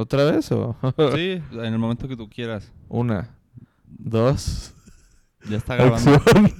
¿Otra 0.00 0.22
vez 0.30 0.52
o? 0.52 0.76
sí, 1.16 1.42
en 1.50 1.64
el 1.64 1.78
momento 1.78 2.06
que 2.06 2.16
tú 2.16 2.30
quieras. 2.30 2.70
Una, 2.88 3.34
dos. 3.84 4.72
Ya 5.50 5.56
está 5.56 5.74
grabando. 5.74 6.14
acción. 6.14 6.54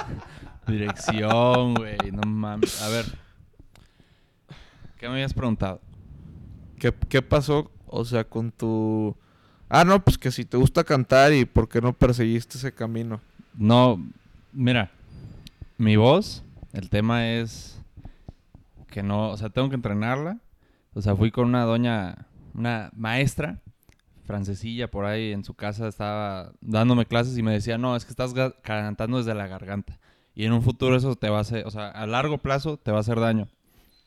Dirección, 0.66 1.74
güey. 1.74 1.96
No 2.12 2.28
mames. 2.28 2.82
A 2.82 2.88
ver. 2.88 3.04
¿Qué 4.98 5.06
me 5.06 5.14
habías 5.14 5.32
preguntado? 5.32 5.80
¿Qué, 6.80 6.92
¿Qué 7.08 7.22
pasó, 7.22 7.70
o 7.86 8.04
sea, 8.04 8.24
con 8.24 8.50
tu... 8.50 9.16
Ah, 9.68 9.84
no, 9.84 10.02
pues 10.02 10.18
que 10.18 10.32
si 10.32 10.44
te 10.44 10.56
gusta 10.56 10.82
cantar 10.82 11.32
y 11.32 11.44
por 11.44 11.68
qué 11.68 11.80
no 11.80 11.92
perseguiste 11.92 12.58
ese 12.58 12.72
camino. 12.72 13.20
No, 13.54 14.04
mira. 14.52 14.90
Mi 15.78 15.94
voz, 15.94 16.42
el 16.72 16.90
tema 16.90 17.28
es 17.28 17.80
que 18.88 19.04
no, 19.04 19.30
o 19.30 19.36
sea, 19.36 19.48
tengo 19.48 19.68
que 19.68 19.76
entrenarla. 19.76 20.40
O 20.92 21.00
sea, 21.00 21.14
fui 21.14 21.30
con 21.30 21.46
una 21.46 21.62
doña, 21.62 22.26
una 22.54 22.90
maestra 22.94 23.60
francesilla 24.24 24.88
por 24.88 25.04
ahí 25.06 25.32
en 25.32 25.44
su 25.44 25.54
casa, 25.54 25.88
estaba 25.88 26.52
dándome 26.60 27.06
clases 27.06 27.36
y 27.36 27.42
me 27.42 27.52
decía, 27.52 27.78
no, 27.78 27.96
es 27.96 28.04
que 28.04 28.10
estás 28.10 28.32
cantando 28.62 29.18
desde 29.18 29.34
la 29.34 29.48
garganta. 29.48 29.98
Y 30.34 30.44
en 30.44 30.52
un 30.52 30.62
futuro 30.62 30.96
eso 30.96 31.16
te 31.16 31.28
va 31.28 31.38
a 31.38 31.40
hacer, 31.40 31.66
o 31.66 31.70
sea, 31.70 31.88
a 31.88 32.06
largo 32.06 32.38
plazo 32.38 32.76
te 32.76 32.92
va 32.92 32.98
a 32.98 33.00
hacer 33.00 33.18
daño. 33.18 33.48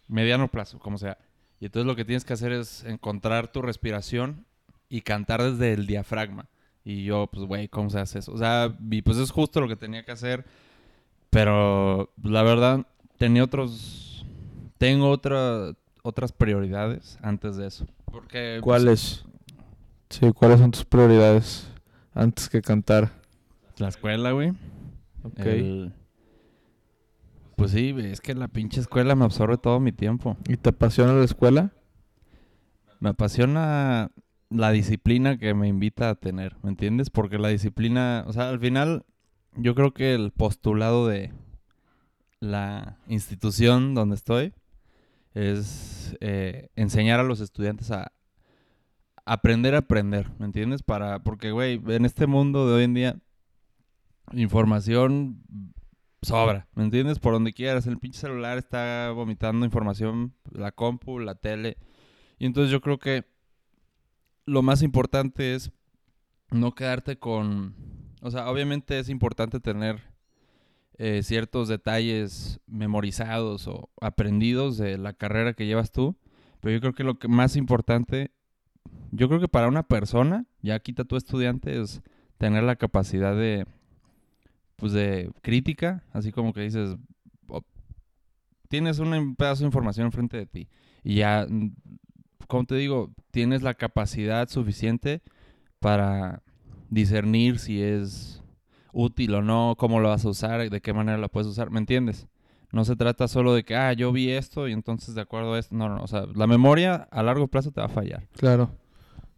Mediano 0.08 0.48
plazo, 0.48 0.80
como 0.80 0.98
sea. 0.98 1.18
Y 1.60 1.66
entonces 1.66 1.88
lo 1.88 1.96
que 1.96 2.06
tienes 2.06 2.26
que 2.26 2.34
hacer 2.34 2.52
es 2.52 2.84
encontrar 2.86 3.52
tu 3.52 3.62
respiración 3.62 4.46
y 4.90 5.02
cantar 5.02 5.42
desde 5.42 5.74
el 5.74 5.88
diafragma. 5.88 6.50
Y 6.86 7.04
yo, 7.06 7.28
pues, 7.32 7.46
güey, 7.46 7.68
¿cómo 7.68 7.90
se 7.90 8.00
hace 8.00 8.20
eso? 8.20 8.34
O 8.34 8.38
sea, 8.38 8.78
y 8.92 9.02
pues 9.02 9.18
es 9.18 9.32
justo 9.32 9.62
lo 9.62 9.68
que 9.68 9.76
tenía 9.76 10.04
que 10.04 10.12
hacer. 10.12 10.46
Pero 11.30 12.14
la 12.22 12.44
verdad, 12.44 12.86
tenía 13.18 13.44
otros. 13.44 14.26
Tengo 14.78 15.10
otra, 15.10 15.74
otras 16.04 16.32
prioridades 16.32 17.18
antes 17.22 17.56
de 17.56 17.68
eso. 17.68 17.86
Porque. 18.06 18.60
pues, 18.60 18.62
¿Cuáles? 18.62 19.26
Sí, 20.10 20.32
¿cuáles 20.34 20.60
son 20.60 20.70
tus 20.72 20.86
prioridades 20.86 21.68
antes 22.14 22.48
que 22.50 22.62
cantar? 22.62 23.12
la 23.78 23.88
escuela, 23.88 24.32
güey. 24.34 24.50
Ok. 25.24 25.40
El- 25.40 25.94
Pues 27.56 27.72
sí, 27.72 27.96
es 27.98 28.22
que 28.22 28.36
la 28.36 28.48
pinche 28.48 28.80
escuela 28.80 29.16
me 29.16 29.26
absorbe 29.26 29.58
todo 29.58 29.80
mi 29.80 29.92
tiempo. 29.92 30.38
¿Y 30.48 30.58
te 30.58 30.70
apasiona 30.70 31.14
la 31.14 31.24
escuela? 31.26 31.72
Me 33.00 33.10
apasiona 33.10 34.12
la 34.50 34.72
disciplina 34.72 35.38
que 35.38 35.54
me 35.56 35.68
invita 35.68 36.10
a 36.10 36.16
tener, 36.16 36.56
¿me 36.62 36.70
entiendes? 36.70 37.10
Porque 37.10 37.40
la 37.40 37.48
disciplina, 37.48 38.24
o 38.28 38.34
sea, 38.34 38.50
al 38.50 38.60
final 38.60 39.06
yo 39.56 39.74
creo 39.76 39.94
que 39.94 40.14
el 40.14 40.32
postulado 40.32 41.08
de 41.08 41.32
la 42.40 42.98
institución 43.08 43.96
donde 43.96 44.16
estoy 44.16 44.54
es 45.34 46.16
eh, 46.20 46.70
enseñar 46.76 47.20
a 47.20 47.24
los 47.24 47.40
estudiantes 47.40 47.92
a 47.92 48.12
aprender 49.26 49.76
a 49.76 49.80
aprender, 49.80 50.30
¿me 50.38 50.46
entiendes? 50.46 50.84
Para, 50.84 51.20
porque, 51.24 51.52
güey, 51.52 51.82
en 51.88 52.06
este 52.06 52.28
mundo 52.28 52.68
de 52.68 52.74
hoy 52.74 52.84
en 52.84 52.94
día, 52.94 53.20
información 54.34 55.44
sobra, 56.22 56.68
¿me 56.76 56.84
entiendes? 56.84 57.20
Por 57.20 57.34
donde 57.34 57.54
quieras, 57.54 57.88
el 57.88 58.00
pinche 58.00 58.20
celular 58.20 58.58
está 58.58 59.12
vomitando 59.12 59.66
información, 59.66 60.34
la 60.52 60.72
compu, 60.72 61.20
la 61.20 61.36
tele. 61.36 61.78
Y 62.38 62.46
entonces 62.46 62.72
yo 62.72 62.82
creo 62.82 63.00
que 63.00 63.26
lo 64.46 64.62
más 64.62 64.82
importante 64.82 65.56
es 65.56 65.72
no 66.52 66.76
quedarte 66.76 67.18
con... 67.18 67.76
O 68.22 68.32
sea, 68.32 68.50
obviamente 68.50 69.00
es 69.00 69.10
importante 69.10 69.60
tener 69.60 70.13
eh, 70.98 71.22
ciertos 71.24 71.68
detalles 71.68 72.60
memorizados 72.68 73.68
o 73.68 73.90
aprendidos 74.02 74.78
de 74.78 74.98
la 74.98 75.14
carrera 75.14 75.54
que 75.54 75.66
llevas 75.66 75.92
tú, 75.92 76.16
pero 76.60 76.74
yo 76.74 76.80
creo 76.82 76.94
que 76.94 77.04
lo 77.04 77.20
que 77.20 77.28
más 77.28 77.56
importante, 77.56 78.32
yo 79.12 79.28
creo 79.28 79.40
que 79.40 79.48
para 79.48 79.68
una 79.68 79.84
persona, 79.84 80.46
ya 80.62 80.80
quita 80.80 81.04
tu 81.04 81.16
estudiante, 81.18 81.82
es 81.82 82.02
tener 82.38 82.64
la 82.64 82.76
capacidad 82.76 83.36
de, 83.36 83.66
pues 84.76 84.92
de 84.94 85.32
crítica, 85.42 86.04
así 86.14 86.32
como 86.32 86.54
que 86.54 86.62
dices, 86.62 86.96
o- 87.48 87.64
tienes 88.70 89.00
un 89.00 89.14
em- 89.14 89.36
pedazo 89.36 89.62
de 89.62 89.68
información 89.68 90.06
enfrente 90.08 90.38
de 90.38 90.46
ti 90.46 90.68
y 91.04 91.16
ya, 91.16 91.46
mm, 91.50 91.72
como 92.48 92.66
te 92.66 92.76
digo, 92.76 93.12
tienes 93.32 93.62
la 93.64 93.74
capacidad 93.74 94.48
suficiente 94.50 95.22
para 95.80 96.44
discernir 96.90 97.58
si 97.60 97.82
es 97.82 98.43
útil 98.94 99.34
o 99.36 99.42
no, 99.42 99.76
cómo 99.78 100.00
lo 100.00 100.10
vas 100.10 100.24
a 100.26 100.30
usar, 100.30 100.70
de 100.70 100.82
qué 100.82 100.94
manera 100.94 101.18
la 101.18 101.28
puedes 101.28 101.48
usar, 101.48 101.70
¿me 101.72 101.80
entiendes? 101.80 102.28
No 102.72 102.86
se 102.86 102.96
trata 102.96 103.28
solo 103.28 103.54
de 103.54 103.64
que, 103.64 103.76
ah, 103.76 103.94
yo 103.94 104.12
vi 104.12 104.32
esto 104.32 104.68
y 104.68 104.72
entonces 104.72 105.14
de 105.14 105.22
acuerdo 105.22 105.54
a 105.54 105.60
esto. 105.60 105.76
No, 105.76 105.90
no, 105.90 106.02
o 106.04 106.08
sea, 106.08 106.26
la 106.34 106.48
memoria 106.48 107.08
a 107.12 107.22
largo 107.22 107.48
plazo 107.48 107.72
te 107.72 107.82
va 107.82 107.86
a 107.88 107.90
fallar. 107.90 108.28
Claro. 108.38 108.72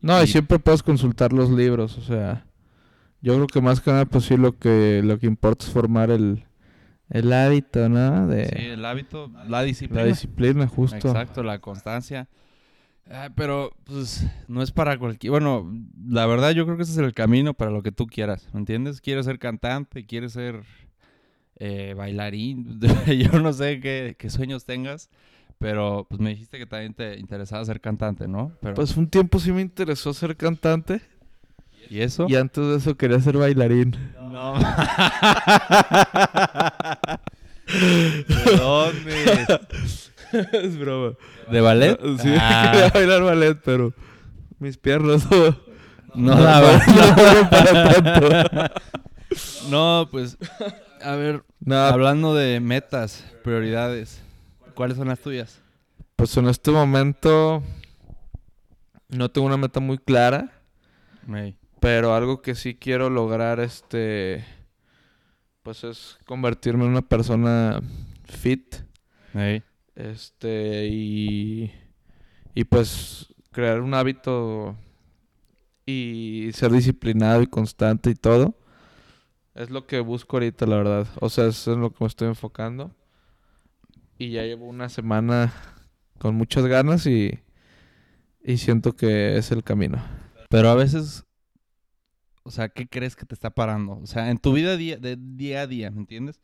No, 0.02 0.22
y 0.22 0.26
Y- 0.26 0.28
siempre 0.28 0.60
puedes 0.60 0.84
consultar 0.84 1.34
los 1.34 1.50
libros, 1.50 1.98
o 1.98 2.02
sea, 2.02 2.46
yo 3.22 3.34
creo 3.36 3.48
que 3.48 3.60
más 3.62 3.82
que 3.82 3.92
nada, 3.92 4.06
pues 4.06 4.26
sí, 4.26 4.38
lo 4.38 4.58
que, 4.58 5.02
lo 5.04 5.18
que 5.20 5.26
importa 5.28 5.66
es 5.66 5.72
formar 5.72 6.12
el, 6.12 6.46
el 7.10 7.34
hábito, 7.34 7.90
¿no? 7.90 8.28
De 8.28 8.46
Sí, 8.46 8.66
el 8.68 8.86
hábito, 8.86 9.32
la 9.48 9.64
disciplina. 9.64 10.02
la 10.04 10.08
disciplina, 10.08 10.68
justo. 10.68 10.96
Exacto, 10.96 11.44
la 11.44 11.60
constancia. 11.60 12.28
Ah, 13.10 13.30
pero, 13.36 13.72
pues, 13.84 14.26
no 14.48 14.62
es 14.64 14.72
para 14.72 14.98
cualquier... 14.98 15.32
Bueno, 15.32 15.72
la 16.08 16.26
verdad 16.26 16.52
yo 16.52 16.66
creo 16.66 16.76
que 16.76 16.84
ese 16.84 16.94
es 16.94 16.98
el 16.98 17.14
camino 17.14 17.54
para 17.54 17.70
lo 17.72 17.84
que 17.84 17.92
tú 17.92 18.08
quieras, 18.08 18.48
¿me 18.54 18.60
entiendes? 18.60 19.00
Quieres 19.00 19.26
ser 19.26 19.38
cantante, 19.38 20.06
quieres 20.06 20.34
ser 20.34 20.64
eh, 21.58 21.94
bailarín, 21.96 22.80
yo 23.08 23.40
no 23.40 23.54
sé 23.54 23.80
qué, 23.80 24.16
qué 24.18 24.30
sueños 24.30 24.66
tengas, 24.66 25.10
pero 25.60 26.06
pues 26.10 26.20
me 26.20 26.32
dijiste 26.32 26.58
que 26.58 26.66
también 26.66 26.94
te 26.96 27.18
interesaba 27.20 27.64
ser 27.64 27.80
cantante, 27.80 28.28
¿no? 28.28 28.52
Pero, 28.60 28.74
Pues 28.74 28.98
un 28.98 29.08
tiempo 29.08 29.40
sí 29.40 29.52
me 29.52 29.62
interesó 29.62 30.14
ser 30.14 30.36
cantante 30.36 31.02
¿Y 31.90 32.02
eso? 32.02 32.26
y 32.28 32.36
antes 32.36 32.66
de 32.66 32.78
eso 32.78 32.98
quería 32.98 33.20
ser 33.20 33.38
bailarín. 33.38 33.96
No. 34.20 34.56
¿De 37.68 38.58
dónde? 38.58 39.46
es 40.54 40.78
broma. 40.78 41.16
¿De 41.56 41.62
ballet? 41.62 41.98
Sí, 42.22 42.34
Ah. 42.38 42.70
quería 42.74 42.90
bailar 42.90 43.24
ballet, 43.24 43.58
pero 43.64 43.94
mis 44.60 44.78
piernas 44.78 45.26
no, 45.32 45.52
No 46.16 46.36
no, 46.36 46.42
daba. 46.42 46.74
no 46.74 47.16
fueron 47.16 47.50
para 47.50 48.02
tanto. 48.02 48.30
No, 49.70 50.08
pues, 50.12 50.38
a 51.02 51.16
ver, 51.16 51.44
Nada, 51.60 51.94
hablando 51.94 52.36
de 52.36 52.60
metas, 52.60 53.26
prioridades, 53.44 54.22
¿cuáles 54.76 54.98
son 54.98 55.08
las 55.08 55.20
tuyas? 55.20 55.62
pues 56.18 56.36
en 56.38 56.48
este 56.48 56.72
momento 56.72 57.62
no 59.10 59.30
tengo 59.32 59.48
una 59.48 59.58
meta 59.58 59.80
muy 59.82 59.98
clara, 59.98 60.52
Ey, 61.34 61.58
pero 61.82 62.16
algo 62.16 62.42
que 62.42 62.56
sí 62.56 62.76
quiero 62.76 63.10
lograr 63.10 63.60
este 63.60 64.46
pues 65.64 65.84
es 65.84 66.18
convertirme 66.26 66.86
en 66.86 66.92
una 66.92 67.02
persona 67.02 67.82
fit, 68.26 68.76
ey. 69.34 69.62
Este 69.96 70.88
y 70.88 71.72
y 72.54 72.64
pues 72.64 73.34
crear 73.52 73.82
un 73.82 73.94
hábito 73.94 74.76
y 75.86 76.50
ser 76.54 76.72
disciplinado 76.72 77.42
y 77.42 77.48
constante 77.48 78.10
y 78.10 78.16
todo. 78.16 78.58
Es 79.54 79.70
lo 79.70 79.88
que 79.88 80.00
busco 80.00 80.38
ahorita, 80.38 80.66
la 80.66 80.78
verdad. 80.78 81.08
O 81.20 81.30
sea, 81.30 81.48
eso 81.48 81.74
es 81.74 81.78
lo 81.78 81.92
que 81.92 81.98
me 82.04 82.08
estoy 82.08 82.28
enfocando. 82.28 82.94
Y 84.18 84.32
ya 84.32 84.44
llevo 84.44 84.68
una 84.68 84.90
semana 84.90 85.54
con 86.18 86.36
muchas 86.36 86.66
ganas 86.66 87.06
y, 87.06 87.40
y 88.44 88.58
siento 88.58 88.96
que 88.96 89.38
es 89.38 89.52
el 89.52 89.64
camino. 89.64 90.04
Pero 90.50 90.70
a 90.70 90.76
veces, 90.76 91.26
o 92.44 92.52
sea, 92.52 92.70
¿qué 92.70 92.88
crees 92.88 93.16
que 93.16 93.26
te 93.26 93.34
está 93.34 93.50
parando? 93.50 94.00
O 94.02 94.08
sea, 94.08 94.30
en 94.30 94.38
tu 94.38 94.54
vida 94.54 94.78
día, 94.78 94.98
de 94.98 95.18
día 95.18 95.62
a 95.62 95.68
día, 95.68 95.92
¿me 95.92 96.00
entiendes? 96.00 96.40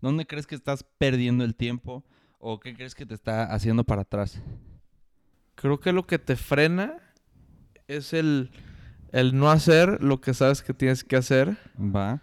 ¿Dónde 0.00 0.26
crees 0.26 0.46
que 0.46 0.54
estás 0.54 0.84
perdiendo 0.98 1.44
el 1.44 1.54
tiempo? 1.54 2.04
¿O 2.46 2.60
qué 2.60 2.74
crees 2.74 2.94
que 2.94 3.06
te 3.06 3.14
está 3.14 3.44
haciendo 3.44 3.84
para 3.84 4.02
atrás? 4.02 4.38
Creo 5.54 5.80
que 5.80 5.92
lo 5.92 6.06
que 6.06 6.18
te 6.18 6.36
frena 6.36 6.98
es 7.88 8.12
el, 8.12 8.50
el 9.12 9.34
no 9.38 9.50
hacer 9.50 10.04
lo 10.04 10.20
que 10.20 10.34
sabes 10.34 10.60
que 10.60 10.74
tienes 10.74 11.04
que 11.04 11.16
hacer. 11.16 11.56
Va. 11.78 12.20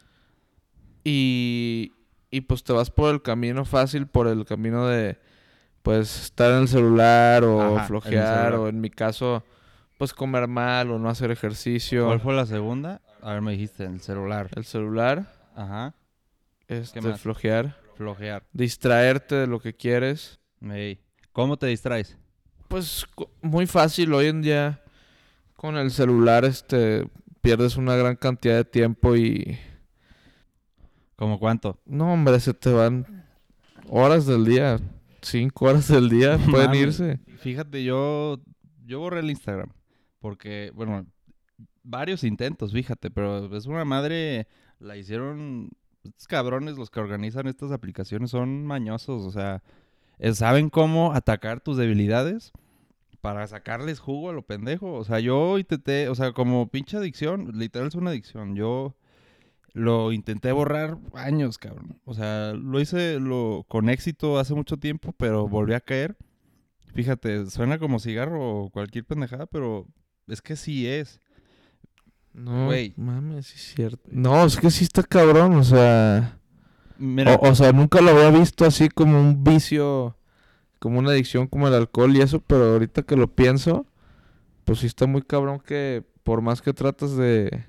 Y, 1.03 1.93
y 2.29 2.41
pues 2.41 2.63
te 2.63 2.71
vas 2.71 2.91
por 2.91 3.11
el 3.11 3.23
camino 3.23 3.65
fácil, 3.65 4.05
por 4.05 4.27
el 4.27 4.45
camino 4.45 4.85
de 4.85 5.17
pues 5.81 6.25
estar 6.25 6.51
en 6.51 6.59
el 6.59 6.67
celular 6.67 7.43
o 7.43 7.77
Ajá, 7.77 7.87
flojear 7.87 8.51
celular. 8.51 8.53
o 8.53 8.67
en 8.69 8.79
mi 8.79 8.91
caso 8.91 9.43
pues 9.97 10.13
comer 10.13 10.47
mal 10.47 10.91
o 10.91 10.99
no 10.99 11.09
hacer 11.09 11.31
ejercicio. 11.31 12.05
¿Cuál 12.05 12.19
fue 12.19 12.35
la 12.35 12.45
segunda? 12.45 13.01
A 13.23 13.33
ver, 13.33 13.41
me 13.41 13.53
dijiste, 13.53 13.85
el 13.85 14.01
celular. 14.01 14.49
El 14.55 14.65
celular, 14.65 15.33
Ajá. 15.55 15.95
este, 16.67 17.01
flojear, 17.15 17.80
Flojear. 18.01 18.43
distraerte 18.51 19.35
de 19.35 19.47
lo 19.47 19.59
que 19.59 19.75
quieres. 19.75 20.39
¿Cómo 21.31 21.57
te 21.57 21.67
distraes? 21.67 22.17
Pues 22.67 23.05
muy 23.41 23.67
fácil 23.67 24.11
hoy 24.13 24.25
en 24.27 24.41
día 24.41 24.81
con 25.55 25.77
el 25.77 25.91
celular 25.91 26.43
este 26.43 27.07
pierdes 27.41 27.77
una 27.77 27.95
gran 27.95 28.15
cantidad 28.15 28.55
de 28.55 28.65
tiempo 28.65 29.15
y 29.15 29.57
¿Cómo 31.15 31.37
cuánto? 31.37 31.79
no 31.85 32.11
hombre 32.13 32.39
se 32.39 32.55
te 32.55 32.71
van 32.71 33.05
horas 33.87 34.25
del 34.25 34.45
día, 34.45 34.79
cinco 35.21 35.65
horas 35.65 35.87
del 35.87 36.09
día 36.09 36.39
pueden 36.49 36.73
irse. 36.73 37.19
Fíjate, 37.37 37.83
yo, 37.83 38.41
yo 38.83 38.99
borré 38.99 39.19
el 39.19 39.29
Instagram. 39.29 39.71
Porque, 40.19 40.71
bueno, 40.73 41.05
varios 41.83 42.23
intentos, 42.23 42.71
fíjate, 42.71 43.11
pero 43.11 43.55
es 43.55 43.65
una 43.67 43.85
madre, 43.85 44.47
la 44.79 44.97
hicieron, 44.97 45.69
estos 46.03 46.27
cabrones, 46.27 46.77
los 46.77 46.89
que 46.89 46.99
organizan 46.99 47.47
estas 47.47 47.71
aplicaciones 47.71 48.31
son 48.31 48.65
mañosos, 48.65 49.25
o 49.25 49.31
sea, 49.31 49.63
eh, 50.19 50.33
saben 50.33 50.69
cómo 50.69 51.13
atacar 51.13 51.61
tus 51.61 51.77
debilidades 51.77 52.51
para 53.21 53.47
sacarles 53.47 53.99
jugo 53.99 54.29
a 54.29 54.33
lo 54.33 54.41
pendejo. 54.41 54.93
O 54.93 55.03
sea, 55.03 55.19
yo 55.19 55.57
intenté, 55.57 56.09
o 56.09 56.15
sea, 56.15 56.33
como 56.33 56.67
pinche 56.67 56.97
adicción, 56.97 57.51
literal 57.57 57.87
es 57.87 57.95
una 57.95 58.09
adicción. 58.11 58.55
Yo 58.55 58.95
lo 59.73 60.11
intenté 60.11 60.51
borrar 60.51 60.97
años, 61.13 61.57
cabrón. 61.57 61.99
O 62.05 62.13
sea, 62.13 62.53
lo 62.53 62.81
hice 62.81 63.19
lo, 63.19 63.65
con 63.67 63.89
éxito 63.89 64.39
hace 64.39 64.53
mucho 64.53 64.77
tiempo, 64.77 65.13
pero 65.13 65.47
volví 65.47 65.73
a 65.73 65.79
caer. 65.79 66.17
Fíjate, 66.93 67.45
suena 67.49 67.79
como 67.79 67.99
cigarro 67.99 68.63
o 68.65 68.69
cualquier 68.69 69.05
pendejada, 69.05 69.45
pero 69.45 69.87
es 70.27 70.41
que 70.41 70.55
sí 70.55 70.87
es. 70.87 71.21
No, 72.33 72.67
Güey. 72.67 72.93
mames, 72.97 73.47
sí 73.47 73.55
es 73.57 73.73
cierto. 73.75 74.09
No, 74.11 74.45
es 74.45 74.57
que 74.57 74.71
sí 74.71 74.83
está 74.83 75.03
cabrón, 75.03 75.53
o 75.55 75.63
sea... 75.63 76.37
Mira, 76.97 77.35
O, 77.35 77.49
o 77.49 77.55
sea, 77.55 77.71
nunca 77.71 77.99
lo 78.01 78.11
había 78.11 78.29
visto 78.29 78.63
así 78.65 78.87
como 78.89 79.19
un 79.19 79.43
vicio, 79.43 80.15
como 80.79 80.99
una 80.99 81.11
adicción 81.11 81.47
como 81.47 81.67
el 81.67 81.73
alcohol 81.73 82.15
y 82.15 82.21
eso, 82.21 82.39
pero 82.41 82.73
ahorita 82.73 83.01
que 83.03 83.15
lo 83.15 83.27
pienso, 83.27 83.85
pues 84.65 84.79
sí 84.79 84.85
está 84.87 85.07
muy 85.07 85.23
cabrón 85.23 85.59
que 85.59 86.03
por 86.23 86.41
más 86.41 86.61
que 86.61 86.73
tratas 86.73 87.17
de, 87.17 87.65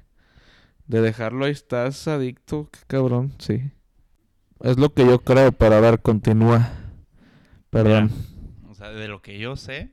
de 0.86 1.00
dejarlo 1.00 1.46
ahí 1.46 1.52
estás 1.52 2.06
adicto, 2.08 2.68
qué 2.70 2.80
cabrón, 2.86 3.32
sí. 3.38 3.70
Es 4.60 4.78
lo 4.78 4.92
que 4.92 5.04
yo 5.06 5.18
creo, 5.20 5.50
para 5.50 5.80
ver, 5.80 6.00
continúa. 6.02 6.70
Perdón. 7.70 8.10
o 8.68 8.74
sea, 8.74 8.90
de 8.90 9.08
lo 9.08 9.22
que 9.22 9.38
yo 9.38 9.56
sé. 9.56 9.90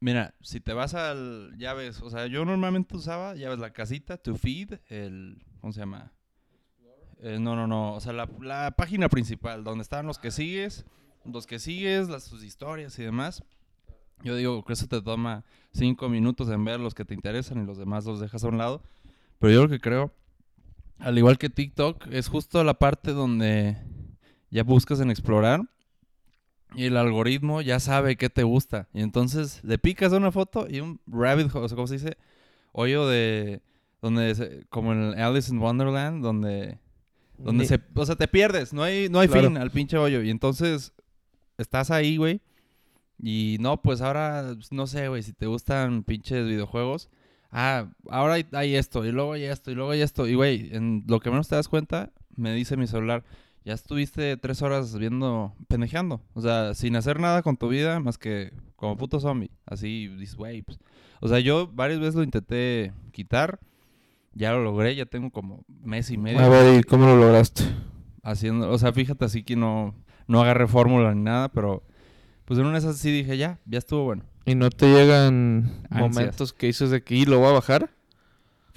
Mira, 0.00 0.34
si 0.40 0.60
te 0.60 0.72
vas 0.72 0.94
al. 0.94 1.54
Ya 1.58 1.74
ves, 1.74 2.00
o 2.02 2.10
sea, 2.10 2.26
yo 2.26 2.44
normalmente 2.44 2.96
usaba, 2.96 3.34
ya 3.34 3.50
ves, 3.50 3.58
la 3.58 3.72
casita, 3.72 4.16
tu 4.16 4.36
feed, 4.36 4.74
el. 4.88 5.44
¿Cómo 5.60 5.72
se 5.72 5.80
llama? 5.80 6.12
Eh, 7.20 7.38
no, 7.40 7.56
no, 7.56 7.66
no. 7.66 7.94
O 7.94 8.00
sea, 8.00 8.12
la, 8.12 8.28
la 8.40 8.70
página 8.72 9.08
principal, 9.08 9.64
donde 9.64 9.82
están 9.82 10.06
los 10.06 10.18
que 10.18 10.30
sigues, 10.30 10.84
los 11.24 11.46
que 11.46 11.58
sigues, 11.58 12.08
las, 12.08 12.24
sus 12.24 12.44
historias 12.44 12.98
y 12.98 13.02
demás. 13.02 13.42
Yo 14.22 14.36
digo 14.36 14.64
que 14.64 14.72
eso 14.72 14.86
te 14.86 15.00
toma 15.00 15.44
cinco 15.72 16.08
minutos 16.08 16.48
en 16.48 16.64
ver 16.64 16.80
los 16.80 16.94
que 16.94 17.04
te 17.04 17.14
interesan 17.14 17.62
y 17.62 17.66
los 17.66 17.78
demás 17.78 18.04
los 18.04 18.20
dejas 18.20 18.44
a 18.44 18.48
un 18.48 18.58
lado. 18.58 18.82
Pero 19.38 19.52
yo 19.52 19.62
lo 19.62 19.68
que 19.68 19.80
creo, 19.80 20.12
al 20.98 21.18
igual 21.18 21.38
que 21.38 21.50
TikTok, 21.50 22.06
es 22.10 22.28
justo 22.28 22.62
la 22.64 22.74
parte 22.74 23.12
donde 23.12 23.76
ya 24.50 24.64
buscas 24.64 25.00
en 25.00 25.10
explorar 25.10 25.62
y 26.74 26.84
el 26.84 26.96
algoritmo 26.96 27.60
ya 27.62 27.80
sabe 27.80 28.16
qué 28.16 28.28
te 28.30 28.42
gusta. 28.42 28.88
Y 28.92 29.00
entonces 29.02 29.60
le 29.64 29.78
picas 29.78 30.12
una 30.12 30.30
foto 30.32 30.66
y 30.68 30.80
un 30.80 31.00
rabbit 31.06 31.54
hole, 31.54 31.64
o 31.64 31.68
sea, 31.68 31.76
¿cómo 31.76 31.86
se 31.86 31.94
dice? 31.94 32.16
Hoyo 32.72 33.06
de... 33.08 33.62
Donde 34.00 34.34
se- 34.34 34.64
como 34.68 34.92
en 34.92 35.18
Alice 35.18 35.52
in 35.52 35.58
Wonderland, 35.60 36.22
donde... 36.22 36.78
Donde 37.36 37.66
se... 37.66 37.80
O 37.94 38.06
sea, 38.06 38.16
te 38.16 38.28
pierdes. 38.28 38.72
No 38.72 38.82
hay, 38.82 39.08
no 39.08 39.20
hay 39.20 39.28
Claro. 39.28 39.48
fin 39.48 39.56
al 39.56 39.70
pinche 39.70 39.96
hoyo. 39.96 40.22
Y 40.22 40.30
entonces 40.30 40.92
estás 41.56 41.90
ahí, 41.90 42.16
güey. 42.16 42.40
Y 43.20 43.56
no, 43.60 43.82
pues 43.82 44.00
ahora, 44.00 44.54
no 44.70 44.86
sé, 44.86 45.08
güey, 45.08 45.22
si 45.24 45.32
te 45.32 45.46
gustan 45.46 46.04
pinches 46.04 46.46
videojuegos. 46.46 47.10
Ah, 47.50 47.90
ahora 48.08 48.34
hay, 48.34 48.46
hay 48.52 48.76
esto, 48.76 49.04
y 49.04 49.10
luego 49.10 49.32
hay 49.32 49.44
esto, 49.44 49.70
y 49.70 49.74
luego 49.74 49.90
hay 49.90 50.02
esto. 50.02 50.28
Y, 50.28 50.34
güey, 50.34 50.68
en 50.72 51.02
lo 51.08 51.18
que 51.18 51.30
menos 51.30 51.48
te 51.48 51.56
das 51.56 51.66
cuenta, 51.68 52.12
me 52.36 52.52
dice 52.54 52.76
mi 52.76 52.86
celular, 52.86 53.24
ya 53.64 53.74
estuviste 53.74 54.36
tres 54.36 54.62
horas 54.62 54.96
viendo, 54.98 55.54
pendejeando. 55.68 56.20
O 56.34 56.40
sea, 56.40 56.74
sin 56.74 56.96
hacer 56.96 57.20
nada 57.20 57.42
con 57.42 57.56
tu 57.56 57.68
vida 57.68 58.00
más 58.00 58.18
que 58.18 58.52
como 58.76 58.96
puto 58.96 59.20
zombie. 59.20 59.50
Así, 59.66 60.08
dices, 60.08 60.36
güey, 60.36 60.62
pues. 60.62 60.78
O 61.20 61.28
sea, 61.28 61.40
yo 61.40 61.66
varias 61.72 62.00
veces 62.00 62.14
lo 62.14 62.22
intenté 62.22 62.92
quitar. 63.12 63.58
Ya 64.34 64.52
lo 64.52 64.62
logré, 64.62 64.94
ya 64.94 65.06
tengo 65.06 65.30
como 65.30 65.64
mes 65.82 66.10
y 66.10 66.16
medio 66.18 66.38
A 66.38 66.48
ver, 66.48 66.78
¿y 66.78 66.82
cómo 66.84 67.06
lo 67.06 67.16
lograste? 67.16 67.64
haciendo, 68.22 68.70
o 68.70 68.78
sea, 68.78 68.92
fíjate 68.92 69.24
así 69.24 69.42
que 69.42 69.56
no, 69.56 69.94
no 70.26 70.42
agarré 70.42 70.66
fórmula 70.66 71.14
ni 71.14 71.22
nada, 71.22 71.48
pero 71.48 71.82
pues 72.44 72.58
en 72.60 72.66
una 72.66 72.74
de 72.74 72.80
esas 72.80 72.98
sí 72.98 73.10
dije, 73.10 73.36
ya, 73.36 73.58
ya 73.64 73.78
estuvo 73.78 74.04
bueno. 74.04 74.24
¿Y 74.44 74.54
no 74.54 74.70
te 74.70 74.86
llegan 74.86 75.72
Ansias. 75.90 76.00
momentos 76.14 76.52
que 76.52 76.66
dices 76.66 76.90
de 76.90 77.02
que 77.02 77.14
"Y, 77.14 77.24
lo 77.24 77.38
voy 77.38 77.48
a 77.48 77.52
bajar? 77.52 77.90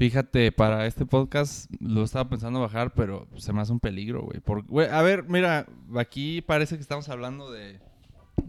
Fíjate, 0.01 0.51
para 0.51 0.87
este 0.87 1.05
podcast 1.05 1.71
lo 1.79 2.01
estaba 2.01 2.27
pensando 2.27 2.59
bajar, 2.59 2.91
pero 2.95 3.27
se 3.37 3.53
me 3.53 3.61
hace 3.61 3.71
un 3.71 3.79
peligro, 3.79 4.23
güey. 4.23 4.39
Por- 4.39 4.65
a 4.91 5.01
ver, 5.03 5.25
mira, 5.29 5.67
aquí 5.95 6.41
parece 6.41 6.75
que 6.75 6.81
estamos 6.81 7.07
hablando 7.07 7.51
de 7.51 7.79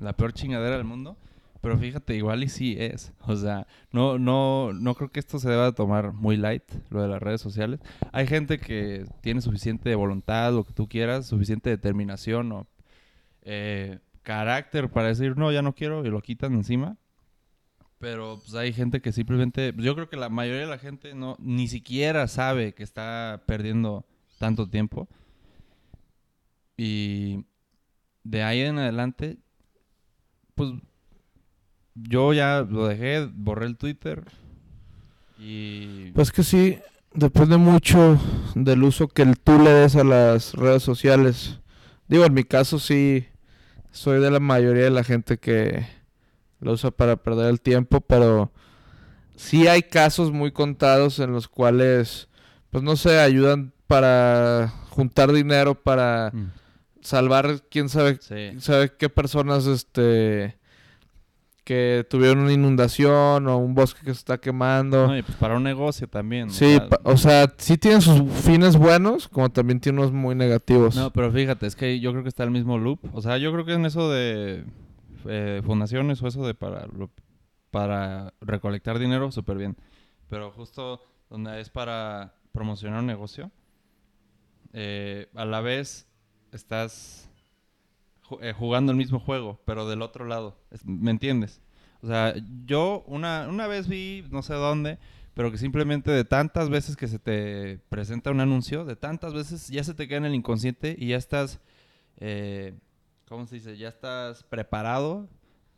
la 0.00 0.14
peor 0.14 0.32
chingadera 0.32 0.78
del 0.78 0.86
mundo, 0.86 1.18
pero 1.60 1.76
fíjate, 1.76 2.16
igual 2.16 2.42
y 2.42 2.48
sí 2.48 2.74
es. 2.78 3.12
O 3.26 3.36
sea, 3.36 3.66
no, 3.90 4.18
no, 4.18 4.72
no 4.72 4.94
creo 4.94 5.10
que 5.10 5.20
esto 5.20 5.38
se 5.38 5.50
deba 5.50 5.72
tomar 5.72 6.14
muy 6.14 6.38
light, 6.38 6.64
lo 6.88 7.02
de 7.02 7.08
las 7.08 7.20
redes 7.20 7.42
sociales. 7.42 7.80
Hay 8.12 8.26
gente 8.26 8.56
que 8.58 9.04
tiene 9.20 9.42
suficiente 9.42 9.94
voluntad, 9.94 10.54
lo 10.54 10.64
que 10.64 10.72
tú 10.72 10.88
quieras, 10.88 11.26
suficiente 11.26 11.68
determinación 11.68 12.50
o 12.52 12.66
eh, 13.42 13.98
carácter 14.22 14.88
para 14.88 15.08
decir, 15.08 15.36
no, 15.36 15.52
ya 15.52 15.60
no 15.60 15.74
quiero, 15.74 16.02
y 16.06 16.08
lo 16.08 16.22
quitan 16.22 16.54
encima. 16.54 16.96
Pero 18.02 18.40
pues 18.40 18.56
hay 18.56 18.72
gente 18.72 19.00
que 19.00 19.12
simplemente, 19.12 19.72
yo 19.76 19.94
creo 19.94 20.10
que 20.10 20.16
la 20.16 20.28
mayoría 20.28 20.62
de 20.62 20.66
la 20.66 20.78
gente 20.78 21.14
no 21.14 21.36
ni 21.38 21.68
siquiera 21.68 22.26
sabe 22.26 22.74
que 22.74 22.82
está 22.82 23.44
perdiendo 23.46 24.04
tanto 24.40 24.68
tiempo. 24.68 25.08
Y 26.76 27.44
de 28.24 28.42
ahí 28.42 28.62
en 28.62 28.78
adelante, 28.78 29.38
pues 30.56 30.72
yo 31.94 32.32
ya 32.32 32.66
lo 32.68 32.88
dejé, 32.88 33.30
borré 33.32 33.66
el 33.66 33.76
Twitter 33.76 34.24
y 35.38 36.10
Pues 36.10 36.32
que 36.32 36.42
sí, 36.42 36.80
depende 37.14 37.56
mucho 37.56 38.18
del 38.56 38.82
uso 38.82 39.06
que 39.06 39.26
tú 39.44 39.60
le 39.60 39.70
des 39.70 39.94
a 39.94 40.02
las 40.02 40.54
redes 40.54 40.82
sociales. 40.82 41.60
Digo, 42.08 42.24
en 42.24 42.34
mi 42.34 42.42
caso 42.42 42.80
sí, 42.80 43.28
soy 43.92 44.20
de 44.20 44.32
la 44.32 44.40
mayoría 44.40 44.82
de 44.82 44.90
la 44.90 45.04
gente 45.04 45.38
que 45.38 46.01
lo 46.62 46.72
usa 46.72 46.90
para 46.90 47.16
perder 47.16 47.50
el 47.50 47.60
tiempo, 47.60 48.00
pero 48.00 48.50
sí 49.36 49.66
hay 49.66 49.82
casos 49.82 50.32
muy 50.32 50.52
contados 50.52 51.18
en 51.18 51.32
los 51.32 51.48
cuales, 51.48 52.28
pues 52.70 52.82
no 52.82 52.96
sé, 52.96 53.18
ayudan 53.20 53.72
para 53.86 54.72
juntar 54.90 55.32
dinero, 55.32 55.74
para 55.74 56.30
Mm, 56.32 56.46
salvar 57.02 57.62
quién 57.70 57.88
sabe 57.88 58.18
sí. 58.20 58.58
sabe 58.60 58.92
qué 58.96 59.08
personas 59.08 59.66
este 59.66 60.56
que 61.64 62.04
tuvieron 62.10 62.38
una 62.40 62.52
inundación 62.52 63.46
o 63.46 63.56
un 63.58 63.74
bosque 63.74 64.00
que 64.00 64.12
se 64.12 64.18
está 64.18 64.38
quemando. 64.38 65.06
No, 65.06 65.16
y 65.16 65.22
pues 65.22 65.36
para 65.38 65.56
un 65.56 65.62
negocio 65.62 66.08
también. 66.08 66.48
o 66.48 66.50
Sí, 66.50 66.76
sea, 66.76 66.88
o 67.04 67.16
sea, 67.16 67.54
sí 67.56 67.78
tienen 67.78 68.00
sus 68.02 68.20
fines 68.32 68.76
buenos, 68.76 69.28
como 69.28 69.48
también 69.48 69.78
tiene 69.78 70.00
unos 70.00 70.10
muy 70.12 70.34
negativos. 70.34 70.96
No, 70.96 71.12
pero 71.12 71.30
fíjate, 71.30 71.66
es 71.66 71.76
que 71.76 72.00
yo 72.00 72.10
creo 72.10 72.24
que 72.24 72.28
está 72.30 72.42
el 72.42 72.50
mismo 72.50 72.78
loop. 72.78 72.98
O 73.12 73.22
sea, 73.22 73.38
yo 73.38 73.52
creo 73.52 73.64
que 73.64 73.74
en 73.74 73.86
eso 73.86 74.10
de 74.10 74.64
eh, 75.26 75.62
fundaciones 75.64 76.22
o 76.22 76.28
eso 76.28 76.46
de 76.46 76.54
para, 76.54 76.86
para 77.70 78.34
recolectar 78.40 78.98
dinero, 78.98 79.30
súper 79.30 79.58
bien. 79.58 79.76
Pero 80.28 80.50
justo 80.52 81.00
donde 81.28 81.60
es 81.60 81.70
para 81.70 82.34
promocionar 82.52 83.00
un 83.00 83.06
negocio, 83.06 83.50
eh, 84.72 85.28
a 85.34 85.44
la 85.44 85.60
vez 85.60 86.06
estás 86.52 87.30
eh, 88.40 88.52
jugando 88.52 88.92
el 88.92 88.98
mismo 88.98 89.18
juego, 89.18 89.60
pero 89.64 89.88
del 89.88 90.02
otro 90.02 90.24
lado. 90.24 90.56
¿Me 90.84 91.10
entiendes? 91.10 91.60
O 92.02 92.06
sea, 92.06 92.34
yo 92.66 93.04
una, 93.06 93.46
una 93.48 93.66
vez 93.66 93.88
vi, 93.88 94.24
no 94.30 94.42
sé 94.42 94.54
dónde, 94.54 94.98
pero 95.34 95.50
que 95.50 95.58
simplemente 95.58 96.10
de 96.10 96.24
tantas 96.24 96.68
veces 96.68 96.96
que 96.96 97.08
se 97.08 97.18
te 97.18 97.78
presenta 97.88 98.30
un 98.30 98.40
anuncio, 98.40 98.84
de 98.84 98.96
tantas 98.96 99.34
veces 99.34 99.68
ya 99.68 99.84
se 99.84 99.94
te 99.94 100.08
queda 100.08 100.18
en 100.18 100.26
el 100.26 100.34
inconsciente 100.34 100.94
y 100.98 101.08
ya 101.08 101.16
estás, 101.16 101.60
eh, 102.18 102.74
¿cómo 103.32 103.46
se 103.46 103.54
dice? 103.54 103.78
Ya 103.78 103.88
estás 103.88 104.42
preparado 104.44 105.26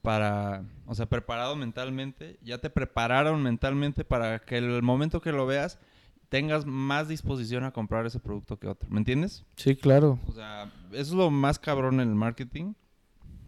para, 0.03 0.65
o 0.87 0.95
sea, 0.97 1.07
preparado 1.07 1.55
mentalmente, 1.55 2.37
ya 2.43 2.59
te 2.59 2.69
prepararon 2.69 3.43
mentalmente 3.43 4.05
para 4.05 4.41
que 4.41 4.59
el 4.59 4.83
momento 4.83 5.21
que 5.21 5.31
lo 5.31 5.47
veas 5.47 5.79
tengas 6.29 6.67
más 6.67 7.07
disposición 7.07 7.63
a 7.63 7.71
comprar 7.71 8.07
ese 8.07 8.19
producto 8.19 8.59
que 8.59 8.67
otro, 8.67 8.91
¿me 8.91 8.99
entiendes? 8.99 9.45
Sí, 9.55 9.77
claro. 9.77 10.19
O 10.27 10.33
sea, 10.33 10.73
eso 10.91 11.01
es 11.01 11.13
lo 11.13 11.31
más 11.31 11.61
cabrón 11.61 12.01
en 12.01 12.09
el 12.09 12.15
marketing. 12.17 12.75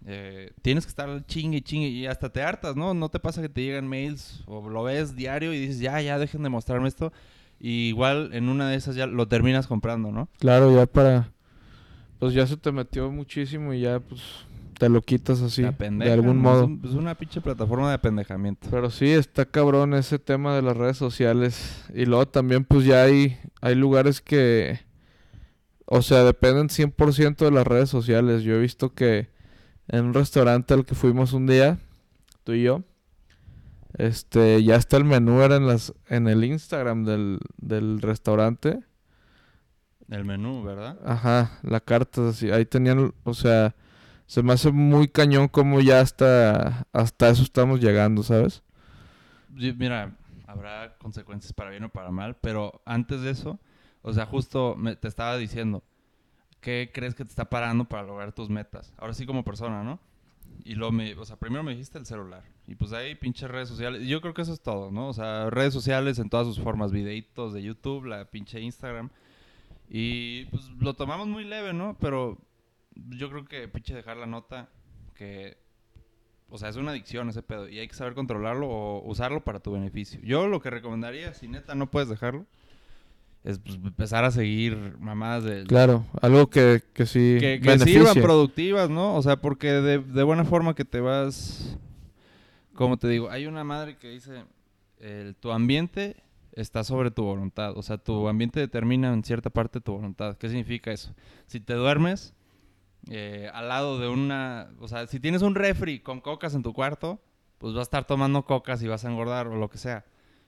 Eh, 0.07 0.53
tienes 0.63 0.87
que 0.87 0.91
estar 0.91 1.27
chingue 1.27 1.61
chingue 1.63 1.89
y 1.89 2.07
hasta 2.07 2.31
te 2.31 2.43
hartas, 2.43 2.77
¿no? 2.77 2.95
No 2.95 3.09
te 3.09 3.19
pasa 3.19 3.43
que 3.43 3.49
te 3.49 3.63
llegan 3.63 3.89
mails 3.89 4.45
o 4.47 4.71
lo 4.71 4.85
ves 4.85 5.17
diario 5.17 5.53
y 5.53 5.59
dices, 5.59 5.81
ya, 5.81 6.01
ya, 6.01 6.17
dejen 6.17 6.45
de 6.45 6.49
mostrarme 6.49 6.87
esto. 6.87 7.13
Y 7.59 7.89
igual 7.89 8.31
en 8.35 8.49
una 8.49 8.69
de 8.69 8.77
esas 8.77 8.95
ya 8.95 9.07
lo 9.07 9.27
terminas 9.27 9.67
comprando, 9.67 10.13
¿no? 10.13 10.29
Claro, 10.39 10.73
ya 10.73 10.87
para 10.87 11.33
pues 12.19 12.35
ya 12.35 12.47
se 12.47 12.57
te 12.57 12.73
metió 12.73 13.11
muchísimo 13.11 13.73
y 13.75 13.81
ya 13.83 14.01
pues 14.01 14.21
te 14.79 14.89
lo 14.91 15.01
quitas 15.01 15.41
así 15.41 15.63
de 15.63 16.13
algún 16.13 16.37
Es, 16.37 16.43
modo. 16.43 16.67
un- 16.67 16.83
es 16.85 16.93
una 16.93 17.15
pinche 17.15 17.41
plataforma 17.41 17.89
de 17.89 17.95
apendejamiento. 17.95 18.69
Pero 18.71 18.91
sí, 18.91 19.09
está 19.11 19.47
cabrón 19.47 19.95
ese 19.95 20.19
tema 20.19 20.55
de 20.55 20.63
las 20.63 20.77
redes 20.77 20.97
sociales. 20.99 21.85
Y 21.95 22.05
luego 22.05 22.27
también 22.29 22.65
pues 22.65 22.85
ya 22.85 23.03
hay, 23.05 23.39
hay 23.63 23.75
lugares 23.75 24.21
que, 24.21 24.81
o 25.87 26.03
sea, 26.03 26.25
dependen 26.25 26.69
100% 26.69 27.45
de 27.47 27.51
las 27.53 27.67
redes 27.67 27.89
sociales. 27.89 28.43
Yo 28.43 28.55
he 28.57 28.61
visto 28.61 28.93
que 28.95 29.29
en 29.89 30.05
un 30.07 30.15
restaurante 30.15 30.75
al 30.75 30.85
que 30.85 30.95
fuimos 30.95 31.33
un 31.33 31.47
día, 31.47 31.79
tú 32.45 32.53
y 32.53 32.63
yo, 32.65 32.83
Este, 33.99 34.63
ya 34.63 34.77
está 34.77 34.99
el 34.99 35.05
menú, 35.05 35.41
era 35.41 35.57
en 35.57 35.67
las, 35.67 35.95
en 36.11 36.29
el 36.29 36.45
Instagram 36.45 37.05
del, 37.05 37.39
del 37.57 38.03
restaurante. 38.03 38.81
El 40.09 40.25
menú, 40.25 40.63
¿verdad? 40.63 40.99
Ajá, 41.05 41.59
la 41.63 41.81
carta, 41.81 42.29
así, 42.29 42.51
ahí 42.51 42.65
tenían, 42.67 43.13
o 43.25 43.35
sea, 43.35 43.75
se 44.27 44.43
me 44.43 44.53
hace 44.53 44.71
muy 44.73 45.09
cañón 45.09 45.49
como 45.49 45.81
ya 45.81 46.01
hasta, 46.01 46.87
hasta 46.93 47.29
eso 47.31 47.43
estamos 47.43 47.81
llegando, 47.81 48.23
¿sabes? 48.23 48.63
Mira, 49.49 50.17
habrá 50.47 50.97
consecuencias 50.99 51.53
para 51.53 51.71
bien 51.71 51.85
o 51.85 51.89
para 51.89 52.11
mal, 52.11 52.37
pero 52.41 52.83
antes 52.85 53.21
de 53.23 53.31
eso, 53.31 53.59
o 54.03 54.13
sea, 54.13 54.27
justo 54.27 54.75
me- 54.77 54.97
te 54.97 55.09
estaba 55.09 55.37
diciendo, 55.37 55.83
¿qué 56.61 56.91
crees 56.95 57.15
que 57.15 57.25
te 57.25 57.31
está 57.31 57.51
parando 57.51 57.87
para 57.87 58.05
lograr 58.05 58.33
tus 58.33 58.51
metas? 58.51 58.95
Ahora 58.99 59.15
sí 59.15 59.27
como 59.27 59.45
persona, 59.45 59.85
¿no? 59.85 60.01
Y 60.65 60.75
luego 60.77 60.93
me, 60.93 61.15
o 61.17 61.25
sea, 61.25 61.37
primero 61.37 61.63
me 61.65 61.73
dijiste 61.73 61.99
el 61.99 62.07
celular. 62.07 62.45
Y 62.67 62.75
pues 62.77 62.93
ahí 62.93 63.15
pinches 63.17 63.51
redes 63.51 63.69
sociales. 63.69 64.07
Yo 64.09 64.21
creo 64.21 64.35
que 64.35 64.43
eso 64.43 64.53
es 64.53 64.61
todo, 64.63 64.91
¿no? 64.93 65.09
O 65.09 65.15
sea, 65.15 65.51
redes 65.51 65.75
sociales 65.75 66.19
en 66.19 66.31
todas 66.31 66.47
sus 66.47 66.61
formas, 66.61 66.93
videitos 66.93 67.53
de 67.55 67.63
YouTube, 67.63 68.07
la 68.07 68.27
pinche 68.27 68.61
Instagram. 68.61 69.11
Y 69.89 70.47
pues 70.47 70.65
lo 70.81 70.95
tomamos 70.95 71.29
muy 71.29 71.45
leve, 71.45 71.73
¿no? 71.73 71.97
Pero 72.01 72.39
yo 72.95 73.31
creo 73.31 73.45
que 73.45 73.69
pinche 73.69 73.95
dejar 73.95 74.17
la 74.17 74.27
nota 74.27 74.69
que 75.15 75.59
o 76.49 76.59
sea, 76.59 76.69
es 76.69 76.77
una 76.77 76.93
adicción 76.93 77.29
ese 77.29 77.43
pedo 77.43 77.69
y 77.69 77.79
hay 77.81 77.89
que 77.89 77.95
saber 77.95 78.15
controlarlo 78.15 78.69
o 78.69 79.09
usarlo 79.09 79.43
para 79.43 79.59
tu 79.61 79.73
beneficio. 79.73 80.21
Yo 80.23 80.47
lo 80.47 80.61
que 80.61 80.71
recomendaría, 80.71 81.35
si 81.35 81.49
neta 81.49 81.75
no 81.75 81.91
puedes 81.91 82.09
dejarlo, 82.09 82.47
es 83.43 83.59
pues, 83.59 83.77
empezar 83.77 84.25
a 84.25 84.31
seguir 84.31 84.97
mamadas 85.01 85.45
del... 85.45 85.67
Claro, 85.67 86.05
algo 86.23 86.49
que, 86.49 86.83
que 86.93 87.07
sí 87.07 87.39
que, 87.41 87.61
que 87.61 87.79
sirvan 87.81 88.15
productivas, 88.15 88.91
¿no? 88.91 89.17
O 89.17 89.23
sea, 89.23 89.37
porque 89.41 89.73
de, 89.73 89.99
de 89.99 90.23
buena 90.23 90.45
forma 90.45 90.75
que 90.75 90.85
te 90.85 91.01
vas... 91.01 91.77
Como 92.75 92.97
te 92.97 93.09
digo, 93.09 93.31
hay 93.31 93.47
una 93.47 93.65
madre 93.65 93.97
que 93.97 94.11
dice, 94.11 94.45
el- 95.01 95.35
tu 95.35 95.51
ambiente 95.51 96.17
está 96.57 96.83
sobre 96.83 97.11
tu 97.11 97.23
voluntad. 97.23 97.77
O 97.77 97.83
sea, 97.83 97.99
tu 97.99 98.29
ambiente 98.29 98.59
determina 98.59 99.13
en 99.13 99.23
cierta 99.23 99.51
parte 99.51 99.81
tu 99.81 99.93
voluntad. 99.93 100.37
¿Qué 100.37 100.49
significa 100.49 100.91
eso? 100.91 101.15
Si 101.47 101.61
te 101.61 101.75
duermes 101.75 102.35
eh, 103.09 103.49
al 103.55 103.69
lado 103.69 104.01
de 104.01 104.09
una... 104.09 104.71
O 104.81 104.89
sea, 104.89 105.07
si 105.07 105.21
tienes 105.21 105.43
un 105.43 105.55
refri 105.55 106.01
con 106.01 106.21
cocas 106.21 106.55
en 106.55 106.63
tu 106.63 106.73
cuarto, 106.73 107.21
pues 107.59 107.75
vas 107.75 107.81
a 107.81 107.83
estar 107.83 108.07
tomando 108.07 108.45
cocas 108.45 108.83
y 108.83 108.89
vas 108.89 109.05
a 109.05 109.11
engordar 109.11 109.47
o 109.47 109.57
lo 109.57 109.69
que 109.69 109.79
sea. 109.79 110.05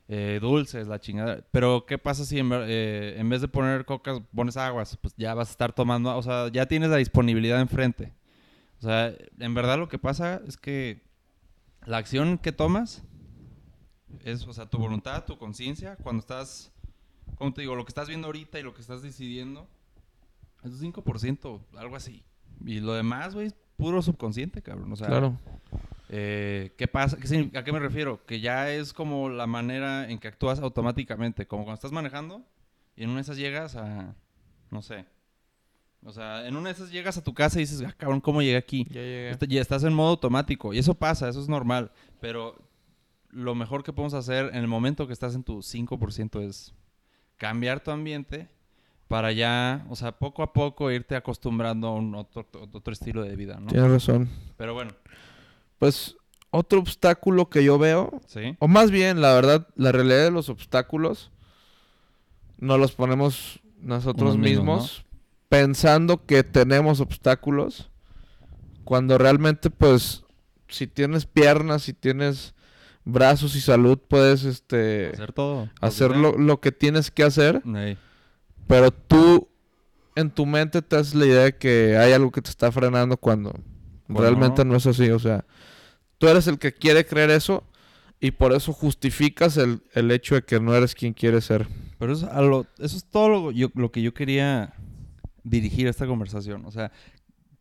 Eh, 0.08 0.38
dulces, 0.40 0.88
la 0.88 0.98
chingada. 0.98 1.44
Pero, 1.52 1.84
¿qué 1.86 1.98
pasa 1.98 2.24
si 2.24 2.38
en, 2.38 2.50
eh, 2.52 3.16
en 3.18 3.28
vez 3.28 3.42
de 3.42 3.48
poner 3.48 3.84
cocas 3.84 4.22
pones 4.34 4.56
aguas? 4.56 4.96
Pues 4.96 5.14
ya 5.18 5.34
vas 5.34 5.48
a 5.48 5.52
estar 5.52 5.74
tomando... 5.74 6.16
O 6.16 6.22
sea, 6.22 6.48
ya 6.48 6.66
tienes 6.66 6.88
la 6.88 6.96
disponibilidad 6.96 7.60
enfrente. 7.60 8.14
O 8.78 8.82
sea, 8.82 9.12
en 9.38 9.54
verdad 9.54 9.78
lo 9.78 9.88
que 9.88 9.98
pasa 9.98 10.40
es 10.46 10.56
que 10.56 11.02
la 11.84 11.98
acción 11.98 12.38
que 12.38 12.52
tomas 12.52 13.02
es, 14.24 14.46
o 14.46 14.52
sea, 14.52 14.66
tu 14.66 14.78
voluntad, 14.78 15.24
tu 15.24 15.38
conciencia, 15.38 15.96
cuando 15.96 16.20
estás, 16.20 16.70
como 17.36 17.52
te 17.52 17.60
digo, 17.62 17.74
lo 17.76 17.84
que 17.84 17.90
estás 17.90 18.08
viendo 18.08 18.26
ahorita 18.26 18.58
y 18.58 18.62
lo 18.62 18.74
que 18.74 18.80
estás 18.80 19.02
decidiendo, 19.02 19.66
es 20.64 20.72
un 20.72 20.92
5%, 20.92 21.60
algo 21.76 21.96
así. 21.96 22.22
Y 22.64 22.80
lo 22.80 22.92
demás, 22.94 23.34
güey, 23.34 23.46
es 23.48 23.54
puro 23.76 24.02
subconsciente, 24.02 24.62
cabrón. 24.62 24.92
O 24.92 24.96
sea, 24.96 25.06
Claro, 25.06 25.38
eh, 26.08 26.74
¿qué 26.78 26.88
pasa? 26.88 27.16
¿Qué 27.16 27.50
¿A 27.54 27.64
qué 27.64 27.72
me 27.72 27.78
refiero? 27.78 28.24
Que 28.26 28.40
ya 28.40 28.70
es 28.70 28.92
como 28.92 29.28
la 29.28 29.46
manera 29.46 30.10
en 30.10 30.18
que 30.18 30.28
actúas 30.28 30.58
automáticamente, 30.60 31.46
como 31.46 31.64
cuando 31.64 31.74
estás 31.76 31.92
manejando 31.92 32.42
y 32.96 33.04
en 33.04 33.10
una 33.10 33.18
de 33.18 33.22
esas 33.22 33.36
llegas 33.36 33.76
a, 33.76 34.14
no 34.70 34.82
sé. 34.82 35.04
O 36.04 36.12
sea, 36.12 36.46
en 36.46 36.56
una 36.56 36.68
de 36.68 36.74
esas 36.74 36.90
llegas 36.90 37.18
a 37.18 37.24
tu 37.24 37.34
casa 37.34 37.58
y 37.58 37.62
dices, 37.62 37.82
ah, 37.86 37.92
cabrón, 37.96 38.20
¿cómo 38.20 38.40
llegué 38.40 38.56
aquí? 38.56 38.84
ya 38.88 39.00
llegué. 39.00 39.30
Est- 39.30 39.44
Ya 39.46 39.60
estás 39.60 39.82
en 39.84 39.92
modo 39.92 40.10
automático. 40.10 40.72
Y 40.72 40.78
eso 40.78 40.94
pasa, 40.94 41.28
eso 41.28 41.40
es 41.40 41.48
normal. 41.48 41.90
Pero 42.20 42.56
lo 43.30 43.54
mejor 43.54 43.82
que 43.82 43.92
podemos 43.92 44.14
hacer 44.14 44.46
en 44.46 44.56
el 44.56 44.68
momento 44.68 45.06
que 45.06 45.12
estás 45.12 45.34
en 45.34 45.44
tu 45.44 45.58
5% 45.58 46.40
es 46.42 46.74
cambiar 47.36 47.80
tu 47.80 47.90
ambiente 47.90 48.48
para 49.06 49.32
ya, 49.32 49.86
o 49.88 49.96
sea, 49.96 50.12
poco 50.12 50.42
a 50.42 50.52
poco 50.52 50.90
irte 50.90 51.16
acostumbrando 51.16 51.88
a 51.88 51.94
un 51.94 52.14
otro, 52.14 52.46
otro 52.72 52.92
estilo 52.92 53.22
de 53.22 53.36
vida, 53.36 53.58
¿no? 53.58 53.68
Tienes 53.68 53.90
razón. 53.90 54.28
Pero 54.56 54.74
bueno, 54.74 54.90
Pues 55.78 56.16
otro 56.50 56.80
obstáculo 56.80 57.48
que 57.48 57.64
yo 57.64 57.78
veo, 57.78 58.20
sí. 58.26 58.56
o 58.58 58.68
más 58.68 58.90
bien, 58.90 59.20
la 59.20 59.32
verdad, 59.34 59.68
la 59.76 59.92
realidad 59.92 60.24
de 60.24 60.30
los 60.30 60.48
obstáculos, 60.48 61.30
no 62.58 62.76
los 62.76 62.92
ponemos 62.92 63.60
nosotros 63.80 64.34
Unos 64.34 64.38
mismos, 64.38 64.80
mismos, 64.82 65.04
pensando 65.48 66.26
que 66.26 66.42
tenemos 66.42 67.00
obstáculos, 67.00 67.90
cuando 68.84 69.16
realmente, 69.18 69.70
pues, 69.70 70.24
si 70.68 70.86
tienes 70.86 71.26
piernas, 71.26 71.82
si 71.82 71.92
tienes 71.92 72.54
brazos 73.08 73.56
y 73.56 73.60
salud, 73.60 73.98
puedes, 74.06 74.44
este, 74.44 75.10
Hacer 75.14 75.32
todo. 75.32 75.68
hacer 75.80 76.16
lo, 76.16 76.36
lo 76.38 76.60
que 76.60 76.72
tienes 76.72 77.10
que 77.10 77.22
hacer, 77.24 77.62
pero 78.66 78.90
tú 78.90 79.48
en 80.14 80.30
tu 80.30 80.46
mente 80.46 80.82
te 80.82 80.96
haces 80.96 81.14
la 81.14 81.26
idea 81.26 81.44
de 81.44 81.56
que 81.56 81.96
hay 81.96 82.12
algo 82.12 82.30
que 82.30 82.42
te 82.42 82.50
está 82.50 82.70
frenando 82.72 83.16
cuando 83.16 83.54
realmente 84.08 84.64
no. 84.64 84.72
no 84.72 84.76
es 84.76 84.86
así. 84.86 85.08
O 85.10 85.18
sea, 85.18 85.44
tú 86.18 86.28
eres 86.28 86.46
el 86.48 86.58
que 86.58 86.72
quiere 86.74 87.06
creer 87.06 87.30
eso 87.30 87.64
y 88.20 88.32
por 88.32 88.52
eso 88.52 88.72
justificas 88.72 89.56
el, 89.56 89.80
el 89.94 90.10
hecho 90.10 90.34
de 90.34 90.42
que 90.42 90.60
no 90.60 90.74
eres 90.74 90.94
quien 90.94 91.14
quieres 91.14 91.44
ser. 91.44 91.66
Pero 91.98 92.12
eso, 92.12 92.30
a 92.30 92.42
lo- 92.42 92.66
eso 92.78 92.96
es 92.96 93.04
todo 93.04 93.28
lo, 93.28 93.50
yo- 93.52 93.70
lo 93.74 93.90
que 93.90 94.02
yo 94.02 94.12
quería 94.12 94.74
dirigir 95.44 95.86
a 95.86 95.90
esta 95.90 96.06
conversación. 96.06 96.64
O 96.66 96.70
sea, 96.72 96.90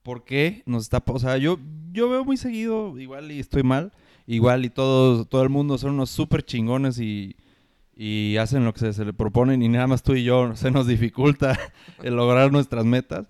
¿por 0.04 0.26
qué 0.26 0.64
nos 0.66 0.84
está... 0.84 1.02
O 1.06 1.20
sea, 1.20 1.38
yo, 1.38 1.60
yo 1.92 2.10
veo 2.10 2.26
muy 2.26 2.38
seguido, 2.38 2.98
igual 3.00 3.32
y 3.32 3.40
estoy 3.40 3.64
mal, 3.64 3.94
igual 4.28 4.66
y 4.66 4.70
todos, 4.70 5.28
todo 5.28 5.42
el 5.42 5.50
mundo 5.50 5.78
son 5.78 5.92
unos 5.92 6.12
súper 6.12 6.44
chingones 6.44 7.00
y, 7.00 7.36
y 7.96 8.38
hacen 8.38 8.64
lo 8.64 8.74
que 8.74 8.82
se, 8.82 8.94
se 8.94 9.06
le 9.06 9.14
proponen 9.14 9.64
y 9.64 9.70
nada 9.70 9.88
más 9.88 10.04
tú 10.04 10.14
y 10.14 10.24
yo 10.24 10.56
se 10.56 10.70
nos 10.70 10.86
dificulta 10.86 11.58
el 12.04 12.16
lograr 12.16 12.52
nuestras 12.52 12.86
metas. 12.86 13.26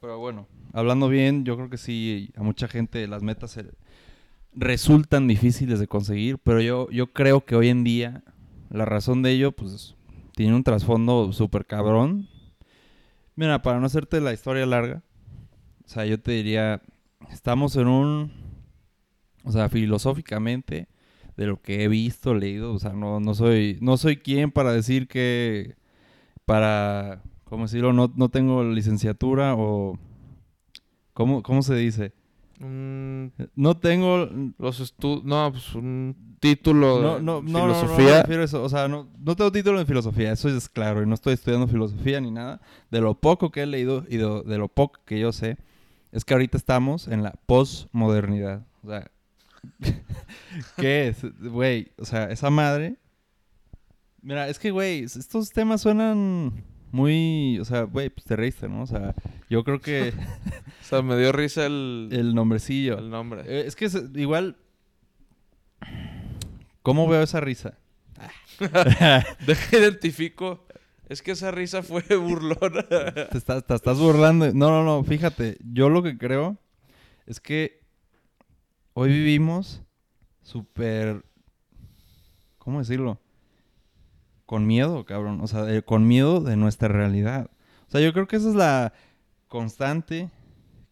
Pero 0.00 0.18
bueno, 0.18 0.46
hablando 0.72 1.08
bien, 1.08 1.44
yo 1.44 1.56
creo 1.56 1.70
que 1.70 1.78
sí, 1.78 2.30
a 2.36 2.42
mucha 2.42 2.68
gente 2.68 3.08
las 3.08 3.22
metas 3.22 3.52
se 3.52 3.64
resultan 4.52 5.26
difíciles 5.26 5.80
de 5.80 5.88
conseguir, 5.88 6.38
pero 6.38 6.60
yo, 6.60 6.90
yo 6.90 7.08
creo 7.12 7.44
que 7.44 7.56
hoy 7.56 7.70
en 7.70 7.84
día 7.84 8.22
la 8.70 8.84
razón 8.84 9.22
de 9.22 9.30
ello, 9.30 9.52
pues, 9.52 9.94
tiene 10.34 10.54
un 10.54 10.64
trasfondo 10.64 11.32
súper 11.32 11.64
cabrón. 11.64 12.28
Mira, 13.36 13.62
para 13.62 13.80
no 13.80 13.86
hacerte 13.86 14.20
la 14.20 14.32
historia 14.32 14.66
larga, 14.66 15.02
o 15.84 15.88
sea, 15.88 16.04
yo 16.06 16.20
te 16.20 16.32
diría, 16.32 16.82
estamos 17.30 17.76
en 17.76 17.86
un, 17.88 18.32
o 19.44 19.52
sea, 19.52 19.68
filosóficamente, 19.68 20.88
de 21.36 21.46
lo 21.46 21.60
que 21.60 21.84
he 21.84 21.88
visto, 21.88 22.34
leído, 22.34 22.72
o 22.72 22.78
sea, 22.78 22.92
no, 22.92 23.20
no 23.20 23.34
soy, 23.34 23.78
no 23.80 23.96
soy 23.96 24.16
quien 24.18 24.50
para 24.52 24.72
decir 24.72 25.08
que, 25.08 25.76
para, 26.44 27.22
¿cómo 27.44 27.64
decirlo? 27.64 27.92
No, 27.92 28.12
no 28.16 28.28
tengo 28.28 28.64
licenciatura 28.64 29.54
o, 29.56 29.98
¿cómo, 31.12 31.42
cómo 31.42 31.62
se 31.62 31.74
dice? 31.76 32.12
Mm, 32.60 33.26
No 33.56 33.76
tengo 33.78 34.28
los 34.58 34.80
estudios, 34.80 35.24
no, 35.24 35.50
pues 35.52 35.74
un 35.74 36.36
título 36.40 37.00
no, 37.00 37.18
de 37.18 37.22
no, 37.22 37.42
no, 37.42 37.42
no, 37.42 37.66
no, 37.66 37.66
no 37.68 37.74
filosofía. 37.74 38.04
me 38.04 38.18
refiero 38.22 38.42
a 38.42 38.44
eso. 38.44 38.62
O 38.62 38.68
sea, 38.68 38.86
no, 38.88 39.08
no 39.18 39.34
tengo 39.34 39.50
título 39.50 39.80
en 39.80 39.86
filosofía, 39.86 40.32
eso 40.32 40.48
es 40.48 40.68
claro. 40.68 41.02
Y 41.02 41.06
no 41.06 41.14
estoy 41.14 41.34
estudiando 41.34 41.66
filosofía 41.66 42.20
ni 42.20 42.30
nada. 42.30 42.60
De 42.90 43.00
lo 43.00 43.14
poco 43.14 43.50
que 43.50 43.62
he 43.62 43.66
leído 43.66 44.04
y 44.08 44.18
de, 44.18 44.42
de 44.44 44.58
lo 44.58 44.68
poco 44.68 45.00
que 45.04 45.18
yo 45.18 45.32
sé, 45.32 45.56
es 46.12 46.24
que 46.24 46.34
ahorita 46.34 46.56
estamos 46.56 47.08
en 47.08 47.22
la 47.24 47.32
posmodernidad. 47.46 48.64
O 48.84 48.88
sea, 48.88 49.10
¿qué 50.76 51.08
es? 51.08 51.18
Güey, 51.40 51.92
o 51.98 52.04
sea, 52.04 52.24
esa 52.30 52.50
madre... 52.50 52.96
Mira, 54.22 54.48
es 54.48 54.58
que, 54.58 54.70
güey, 54.70 55.04
estos 55.04 55.50
temas 55.50 55.82
suenan 55.82 56.64
muy... 56.90 57.58
O 57.60 57.64
sea, 57.66 57.82
güey, 57.82 58.08
pues 58.08 58.24
te 58.24 58.36
reíste, 58.36 58.68
¿no? 58.68 58.82
O 58.82 58.86
sea, 58.86 59.14
yo 59.50 59.64
creo 59.64 59.80
que 59.80 60.14
O 60.80 60.84
sea, 60.84 61.02
me 61.02 61.16
dio 61.18 61.30
risa 61.32 61.66
el, 61.66 62.08
el 62.12 62.34
nombrecillo... 62.34 62.98
el 62.98 63.10
nombre. 63.10 63.42
Eh, 63.46 63.64
es 63.66 63.76
que 63.76 63.84
es- 63.86 64.02
igual. 64.14 64.56
¿Cómo 66.82 67.08
veo 67.08 67.22
esa 67.22 67.40
risa? 67.40 67.78
Deja 69.46 69.76
identifico. 69.78 70.66
Es 71.08 71.22
que 71.22 71.32
esa 71.32 71.50
risa 71.50 71.82
fue 71.82 72.02
burlona. 72.16 72.82
Te 73.30 73.38
estás, 73.38 73.64
te 73.66 73.74
estás 73.74 73.98
burlando. 73.98 74.52
No, 74.52 74.70
no, 74.70 74.84
no. 74.84 75.04
Fíjate, 75.04 75.58
yo 75.72 75.88
lo 75.88 76.02
que 76.02 76.16
creo 76.16 76.58
es 77.26 77.40
que 77.40 77.80
hoy 78.94 79.10
vivimos 79.10 79.82
súper. 80.42 81.24
¿Cómo 82.58 82.78
decirlo? 82.78 83.20
Con 84.46 84.66
miedo, 84.66 85.04
cabrón. 85.04 85.40
O 85.40 85.46
sea, 85.46 85.82
con 85.82 86.06
miedo 86.08 86.40
de 86.40 86.56
nuestra 86.56 86.88
realidad. 86.88 87.50
O 87.88 87.90
sea, 87.90 88.00
yo 88.00 88.12
creo 88.12 88.26
que 88.26 88.36
esa 88.36 88.48
es 88.48 88.54
la 88.54 88.92
constante 89.48 90.30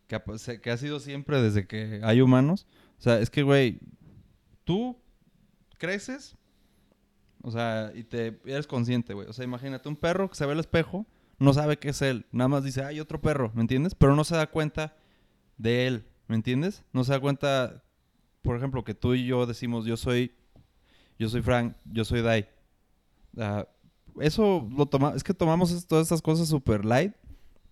que 0.06 0.16
ha, 0.16 0.22
se- 0.36 0.60
que 0.60 0.70
ha 0.70 0.76
sido 0.76 1.00
siempre 1.00 1.40
desde 1.40 1.66
que 1.66 2.00
hay 2.04 2.20
humanos. 2.20 2.66
O 2.98 3.02
sea, 3.02 3.18
es 3.18 3.30
que, 3.30 3.42
güey, 3.42 3.80
tú 4.64 4.96
creces, 5.78 6.36
o 7.42 7.50
sea, 7.50 7.90
y 7.94 8.04
te 8.04 8.38
eres 8.44 8.66
consciente, 8.66 9.14
güey. 9.14 9.26
O 9.28 9.32
sea, 9.32 9.44
imagínate 9.44 9.88
un 9.88 9.96
perro 9.96 10.28
que 10.28 10.36
se 10.36 10.46
ve 10.46 10.52
al 10.52 10.60
espejo, 10.60 11.06
no 11.38 11.52
sabe 11.52 11.78
qué 11.78 11.88
es 11.88 12.02
él, 12.02 12.26
nada 12.30 12.46
más 12.48 12.62
dice, 12.62 12.84
hay 12.84 13.00
otro 13.00 13.20
perro, 13.20 13.50
¿me 13.54 13.62
entiendes? 13.62 13.96
Pero 13.96 14.14
no 14.14 14.22
se 14.22 14.36
da 14.36 14.46
cuenta 14.46 14.94
de 15.56 15.88
él, 15.88 16.06
¿me 16.28 16.36
entiendes? 16.36 16.84
No 16.92 17.02
se 17.02 17.12
da 17.12 17.18
cuenta, 17.20 17.82
por 18.42 18.56
ejemplo, 18.56 18.84
que 18.84 18.94
tú 18.94 19.14
y 19.14 19.26
yo 19.26 19.46
decimos, 19.46 19.84
yo 19.86 19.96
soy 19.96 20.32
yo 21.18 21.28
soy 21.28 21.42
Frank, 21.42 21.74
yo 21.84 22.04
soy 22.04 22.20
Dai. 22.22 22.48
Ah, 23.38 23.66
eso 24.20 24.68
lo 24.76 24.86
toma, 24.86 25.12
es 25.14 25.22
que 25.22 25.32
tomamos 25.34 25.86
todas 25.86 26.02
estas 26.06 26.20
cosas 26.20 26.48
super 26.48 26.84
light, 26.84 27.12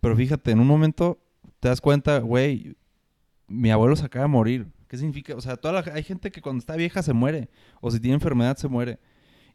pero 0.01 0.17
fíjate, 0.17 0.53
en 0.53 0.61
un 0.61 0.67
momento 0.67 1.19
te 1.59 1.69
das 1.69 1.81
cuenta, 1.81 2.19
güey, 2.21 2.77
mi 3.49 3.71
abuelo 3.71 3.97
se 3.97 4.05
acaba 4.07 4.25
de 4.25 4.29
morir. 4.31 4.67
¿Qué 4.89 4.97
significa? 4.97 5.35
O 5.37 5.41
sea, 5.41 5.57
toda 5.57 5.83
la- 5.83 5.93
hay 5.93 6.03
gente 6.03 6.31
que 6.31 6.41
cuando 6.41 6.61
está 6.61 6.77
vieja 6.77 7.03
se 7.03 7.13
muere, 7.13 7.49
o 7.81 7.91
si 7.91 7.99
tiene 8.01 8.15
enfermedad 8.15 8.57
se 8.57 8.69
muere. 8.69 8.99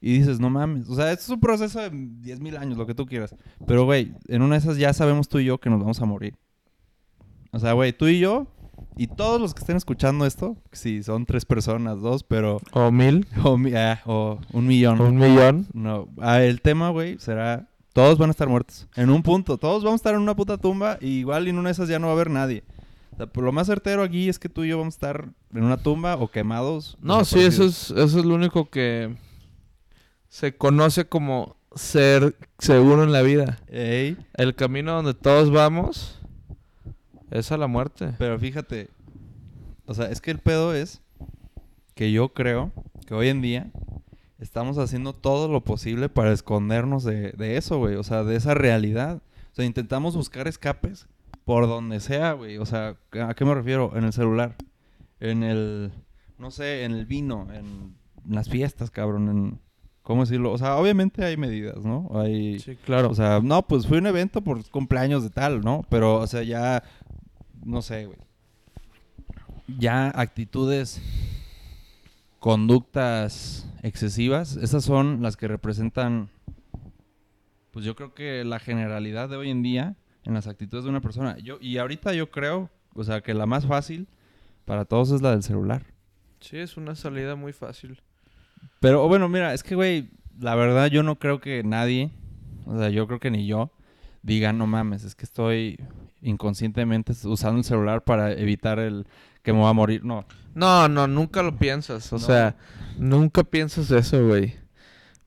Y 0.01 0.19
dices, 0.19 0.39
no 0.39 0.49
mames. 0.49 0.87
O 0.89 0.95
sea, 0.95 1.11
esto 1.11 1.23
es 1.23 1.29
un 1.29 1.39
proceso 1.39 1.79
de 1.79 1.89
10.000 1.89 2.57
años, 2.57 2.77
lo 2.77 2.85
que 2.85 2.93
tú 2.93 3.05
quieras. 3.05 3.33
Pero, 3.65 3.85
güey, 3.85 4.13
en 4.27 4.41
una 4.41 4.55
de 4.55 4.59
esas 4.59 4.77
ya 4.77 4.93
sabemos 4.93 5.27
tú 5.29 5.39
y 5.39 5.45
yo 5.45 5.57
que 5.57 5.69
nos 5.69 5.79
vamos 5.79 6.01
a 6.01 6.05
morir. 6.05 6.35
O 7.51 7.59
sea, 7.59 7.73
güey, 7.73 7.93
tú 7.93 8.07
y 8.07 8.19
yo, 8.19 8.47
y 8.97 9.07
todos 9.07 9.39
los 9.41 9.53
que 9.53 9.59
estén 9.59 9.77
escuchando 9.77 10.25
esto, 10.25 10.55
si 10.71 11.03
son 11.03 11.25
tres 11.25 11.45
personas, 11.45 11.99
dos, 12.01 12.23
pero... 12.23 12.61
O 12.71 12.91
mil, 12.91 13.27
O, 13.43 13.57
mi- 13.57 13.73
ah, 13.75 14.01
o 14.05 14.39
un 14.53 14.67
millón. 14.67 14.99
o 15.01 15.05
un 15.07 15.17
millón. 15.17 15.67
No, 15.73 16.07
ah, 16.21 16.41
el 16.43 16.61
tema, 16.61 16.89
güey, 16.89 17.17
será... 17.19 17.67
Todos 17.93 18.17
van 18.17 18.29
a 18.29 18.31
estar 18.31 18.49
muertos. 18.49 18.89
En 18.97 19.09
un 19.09 19.23
punto. 19.23 19.57
Todos 19.57 19.81
vamos 19.83 19.93
a 19.99 20.01
estar 20.01 20.15
en 20.15 20.19
una 20.21 20.35
puta 20.35 20.57
tumba 20.57 20.97
y 20.99 21.19
igual 21.19 21.47
en 21.47 21.57
una 21.57 21.69
de 21.69 21.73
esas 21.73 21.87
ya 21.87 21.97
no 21.97 22.07
va 22.07 22.11
a 22.11 22.15
haber 22.15 22.29
nadie. 22.29 22.65
O 23.13 23.15
sea, 23.15 23.27
por 23.27 23.45
lo 23.45 23.53
más 23.53 23.67
certero 23.67 24.03
aquí 24.03 24.27
es 24.27 24.37
que 24.37 24.49
tú 24.49 24.65
y 24.65 24.67
yo 24.67 24.77
vamos 24.77 24.95
a 24.95 24.97
estar 24.97 25.29
en 25.53 25.63
una 25.63 25.77
tumba 25.77 26.15
o 26.17 26.27
quemados. 26.27 26.97
No, 27.01 27.23
sí, 27.23 27.39
eso 27.39 27.63
es, 27.63 27.91
eso 27.91 28.19
es 28.19 28.25
lo 28.25 28.35
único 28.35 28.69
que 28.69 29.15
se 30.27 30.57
conoce 30.57 31.05
como 31.07 31.55
ser 31.73 32.35
seguro 32.59 33.03
en 33.03 33.13
la 33.13 33.21
vida. 33.21 33.59
Ey, 33.69 34.17
El 34.33 34.55
camino 34.55 34.93
donde 34.93 35.13
todos 35.13 35.49
vamos 35.51 36.19
es 37.31 37.51
a 37.51 37.57
la 37.57 37.67
muerte. 37.67 38.13
pero 38.17 38.39
fíjate. 38.39 38.89
O 39.87 39.93
sea, 39.93 40.05
es 40.05 40.19
que 40.19 40.31
el 40.31 40.39
pedo 40.39 40.73
es 40.73 41.01
que 41.93 42.11
yo 42.11 42.29
creo 42.29 42.71
que 43.05 43.13
hoy 43.13 43.29
en 43.29 43.41
día 43.41 43.71
estamos 44.39 44.77
haciendo 44.77 45.13
todo 45.13 45.47
lo 45.47 45.63
posible 45.63 46.09
para 46.09 46.31
escondernos 46.31 47.03
de, 47.03 47.31
de 47.33 47.57
eso, 47.57 47.77
güey. 47.77 47.95
O 47.95 48.03
sea, 48.03 48.23
de 48.23 48.35
esa 48.35 48.53
realidad. 48.53 49.21
O 49.51 49.55
sea, 49.55 49.65
intentamos 49.65 50.15
buscar 50.15 50.47
escapes 50.47 51.07
por 51.45 51.67
donde 51.67 51.99
sea, 51.99 52.33
güey. 52.33 52.57
O 52.57 52.65
sea, 52.65 52.97
¿a 53.21 53.33
qué 53.35 53.45
me 53.45 53.53
refiero? 53.53 53.93
En 53.95 54.03
el 54.03 54.13
celular. 54.13 54.55
En 55.19 55.43
el, 55.43 55.91
no 56.37 56.51
sé, 56.51 56.83
en 56.83 56.91
el 56.91 57.05
vino, 57.05 57.47
en 57.53 57.95
las 58.27 58.49
fiestas, 58.49 58.89
cabrón. 58.91 59.29
En, 59.29 59.59
¿Cómo 60.01 60.21
decirlo? 60.21 60.51
O 60.51 60.57
sea, 60.57 60.75
obviamente 60.77 61.25
hay 61.25 61.35
medidas, 61.35 61.83
¿no? 61.83 62.11
Hay, 62.13 62.59
Sí, 62.59 62.75
claro. 62.75 63.09
o 63.09 63.15
sea, 63.15 63.39
no, 63.41 63.67
pues 63.67 63.87
fue 63.87 63.97
un 63.97 64.05
evento 64.05 64.43
por 64.43 64.63
cumpleaños 64.69 65.23
de 65.23 65.31
tal, 65.31 65.61
¿no? 65.61 65.83
Pero, 65.89 66.17
o 66.17 66.27
sea, 66.27 66.43
ya, 66.43 66.83
no 67.65 67.81
sé, 67.81 68.05
güey. 68.05 68.17
Ya 69.67 70.09
actitudes, 70.09 71.01
conductas 72.39 73.67
excesivas, 73.81 74.55
esas 74.57 74.85
son 74.85 75.21
las 75.21 75.35
que 75.35 75.47
representan, 75.47 76.29
pues 77.71 77.83
yo 77.83 77.95
creo 77.95 78.13
que 78.13 78.43
la 78.45 78.59
generalidad 78.59 79.27
de 79.27 79.35
hoy 79.35 79.49
en 79.49 79.63
día 79.63 79.95
en 80.23 80.33
las 80.33 80.47
actitudes 80.47 80.83
de 80.83 80.89
una 80.91 81.01
persona. 81.01 81.37
Yo, 81.39 81.57
y 81.59 81.77
ahorita 81.77 82.13
yo 82.13 82.29
creo, 82.29 82.69
o 82.93 83.03
sea, 83.03 83.21
que 83.21 83.33
la 83.33 83.45
más 83.45 83.65
fácil 83.65 84.07
para 84.65 84.85
todos 84.85 85.11
es 85.11 85.21
la 85.21 85.31
del 85.31 85.43
celular. 85.43 85.83
sí, 86.39 86.57
es 86.57 86.77
una 86.77 86.95
salida 86.95 87.35
muy 87.35 87.53
fácil. 87.53 88.01
Pero 88.79 89.07
bueno, 89.07 89.27
mira, 89.27 89.53
es 89.53 89.63
que, 89.63 89.75
güey, 89.75 90.09
la 90.39 90.55
verdad 90.55 90.87
yo 90.87 91.01
no 91.01 91.17
creo 91.17 91.39
que 91.39 91.63
nadie, 91.63 92.11
o 92.65 92.77
sea, 92.77 92.89
yo 92.89 93.07
creo 93.07 93.19
que 93.19 93.31
ni 93.31 93.47
yo, 93.47 93.71
diga, 94.21 94.53
no 94.53 94.67
mames, 94.67 95.03
es 95.03 95.15
que 95.15 95.25
estoy 95.25 95.79
inconscientemente 96.25 97.13
usando 97.23 97.59
el 97.59 97.63
celular 97.63 98.03
para 98.03 98.31
evitar 98.33 98.79
el 98.79 99.07
que 99.43 99.53
me 99.53 99.59
va 99.61 99.69
a 99.69 99.73
morir. 99.73 100.03
No. 100.03 100.25
No, 100.53 100.87
no, 100.89 101.07
nunca 101.07 101.43
lo 101.43 101.57
piensas. 101.57 102.11
O 102.11 102.17
No. 102.17 102.19
sea, 102.21 102.55
nunca 102.97 103.43
piensas 103.43 103.91
eso, 103.91 104.25
güey. 104.27 104.47
no 104.47 104.53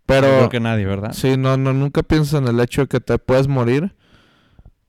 Pero... 0.07 0.27
creo 0.29 0.49
que 0.49 0.61
nadie, 0.61 0.87
¿verdad? 0.87 1.13
Sí, 1.13 1.37
no, 1.37 1.57
no, 1.57 1.73
nunca 1.73 2.03
piensas 2.03 2.41
en 2.41 2.49
el 2.49 2.59
hecho 2.61 2.83
de 2.83 2.89
que 2.89 3.01
te 3.01 3.19
puedes 3.19 3.47
morir. 3.49 3.95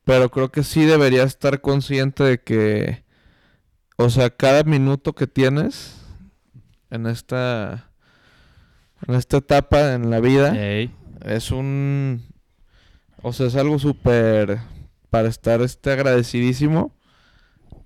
Pero 0.06 0.30
creo 0.32 0.50
que 0.52 0.64
sí 0.64 0.86
deberías 0.86 1.28
estar 1.28 1.62
consciente 1.62 2.24
de 2.24 2.42
que, 2.42 3.04
o 3.98 4.10
sea, 4.10 4.30
cada 4.32 4.64
minuto 4.64 5.14
que 5.14 5.28
tienes 5.28 6.02
en 6.90 7.06
esta, 7.06 7.92
en 9.08 9.14
esta 9.14 9.38
etapa 9.38 9.94
en 9.94 10.10
la 10.10 10.20
vida 10.20 10.56
es 11.24 11.52
un, 11.52 12.24
o 13.22 13.34
sea, 13.34 13.46
es 13.48 13.56
algo 13.56 13.78
súper 13.78 14.60
para 15.10 15.28
estar 15.28 15.62
este 15.62 15.92
agradecidísimo 15.92 16.96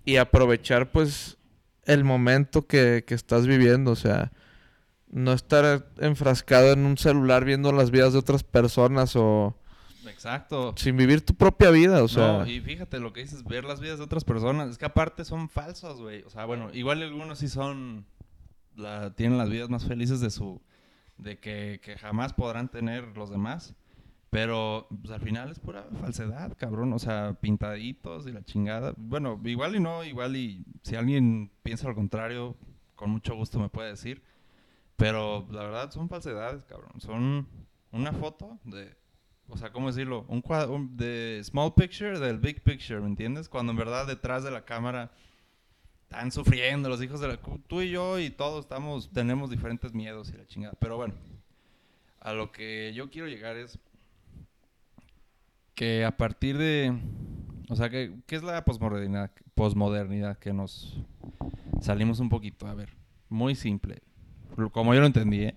y 0.06 0.18
aprovechar 0.18 0.92
pues 0.92 1.38
el 1.86 2.04
momento 2.04 2.68
que, 2.68 3.04
que 3.06 3.14
estás 3.14 3.48
viviendo, 3.48 3.92
o 3.92 3.96
sea, 3.96 4.32
no 5.10 5.34
estar 5.34 5.88
enfrascado 6.00 6.74
en 6.74 6.86
un 6.86 6.98
celular 6.98 7.46
viendo 7.46 7.72
las 7.72 7.92
vidas 7.92 8.14
de 8.14 8.20
otras 8.20 8.44
personas 8.44 9.16
o 9.16 9.56
exacto. 10.10 10.74
sin 10.78 10.98
vivir 10.98 11.24
tu 11.26 11.36
propia 11.36 11.70
vida, 11.70 12.04
o 12.04 12.08
sea, 12.08 12.40
no, 12.40 12.48
y 12.48 12.60
fíjate 12.62 13.00
lo 13.00 13.14
que 13.14 13.22
dices, 13.22 13.44
ver 13.44 13.64
las 13.64 13.80
vidas 13.80 14.00
de 14.00 14.06
otras 14.06 14.24
personas. 14.24 14.70
Es 14.70 14.78
que 14.78 14.86
aparte 14.86 15.26
son 15.26 15.50
falsos, 15.50 16.00
güey. 16.02 16.24
O 16.24 16.30
sea, 16.30 16.46
bueno, 16.46 16.70
igual 16.74 17.02
algunos 17.02 17.40
sí 17.40 17.48
son. 17.48 18.06
La, 18.76 19.14
tienen 19.14 19.38
las 19.38 19.50
vidas 19.50 19.70
más 19.70 19.86
felices 19.86 20.20
de 20.20 20.32
su. 20.32 20.62
de 21.18 21.38
que, 21.38 21.80
que 21.84 21.98
jamás 21.98 22.34
podrán 22.34 22.70
tener 22.70 23.16
los 23.16 23.30
demás. 23.30 23.76
Pero 24.34 24.88
pues, 24.90 25.14
al 25.14 25.22
final 25.22 25.52
es 25.52 25.60
pura 25.60 25.86
falsedad, 26.02 26.58
cabrón. 26.58 26.92
O 26.94 26.98
sea, 26.98 27.36
pintaditos 27.40 28.26
y 28.26 28.32
la 28.32 28.44
chingada. 28.44 28.96
Bueno, 28.98 29.40
igual 29.46 29.76
y 29.76 29.80
no, 29.80 30.04
igual 30.04 30.36
y 30.36 30.66
si 30.82 30.96
alguien 30.96 31.52
piensa 31.62 31.88
lo 31.88 31.94
contrario, 31.94 32.58
con 32.96 33.12
mucho 33.12 33.36
gusto 33.36 33.60
me 33.60 33.70
puede 33.70 33.92
decir. 33.92 34.24
Pero 34.96 35.46
la 35.52 35.62
verdad 35.62 35.92
son 35.92 36.10
falsedades, 36.10 36.66
cabrón. 36.66 37.00
Son 37.00 37.48
una 37.92 38.12
foto 38.12 38.58
de 38.64 38.98
o 39.50 39.58
sea, 39.58 39.72
¿cómo 39.72 39.88
decirlo? 39.88 40.26
Un 40.30 40.42
cuadro 40.42 40.84
de 40.90 41.40
small 41.44 41.76
picture 41.76 42.18
del 42.18 42.40
big 42.40 42.64
picture, 42.64 43.00
¿me 43.00 43.08
entiendes? 43.08 43.48
Cuando 43.48 43.72
en 43.72 43.78
verdad 43.78 44.08
detrás 44.08 44.44
de 44.44 44.50
la 44.50 44.66
cámara 44.66 45.12
están 46.04 46.32
sufriendo 46.32 46.90
los 46.90 47.04
hijos 47.04 47.20
de 47.20 47.28
la... 47.28 47.38
Tú 47.68 47.82
y 47.82 47.92
yo 47.92 48.18
y 48.18 48.32
todos 48.32 48.66
estamos, 48.66 49.12
tenemos 49.12 49.52
diferentes 49.52 49.94
miedos 49.94 50.32
y 50.34 50.38
la 50.38 50.48
chingada. 50.48 50.74
Pero 50.80 50.98
bueno, 50.98 51.14
a 52.20 52.34
lo 52.34 52.52
que 52.52 52.94
yo 52.96 53.12
quiero 53.12 53.28
llegar 53.28 53.58
es 53.58 53.78
que 55.76 56.06
a 56.06 56.18
partir 56.18 56.58
de... 56.58 56.98
O 57.70 57.76
sea, 57.76 57.90
que, 57.90 58.20
¿qué 58.28 58.36
es 58.36 58.44
la 58.44 58.64
posmodernidad, 58.66 59.32
posmodernidad? 59.56 60.38
Que 60.38 60.54
nos 60.54 61.02
salimos 61.82 62.20
un 62.20 62.30
poquito. 62.30 62.68
A 62.68 62.74
ver, 62.74 62.90
muy 63.30 63.56
simple. 63.56 64.02
Como 64.72 64.94
yo 64.94 65.00
lo 65.00 65.08
entendí, 65.08 65.44
¿eh? 65.44 65.56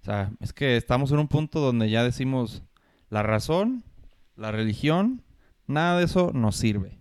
O 0.00 0.04
sea, 0.04 0.30
es 0.40 0.52
que 0.52 0.76
estamos 0.76 1.10
en 1.10 1.18
un 1.18 1.28
punto 1.28 1.60
donde 1.60 1.90
ya 1.90 2.04
decimos 2.04 2.62
la 3.10 3.22
razón, 3.22 3.82
la 4.36 4.52
religión, 4.52 5.22
nada 5.66 5.98
de 5.98 6.04
eso 6.04 6.30
nos 6.32 6.56
sirve. 6.56 6.98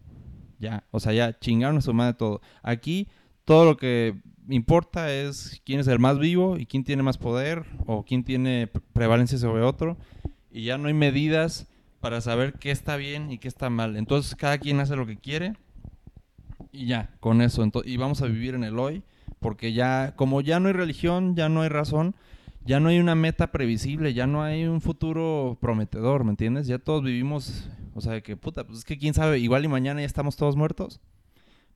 Ya, 0.59 0.85
o 0.89 0.99
sea, 0.99 1.13
ya 1.13 1.37
chingaron 1.37 1.77
a 1.77 1.81
su 1.81 1.93
madre 1.93 2.15
todo. 2.15 2.41
Aquí 2.63 3.07
todo 3.45 3.65
lo 3.65 3.77
que 3.77 4.19
importa 4.49 5.13
es 5.13 5.61
quién 5.63 5.79
es 5.79 5.87
el 5.87 5.99
más 5.99 6.17
vivo 6.17 6.57
y 6.57 6.65
quién 6.65 6.83
tiene 6.83 7.03
más 7.03 7.19
poder 7.19 7.65
o 7.85 8.03
quién 8.03 8.23
tiene 8.23 8.65
pre- 8.65 8.81
prevalencia 8.93 9.37
sobre 9.37 9.61
otro. 9.61 9.97
Y 10.49 10.63
ya 10.63 10.79
no 10.79 10.87
hay 10.87 10.95
medidas 10.95 11.67
para 12.07 12.21
saber 12.21 12.53
qué 12.53 12.71
está 12.71 12.95
bien 12.95 13.31
y 13.33 13.37
qué 13.37 13.49
está 13.49 13.69
mal. 13.69 13.97
Entonces 13.97 14.33
cada 14.33 14.59
quien 14.59 14.79
hace 14.79 14.95
lo 14.95 15.05
que 15.05 15.17
quiere 15.17 15.57
y 16.71 16.85
ya, 16.85 17.09
con 17.19 17.41
eso. 17.41 17.65
Ento- 17.65 17.83
y 17.85 17.97
vamos 17.97 18.21
a 18.21 18.27
vivir 18.27 18.55
en 18.55 18.63
el 18.63 18.79
hoy 18.79 19.03
porque 19.41 19.73
ya, 19.73 20.13
como 20.15 20.39
ya 20.39 20.61
no 20.61 20.69
hay 20.69 20.73
religión, 20.73 21.35
ya 21.35 21.49
no 21.49 21.63
hay 21.63 21.67
razón, 21.67 22.15
ya 22.63 22.79
no 22.79 22.87
hay 22.87 22.99
una 22.99 23.13
meta 23.13 23.51
previsible, 23.51 24.13
ya 24.13 24.25
no 24.25 24.41
hay 24.41 24.63
un 24.67 24.79
futuro 24.79 25.57
prometedor, 25.59 26.23
¿me 26.23 26.29
entiendes? 26.29 26.65
Ya 26.65 26.79
todos 26.79 27.03
vivimos, 27.03 27.67
o 27.93 27.99
sea, 27.99 28.21
que 28.21 28.37
puta, 28.37 28.65
pues 28.65 28.79
es 28.79 28.85
que 28.85 28.97
quién 28.97 29.13
sabe, 29.13 29.39
igual 29.39 29.65
y 29.65 29.67
mañana 29.67 29.99
ya 29.99 30.05
estamos 30.05 30.37
todos 30.37 30.55
muertos. 30.55 31.01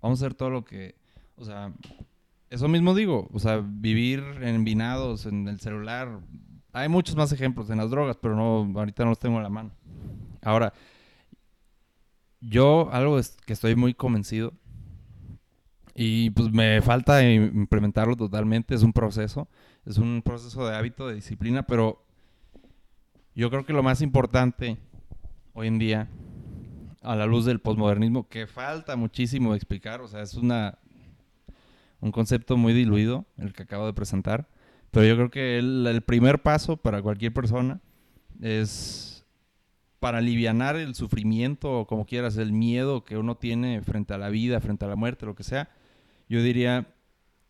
Vamos 0.02 0.22
a 0.22 0.26
hacer 0.26 0.34
todo 0.34 0.50
lo 0.50 0.64
que, 0.64 0.96
o 1.36 1.44
sea, 1.44 1.74
eso 2.50 2.70
mismo 2.70 2.96
digo, 2.96 3.28
o 3.34 3.40
sea, 3.40 3.62
vivir 3.62 4.24
en 4.42 4.64
vinados, 4.64 5.26
en 5.26 5.50
el 5.50 5.60
celular. 5.60 6.22
Hay 6.72 6.88
muchos 6.88 7.18
más 7.18 7.34
ejemplos 7.34 7.70
en 7.70 7.80
las 7.80 7.90
drogas, 7.90 8.16
pero 8.22 8.34
no, 8.38 8.80
ahorita 8.80 9.04
no 9.04 9.10
los 9.10 9.20
tengo 9.20 9.36
en 9.36 9.44
la 9.44 9.50
mano. 9.50 9.72
Ahora, 10.42 10.74
yo 12.40 12.90
algo 12.92 13.20
es 13.20 13.38
que 13.46 13.54
estoy 13.54 13.76
muy 13.76 13.94
convencido 13.94 14.54
y 15.94 16.30
pues 16.32 16.52
me 16.52 16.82
falta 16.82 17.22
im- 17.22 17.54
implementarlo 17.54 18.16
totalmente, 18.16 18.74
es 18.74 18.82
un 18.84 18.94
proceso, 18.94 19.48
es 19.86 19.98
un 19.98 20.22
proceso 20.24 20.66
de 20.68 20.76
hábito, 20.76 21.08
de 21.08 21.16
disciplina, 21.16 21.64
pero 21.64 22.04
yo 23.36 23.50
creo 23.50 23.66
que 23.66 23.74
lo 23.74 23.84
más 23.84 24.02
importante 24.02 24.78
hoy 25.54 25.68
en 25.68 25.80
día, 25.80 26.10
a 27.02 27.16
la 27.16 27.26
luz 27.26 27.46
del 27.46 27.60
posmodernismo, 27.60 28.28
que 28.28 28.48
falta 28.48 28.96
muchísimo 28.96 29.54
explicar, 29.56 30.02
o 30.02 30.08
sea, 30.08 30.22
es 30.22 30.34
una 30.36 30.78
un 32.00 32.12
concepto 32.12 32.58
muy 32.58 32.74
diluido 32.74 33.26
el 33.38 33.54
que 33.54 33.62
acabo 33.62 33.86
de 33.86 33.94
presentar, 33.94 34.48
pero 34.90 35.06
yo 35.06 35.16
creo 35.16 35.30
que 35.30 35.60
el 35.60 36.02
primer 36.04 36.42
paso 36.42 36.76
para 36.78 37.00
cualquier 37.02 37.32
persona 37.32 37.80
es 38.42 39.11
para 40.02 40.18
alivianar 40.18 40.78
el 40.78 40.96
sufrimiento 40.96 41.72
o 41.72 41.86
como 41.86 42.08
quieras, 42.08 42.36
el 42.38 42.52
miedo 42.52 43.04
que 43.04 43.18
uno 43.18 43.36
tiene 43.36 43.84
frente 43.84 44.16
a 44.16 44.18
la 44.18 44.30
vida, 44.30 44.60
frente 44.60 44.84
a 44.84 44.88
la 44.88 44.96
muerte, 44.96 45.28
lo 45.28 45.36
que 45.36 45.44
sea, 45.44 45.70
yo 46.28 46.42
diría 46.42 46.88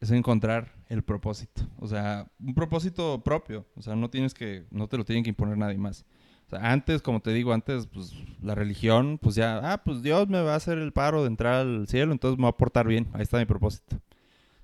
es 0.02 0.12
encontrar 0.12 0.74
el 0.90 1.02
propósito. 1.02 1.62
O 1.80 1.88
sea, 1.88 2.28
un 2.42 2.54
propósito 2.54 3.24
propio. 3.24 3.66
O 3.78 3.82
sea, 3.82 3.96
no 3.96 4.10
tienes 4.10 4.34
que, 4.34 4.66
no 4.70 4.90
te 4.90 4.98
lo 4.98 5.06
tienen 5.06 5.24
que 5.24 5.30
imponer 5.30 5.58
nadie 5.58 5.78
más. 5.78 6.06
O 6.48 6.50
sea, 6.50 6.74
antes, 6.74 7.02
como 7.02 7.22
te 7.22 7.32
digo, 7.32 7.54
antes, 7.54 7.88
pues 7.88 8.14
la 8.42 8.54
religión, 8.54 9.18
pues 9.18 9.36
ya, 9.36 9.72
ah, 9.72 9.82
pues 9.86 10.02
Dios 10.02 10.28
me 10.28 10.42
va 10.42 10.52
a 10.52 10.58
hacer 10.58 10.78
el 10.78 10.92
paro 10.92 11.22
de 11.22 11.28
entrar 11.28 11.54
al 11.62 11.88
cielo, 11.88 12.12
entonces 12.12 12.38
me 12.38 12.44
va 12.44 12.50
a 12.50 12.58
portar 12.58 12.86
bien. 12.86 13.08
Ahí 13.14 13.22
está 13.22 13.38
mi 13.38 13.46
propósito. 13.46 13.96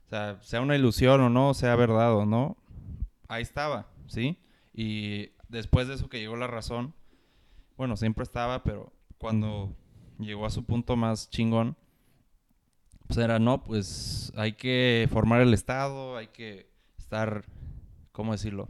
O 0.08 0.10
sea, 0.10 0.39
sea 0.41 0.60
una 0.60 0.76
ilusión 0.76 1.21
o 1.21 1.30
no, 1.30 1.54
sea 1.54 1.78
verdad 1.78 2.13
o 2.15 2.26
no, 2.26 2.58
ahí 3.30 3.43
estaba, 3.43 3.88
¿sí? 4.08 4.38
Y 4.73 5.30
después 5.47 5.88
de 5.88 5.93
eso 5.93 6.10
que 6.10 6.19
llegó 6.19 6.36
la 6.36 6.47
razón, 6.47 6.93
bueno, 7.77 7.95
siempre 7.95 8.23
estaba, 8.23 8.63
pero 8.63 8.91
cuando 9.17 9.75
llegó 10.19 10.45
a 10.45 10.49
su 10.49 10.63
punto 10.63 10.95
más 10.95 11.29
chingón, 11.29 11.75
pues 13.07 13.19
era, 13.19 13.39
no, 13.39 13.63
pues 13.63 14.33
hay 14.35 14.53
que 14.53 15.07
formar 15.11 15.41
el 15.41 15.53
Estado, 15.53 16.17
hay 16.17 16.27
que 16.27 16.69
estar, 16.97 17.45
¿cómo 18.11 18.33
decirlo? 18.33 18.67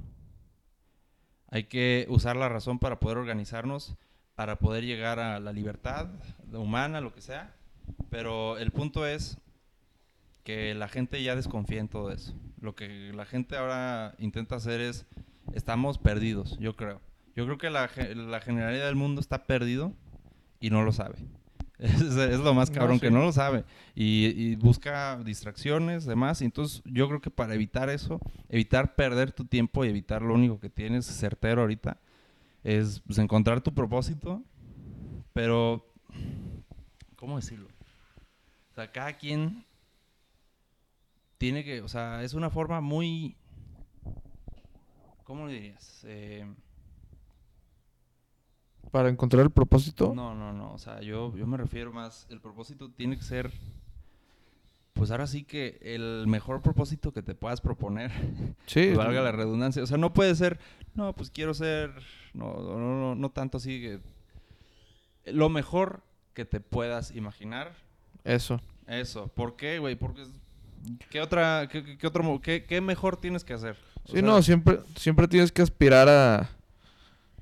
Hay 1.50 1.64
que 1.64 2.06
usar 2.10 2.36
la 2.36 2.50
razón 2.50 2.78
para 2.78 3.00
poder 3.00 3.18
organizarnos, 3.18 3.96
para 4.36 4.60
poder 4.60 4.84
llegar 4.86 5.20
a 5.20 5.40
la 5.40 5.54
libertad 5.54 6.10
humana, 6.54 7.02
lo 7.02 7.14
que 7.14 7.22
sea. 7.22 7.56
Pero 8.10 8.58
el 8.58 8.72
punto 8.72 9.08
es 9.08 9.38
que 10.44 10.76
la 10.76 10.88
gente 10.88 11.24
ya 11.24 11.36
desconfía 11.36 11.80
en 11.80 11.88
todo 11.88 12.12
eso. 12.12 12.34
Lo 12.60 12.76
que 12.76 13.12
la 13.14 13.26
gente 13.26 13.58
ahora 13.58 14.14
intenta 14.20 14.58
hacer 14.58 14.82
es, 14.82 15.06
estamos 15.54 15.98
perdidos, 15.98 16.58
yo 16.60 16.76
creo. 16.76 17.02
Yo 17.38 17.46
creo 17.46 17.60
que 17.60 17.70
la, 17.70 17.88
la 18.16 18.42
generalidad 18.42 18.88
del 18.88 18.96
mundo 18.96 19.22
está 19.22 19.46
perdido 19.46 19.94
y 20.60 20.72
no 20.72 20.82
lo 20.82 20.92
sabe. 20.92 21.18
Es, 21.78 22.02
lo 22.40 22.56
más 22.56 22.72
cabrón, 22.72 23.00
que 23.00 23.12
no 23.12 23.22
lo 23.22 23.32
sabe. 23.32 23.64
Y, 23.94 24.56
busca 24.56 25.22
distracciones, 25.24 26.06
demás. 26.06 26.42
Y 26.42 26.46
entonces 26.46 26.82
yo 26.86 27.08
creo 27.08 27.22
que 27.22 27.30
para 27.30 27.54
evitar 27.54 27.92
eso, 27.92 28.20
evitar 28.50 28.96
perder 28.96 29.32
tu 29.32 29.46
tiempo 29.46 29.86
y 29.86 29.90
evitar 29.90 30.24
lo 30.24 30.34
único 30.34 30.60
que 30.60 30.72
tienes 30.72 31.06
certero 31.06 31.62
ahorita, 31.62 32.00
es 32.64 33.02
pues, 33.02 33.20
encontrar 33.20 33.62
tu 33.62 33.72
propósito. 33.72 34.42
Pero, 35.34 35.94
¿cómo 37.18 37.36
decirlo? 37.36 37.68
O 38.72 38.74
sea, 38.74 38.92
cada 38.92 39.14
quien 39.14 39.64
tiene 41.38 41.64
que, 41.64 41.84
o 41.84 41.88
sea, 41.88 42.24
es 42.24 42.34
una 42.34 42.50
forma 42.50 42.82
muy, 42.82 43.38
¿cómo 45.24 45.46
le 45.46 45.54
dirías? 45.54 46.04
Eh, 46.08 46.44
para 48.92 49.10
encontrar 49.10 49.44
el 49.44 49.52
propósito. 49.52 50.14
No, 50.16 50.34
no, 50.34 50.54
no. 50.54 50.74
O 50.74 50.78
sea, 50.78 51.02
yo, 51.02 51.36
yo 51.36 51.48
me 51.48 51.58
refiero 51.58 51.92
más. 51.92 52.28
El 52.30 52.40
propósito 52.40 52.90
tiene 52.90 53.18
que 53.18 53.24
ser. 53.24 53.52
Pues 54.94 55.12
ahora 55.12 55.28
sí 55.28 55.44
que 55.44 55.78
el 55.82 56.26
mejor 56.28 56.62
propósito 56.62 57.12
que 57.12 57.22
te 57.22 57.36
puedas 57.36 57.62
proponer. 57.62 58.12
Sí. 58.66 58.92
valga 58.96 59.22
la 59.22 59.32
redundancia. 59.32 59.84
O 59.84 59.88
sea, 59.88 59.98
no 59.98 60.14
puede 60.14 60.36
ser. 60.36 60.60
No, 60.96 61.14
pues 61.14 61.30
quiero 61.30 61.54
ser. 61.54 61.92
No, 62.34 62.56
no, 62.60 62.78
no, 62.78 63.16
no 63.16 63.30
tanto 63.30 63.58
así 63.58 63.82
que. 63.82 64.00
Lo 65.32 65.50
mejor 65.50 66.02
que 66.34 66.46
te 66.46 66.60
puedas 66.60 67.14
imaginar. 67.16 67.76
Eso. 68.24 68.62
Eso. 68.88 69.28
¿Por 69.28 69.56
qué, 69.56 69.80
güey? 69.80 69.96
Porque. 69.96 70.26
¿Qué 71.10 71.22
otra. 71.22 71.68
Qué, 71.70 71.98
qué 71.98 72.08
otro. 72.08 72.40
Qué, 72.42 72.64
qué, 72.64 72.82
mejor 72.82 73.18
tienes 73.18 73.44
que 73.44 73.54
hacer? 73.54 73.78
sí, 74.06 74.22
no, 74.22 74.42
siempre, 74.42 74.80
siempre 74.96 75.28
tienes 75.28 75.52
que 75.52 75.62
aspirar 75.62 76.08
a 76.08 76.57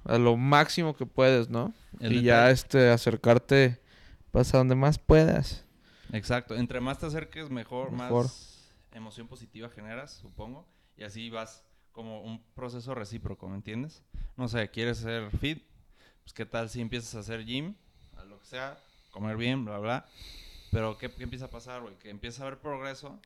a 0.05 0.17
lo 0.17 0.37
máximo 0.37 0.95
que 0.95 1.05
puedes, 1.05 1.49
¿no? 1.49 1.73
y 1.99 2.21
ya 2.21 2.49
este 2.51 2.89
acercarte 2.89 3.79
pues 4.31 4.53
a 4.53 4.57
donde 4.57 4.75
más 4.75 4.99
puedas. 4.99 5.65
Exacto, 6.11 6.55
entre 6.55 6.81
más 6.81 6.99
te 6.99 7.05
acerques 7.05 7.49
mejor, 7.49 7.91
más 7.91 8.73
emoción 8.91 9.27
positiva 9.27 9.69
generas, 9.69 10.13
supongo, 10.13 10.67
y 10.97 11.03
así 11.03 11.29
vas 11.29 11.63
como 11.91 12.21
un 12.21 12.43
proceso 12.53 12.93
recíproco, 12.93 13.47
¿me 13.47 13.55
entiendes? 13.55 14.03
No 14.37 14.47
sé, 14.47 14.69
quieres 14.69 14.97
ser 14.99 15.31
fit, 15.37 15.63
pues 16.23 16.33
qué 16.33 16.45
tal 16.45 16.69
si 16.69 16.81
empiezas 16.81 17.15
a 17.15 17.19
hacer 17.19 17.45
gym, 17.45 17.75
a 18.17 18.25
lo 18.25 18.39
que 18.39 18.45
sea, 18.45 18.77
comer 19.11 19.37
bien, 19.37 19.65
bla, 19.65 19.79
bla, 19.79 20.05
pero 20.71 20.97
¿qué, 20.97 21.09
qué 21.11 21.23
empieza 21.23 21.45
a 21.45 21.49
pasar, 21.49 21.81
güey? 21.81 21.95
Que 21.95 22.09
empieza 22.09 22.43
a 22.43 22.47
haber 22.47 22.59
progreso 22.59 23.19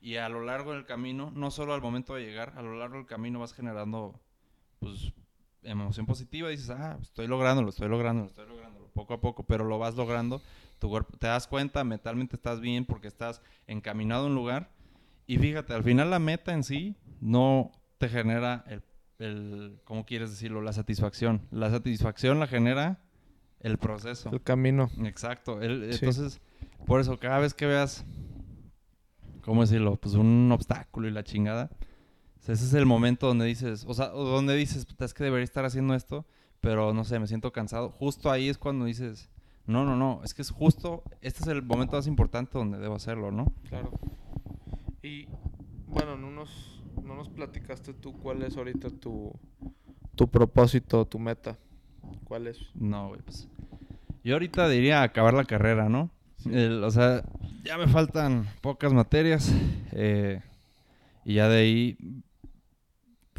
y 0.00 0.16
a 0.16 0.28
lo 0.30 0.42
largo 0.42 0.72
del 0.72 0.86
camino, 0.86 1.30
no 1.34 1.50
solo 1.50 1.74
al 1.74 1.82
momento 1.82 2.14
de 2.14 2.24
llegar, 2.24 2.54
a 2.56 2.62
lo 2.62 2.78
largo 2.78 2.96
del 2.96 3.06
camino 3.06 3.38
vas 3.38 3.52
generando, 3.52 4.18
pues, 4.78 5.12
emoción 5.62 6.06
positiva, 6.06 6.48
dices, 6.48 6.70
ah, 6.70 6.98
estoy 7.00 7.26
lográndolo, 7.26 7.70
estoy 7.70 7.88
lográndolo, 7.88 8.28
estoy 8.28 8.46
lográndolo, 8.46 8.88
poco 8.92 9.14
a 9.14 9.20
poco, 9.20 9.44
pero 9.44 9.64
lo 9.64 9.78
vas 9.78 9.94
logrando, 9.94 10.42
tu 10.78 10.88
cuerpo, 10.88 11.16
te 11.18 11.26
das 11.26 11.46
cuenta, 11.46 11.84
mentalmente 11.84 12.36
estás 12.36 12.60
bien 12.60 12.84
porque 12.84 13.08
estás 13.08 13.42
encaminado 13.66 14.24
a 14.24 14.26
un 14.26 14.34
lugar 14.34 14.70
y 15.30 15.38
fíjate, 15.38 15.74
al 15.74 15.84
final 15.84 16.10
la 16.10 16.18
meta 16.18 16.52
en 16.52 16.64
sí 16.64 16.96
no 17.20 17.70
te 17.98 18.08
genera 18.08 18.64
el, 18.66 18.82
el 19.20 19.78
¿cómo 19.84 20.04
quieres 20.04 20.30
decirlo? 20.30 20.60
La 20.60 20.72
satisfacción. 20.72 21.46
La 21.52 21.70
satisfacción 21.70 22.40
la 22.40 22.48
genera 22.48 23.00
el 23.60 23.78
proceso. 23.78 24.30
El 24.32 24.42
camino. 24.42 24.90
Exacto. 25.04 25.62
Entonces, 25.62 26.40
por 26.84 27.00
eso, 27.00 27.16
cada 27.20 27.38
vez 27.38 27.54
que 27.54 27.66
veas, 27.66 28.04
¿cómo 29.42 29.60
decirlo? 29.60 29.96
Pues 29.96 30.16
un 30.16 30.50
obstáculo 30.50 31.06
y 31.06 31.12
la 31.12 31.22
chingada, 31.22 31.70
ese 32.48 32.64
es 32.64 32.74
el 32.74 32.86
momento 32.86 33.26
donde 33.26 33.46
dices, 33.46 33.84
o 33.86 33.94
sea, 33.94 34.08
donde 34.08 34.56
dices, 34.56 34.86
es 34.98 35.14
que 35.14 35.24
debería 35.24 35.44
estar 35.44 35.64
haciendo 35.64 35.94
esto, 35.94 36.26
pero 36.60 36.92
no 36.94 37.04
sé, 37.04 37.18
me 37.18 37.26
siento 37.26 37.52
cansado. 37.52 37.90
Justo 37.90 38.30
ahí 38.30 38.48
es 38.48 38.58
cuando 38.58 38.86
dices, 38.86 39.30
no, 39.66 39.84
no, 39.84 39.96
no, 39.96 40.20
es 40.24 40.34
que 40.34 40.42
es 40.42 40.50
justo, 40.50 41.02
este 41.20 41.42
es 41.42 41.48
el 41.48 41.62
momento 41.62 41.96
más 41.96 42.06
importante 42.06 42.58
donde 42.58 42.78
debo 42.78 42.96
hacerlo, 42.96 43.30
¿no? 43.30 43.52
Claro. 43.68 43.90
Y 45.02 45.28
bueno, 45.86 46.16
no 46.16 46.30
nos, 46.30 46.82
no 47.02 47.14
nos 47.14 47.28
platicaste 47.28 47.94
tú 47.94 48.14
cuál 48.14 48.42
es 48.42 48.56
ahorita 48.56 48.90
tu, 48.90 49.32
tu 50.14 50.28
propósito, 50.28 51.06
tu 51.06 51.18
meta. 51.18 51.58
¿Cuál 52.24 52.46
es? 52.46 52.58
No, 52.74 53.08
güey, 53.08 53.20
pues. 53.22 53.48
Yo 54.24 54.34
ahorita 54.34 54.68
diría 54.68 55.02
acabar 55.02 55.34
la 55.34 55.44
carrera, 55.44 55.88
¿no? 55.88 56.10
o 56.46 56.90
sea, 56.90 57.22
ya 57.64 57.76
me 57.76 57.86
faltan 57.86 58.46
pocas 58.60 58.92
materias. 58.92 59.52
Eh, 59.92 60.40
y 61.24 61.34
ya 61.34 61.48
de 61.48 61.58
ahí 61.58 61.98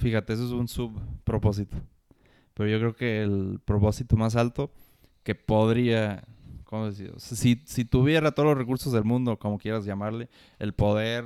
Fíjate, 0.02 0.34
eso 0.34 0.46
es 0.46 0.52
un 0.52 0.68
subpropósito. 0.68 1.78
Pero 2.56 2.68
yo 2.68 2.80
creo 2.80 2.96
que 2.96 3.22
el 3.22 3.60
propósito 3.64 4.18
más 4.18 4.36
alto 4.36 4.72
que 5.24 5.36
podría, 5.36 6.24
¿cómo 6.64 6.88
decir? 6.88 7.14
Si, 7.18 7.62
si 7.66 7.86
tuviera 7.86 8.32
todos 8.32 8.50
los 8.50 8.58
recursos 8.58 8.92
del 8.94 9.04
mundo, 9.04 9.38
como 9.38 9.60
quieras 9.60 9.86
llamarle, 9.86 10.28
el 10.58 10.74
poder, 10.74 11.24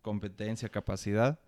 competencia, 0.00 0.70
capacidad, 0.70 1.38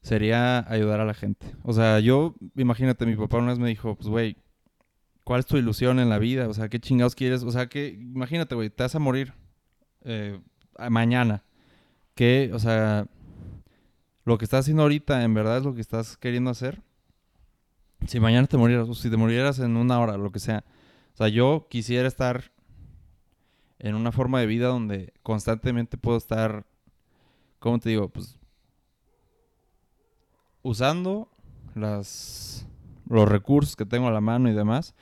sería 0.00 0.70
ayudar 0.72 1.00
a 1.00 1.04
la 1.04 1.12
gente. 1.12 1.46
O 1.62 1.74
sea, 1.74 2.00
yo, 2.00 2.34
imagínate, 2.56 3.04
mi 3.04 3.16
papá 3.16 3.36
una 3.36 3.48
vez 3.48 3.58
me 3.58 3.68
dijo, 3.68 3.94
pues, 3.94 4.08
güey, 4.08 4.38
¿cuál 5.22 5.40
es 5.40 5.46
tu 5.46 5.58
ilusión 5.58 5.98
en 5.98 6.08
la 6.08 6.18
vida? 6.18 6.48
O 6.48 6.54
sea, 6.54 6.70
¿qué 6.70 6.80
chingados 6.80 7.14
quieres? 7.14 7.42
O 7.42 7.50
sea, 7.50 7.68
que, 7.68 7.88
imagínate, 7.88 8.54
güey, 8.54 8.70
te 8.70 8.84
vas 8.84 8.94
a 8.94 9.00
morir 9.00 9.34
eh, 10.02 10.40
mañana. 10.88 11.44
¿Qué, 12.14 12.50
o 12.54 12.58
sea, 12.58 13.06
lo 14.24 14.38
que 14.38 14.44
estás 14.44 14.60
haciendo 14.60 14.82
ahorita 14.82 15.22
en 15.22 15.34
verdad 15.34 15.58
es 15.58 15.64
lo 15.64 15.74
que 15.74 15.80
estás 15.80 16.16
queriendo 16.16 16.50
hacer. 16.50 16.82
Si 18.06 18.20
mañana 18.20 18.46
te 18.46 18.56
murieras, 18.56 18.88
o 18.88 18.94
si 18.94 19.10
te 19.10 19.16
murieras 19.16 19.58
en 19.58 19.76
una 19.76 19.98
hora, 20.00 20.16
lo 20.16 20.30
que 20.30 20.38
sea. 20.38 20.64
O 21.14 21.16
sea, 21.16 21.28
yo 21.28 21.66
quisiera 21.70 22.08
estar 22.08 22.50
en 23.78 23.94
una 23.94 24.12
forma 24.12 24.40
de 24.40 24.46
vida 24.46 24.68
donde 24.68 25.12
constantemente 25.22 25.96
puedo 25.96 26.16
estar, 26.16 26.66
¿cómo 27.58 27.78
te 27.78 27.90
digo? 27.90 28.08
Pues 28.08 28.38
usando 30.62 31.28
las, 31.74 32.66
los 33.08 33.28
recursos 33.28 33.76
que 33.76 33.84
tengo 33.84 34.08
a 34.08 34.12
la 34.12 34.20
mano 34.20 34.50
y 34.50 34.54
demás. 34.54 34.94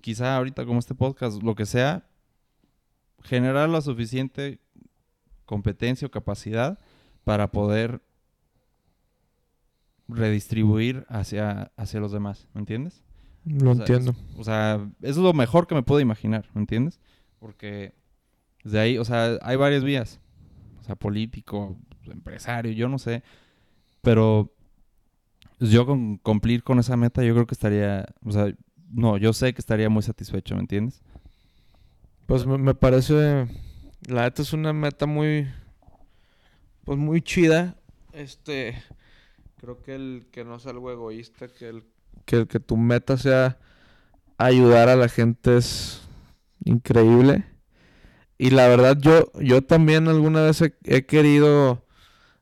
Quizá 0.00 0.36
ahorita 0.36 0.66
como 0.66 0.78
este 0.78 0.94
podcast, 0.94 1.42
lo 1.42 1.54
que 1.54 1.66
sea, 1.66 2.04
generar 3.22 3.68
la 3.68 3.80
suficiente 3.80 4.60
competencia 5.46 6.06
o 6.06 6.10
capacidad 6.10 6.78
para 7.24 7.50
poder 7.50 8.02
redistribuir 10.08 11.04
hacia, 11.08 11.72
hacia 11.76 12.00
los 12.00 12.12
demás, 12.12 12.48
¿me 12.54 12.60
entiendes? 12.60 13.02
Lo 13.44 13.72
entiendo. 13.72 14.14
o 14.36 14.44
sea, 14.44 14.88
eso 15.02 15.10
es 15.10 15.16
lo 15.18 15.32
mejor 15.32 15.66
que 15.66 15.74
me 15.74 15.82
puedo 15.82 16.00
imaginar, 16.00 16.48
¿me 16.52 16.60
entiendes? 16.60 17.00
Porque 17.38 17.94
de 18.64 18.80
ahí, 18.80 18.98
o 18.98 19.04
sea, 19.04 19.38
hay 19.42 19.56
varias 19.56 19.84
vías. 19.84 20.20
O 20.80 20.84
sea, 20.84 20.96
político, 20.96 21.76
empresario, 22.06 22.72
yo 22.72 22.88
no 22.88 22.98
sé. 22.98 23.22
Pero 24.02 24.52
yo 25.60 25.86
con 25.86 26.18
cumplir 26.18 26.62
con 26.62 26.78
esa 26.78 26.96
meta, 26.96 27.22
yo 27.22 27.34
creo 27.34 27.46
que 27.46 27.54
estaría, 27.54 28.06
o 28.24 28.32
sea, 28.32 28.52
no, 28.90 29.16
yo 29.16 29.32
sé 29.32 29.52
que 29.52 29.60
estaría 29.60 29.88
muy 29.88 30.02
satisfecho, 30.02 30.54
¿me 30.54 30.60
entiendes? 30.62 31.02
Pues 32.26 32.46
me, 32.46 32.58
me 32.58 32.74
parece, 32.74 33.46
la 34.08 34.22
neta 34.22 34.42
es 34.42 34.52
una 34.52 34.72
meta 34.72 35.06
muy, 35.06 35.48
pues 36.84 36.98
muy 36.98 37.22
chida. 37.22 37.76
Este, 38.12 38.82
Creo 39.56 39.82
que 39.82 39.94
el 39.94 40.26
que 40.30 40.44
no 40.44 40.58
sea 40.58 40.72
algo 40.72 40.90
egoísta, 40.90 41.48
que 41.48 41.68
el 41.68 41.84
que, 42.24 42.46
que 42.46 42.60
tu 42.60 42.76
meta 42.76 43.16
sea 43.16 43.58
ayudar 44.38 44.88
a 44.88 44.96
la 44.96 45.08
gente 45.08 45.56
es 45.58 46.02
increíble. 46.64 47.44
Y 48.38 48.50
la 48.50 48.68
verdad, 48.68 48.98
yo, 49.00 49.32
yo 49.40 49.62
también 49.62 50.08
alguna 50.08 50.42
vez 50.42 50.62
he, 50.62 51.06
querido 51.06 51.84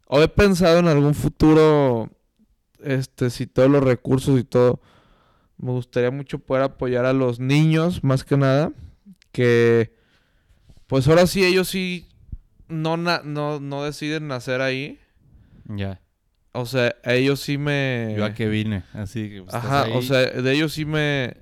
O 0.07 0.23
he 0.23 0.29
pensado 0.29 0.79
en 0.81 0.89
algún 0.89 1.15
futuro, 1.15 2.11
este, 2.83 3.31
si 3.31 3.47
todos 3.47 3.71
los 3.71 3.85
recursos 3.85 4.39
y 4.41 4.45
todo, 4.45 4.81
me 5.59 5.73
gustaría 5.73 6.11
mucho 6.11 6.39
poder 6.41 6.65
apoyar 6.65 7.07
a 7.07 7.13
los 7.15 7.41
niños, 7.41 8.05
más 8.05 8.25
que 8.25 8.37
nada, 8.37 8.73
que, 9.33 9.95
pues 10.87 11.09
ahora 11.09 11.27
sí, 11.27 11.45
ellos 11.45 11.69
sí 11.69 12.09
no, 12.69 12.97
na- 12.97 13.23
no, 13.25 13.61
no 13.61 13.85
deciden 13.85 14.29
nacer 14.29 14.61
ahí. 14.63 15.01
Ya. 15.69 16.01
O 16.57 16.67
sea, 16.67 16.95
ellos 17.03 17.41
sí 17.41 17.59
me... 17.59 18.15
Yo 18.17 18.25
a 18.25 18.33
qué 18.33 18.49
vine, 18.49 18.85
así 18.93 19.29
que 19.29 19.43
pues, 19.43 19.53
Ajá, 19.53 19.87
o 19.93 20.03
sea, 20.03 20.21
de 20.21 20.53
ellos 20.53 20.73
sí 20.73 20.85
me... 20.85 21.37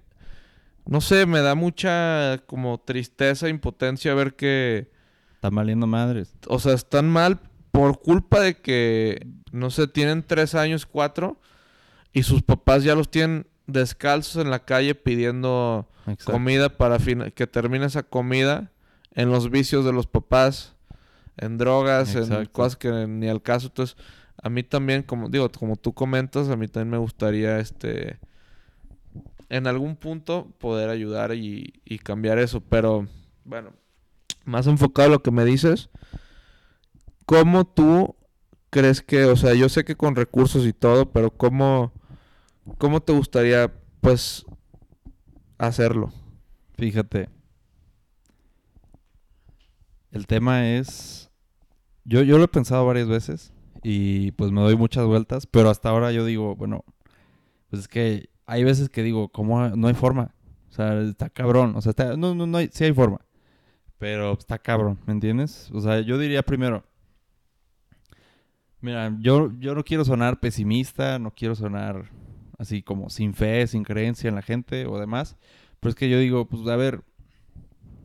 No 0.87 1.03
sé, 1.03 1.27
me 1.27 1.41
da 1.41 1.55
mucha 1.55 2.43
como 2.47 2.81
tristeza, 2.81 3.49
impotencia 3.49 4.15
ver 4.15 4.35
que... 4.35 4.91
Están 5.35 5.55
valiendo 5.55 5.87
madres. 5.87 6.35
O 6.49 6.59
sea, 6.59 6.73
están 6.73 7.11
mal 7.11 7.41
por 7.73 8.01
culpa 8.01 8.41
de 8.41 8.57
que, 8.57 9.27
no 9.53 9.71
sé, 9.71 9.87
tienen 9.87 10.23
tres 10.23 10.55
años, 10.55 10.87
cuatro, 10.87 11.39
y 12.13 12.23
sus 12.23 12.43
papás 12.43 12.83
ya 12.83 12.95
los 12.95 13.11
tienen 13.11 13.47
descalzos 13.67 14.43
en 14.43 14.51
la 14.51 14.65
calle 14.65 14.95
pidiendo 14.95 15.89
Exacto. 16.07 16.33
comida 16.33 16.77
para 16.77 16.99
que 16.99 17.47
termine 17.47 17.85
esa 17.85 18.03
comida 18.03 18.73
en 19.15 19.31
los 19.31 19.51
vicios 19.51 19.85
de 19.85 19.93
los 19.93 20.07
papás, 20.07 20.75
en 21.37 21.59
drogas, 21.59 22.15
en 22.15 22.47
cosas 22.47 22.77
que 22.77 22.91
ni 23.07 23.29
al 23.29 23.43
caso. 23.43 23.69
Entonces, 23.69 23.97
a 24.41 24.49
mí 24.49 24.63
también, 24.63 25.03
como 25.03 25.29
digo, 25.29 25.51
como 25.51 25.77
tú 25.77 25.93
comentas, 25.93 26.49
a 26.49 26.57
mí 26.57 26.69
también 26.69 26.91
me 26.91 26.99
gustaría, 26.99 27.59
este, 27.59 28.19
en 29.49 29.67
algún 29.67 29.97
punto 29.97 30.53
poder 30.59 30.89
ayudar 30.89 31.35
y, 31.35 31.73
cambiar 32.03 32.39
eso. 32.39 32.61
Pero, 32.61 33.07
bueno, 33.45 33.73
más 34.45 34.67
enfocado 34.67 35.09
a 35.09 35.13
lo 35.13 35.23
que 35.23 35.31
me 35.31 35.45
dices, 35.45 35.91
¿cómo 37.27 37.67
tú 37.67 38.17
crees 38.71 39.03
que, 39.03 39.25
o 39.25 39.37
sea, 39.37 39.55
yo 39.55 39.69
sé 39.69 39.85
que 39.85 39.97
con 39.97 40.17
recursos 40.17 40.67
y 40.67 40.73
todo, 40.73 41.13
pero 41.13 41.31
cómo, 41.31 41.93
cómo 42.79 43.01
te 43.01 43.13
gustaría, 43.13 43.73
pues, 44.01 44.47
hacerlo? 45.59 46.13
Fíjate. 46.77 47.29
El 50.11 50.27
tema 50.27 50.69
es. 50.69 51.31
Yo, 52.05 52.23
yo 52.23 52.37
lo 52.37 52.45
he 52.45 52.49
pensado 52.49 52.85
varias 52.85 53.09
veces 53.09 53.52
y 53.83 54.33
pues 54.33 54.53
me 54.53 54.61
doy 54.61 54.77
muchas 54.77 55.05
vueltas, 55.07 55.47
pero 55.47 55.71
hasta 55.71 55.89
ahora 55.89 56.13
yo 56.13 56.25
digo, 56.25 56.57
bueno, 56.57 56.85
pues 57.71 57.83
es 57.83 57.89
que 57.89 58.31
hay 58.47 58.65
veces 58.65 58.89
que 58.89 59.03
digo, 59.03 59.29
¿cómo 59.29 59.69
no 59.71 59.89
hay 59.89 59.95
forma? 59.95 60.35
O 60.71 60.75
sea, 60.75 61.01
está 61.03 61.29
cabrón. 61.29 61.75
O 61.77 61.81
sea, 61.83 61.91
está, 61.91 62.17
no, 62.17 62.35
no, 62.35 62.47
no 62.47 62.59
hay, 62.59 62.69
sí 62.73 62.85
hay 62.85 62.93
forma. 62.93 63.21
Pero 63.99 64.33
está 64.33 64.59
cabrón, 64.59 64.99
¿me 65.07 65.13
entiendes? 65.13 65.71
O 65.73 65.81
sea, 65.81 66.01
yo 66.01 66.19
diría 66.19 66.43
primero. 66.43 66.85
Mira, 68.81 69.17
yo, 69.21 69.53
yo 69.61 69.75
no 69.75 69.85
quiero 69.85 70.05
sonar 70.05 70.41
pesimista, 70.41 71.19
no 71.19 71.31
quiero 71.31 71.55
sonar 71.55 72.11
así 72.59 72.83
como 72.83 73.11
sin 73.11 73.35
fe, 73.35 73.67
sin 73.67 73.85
creencia 73.85 74.29
en 74.29 74.35
la 74.35 74.43
gente 74.43 74.87
o 74.87 74.99
demás. 74.99 75.37
Pero 75.79 75.91
es 75.91 75.95
que 75.95 76.09
yo 76.09 76.19
digo, 76.19 76.47
pues 76.49 76.67
a 76.67 76.77
ver, 76.77 77.03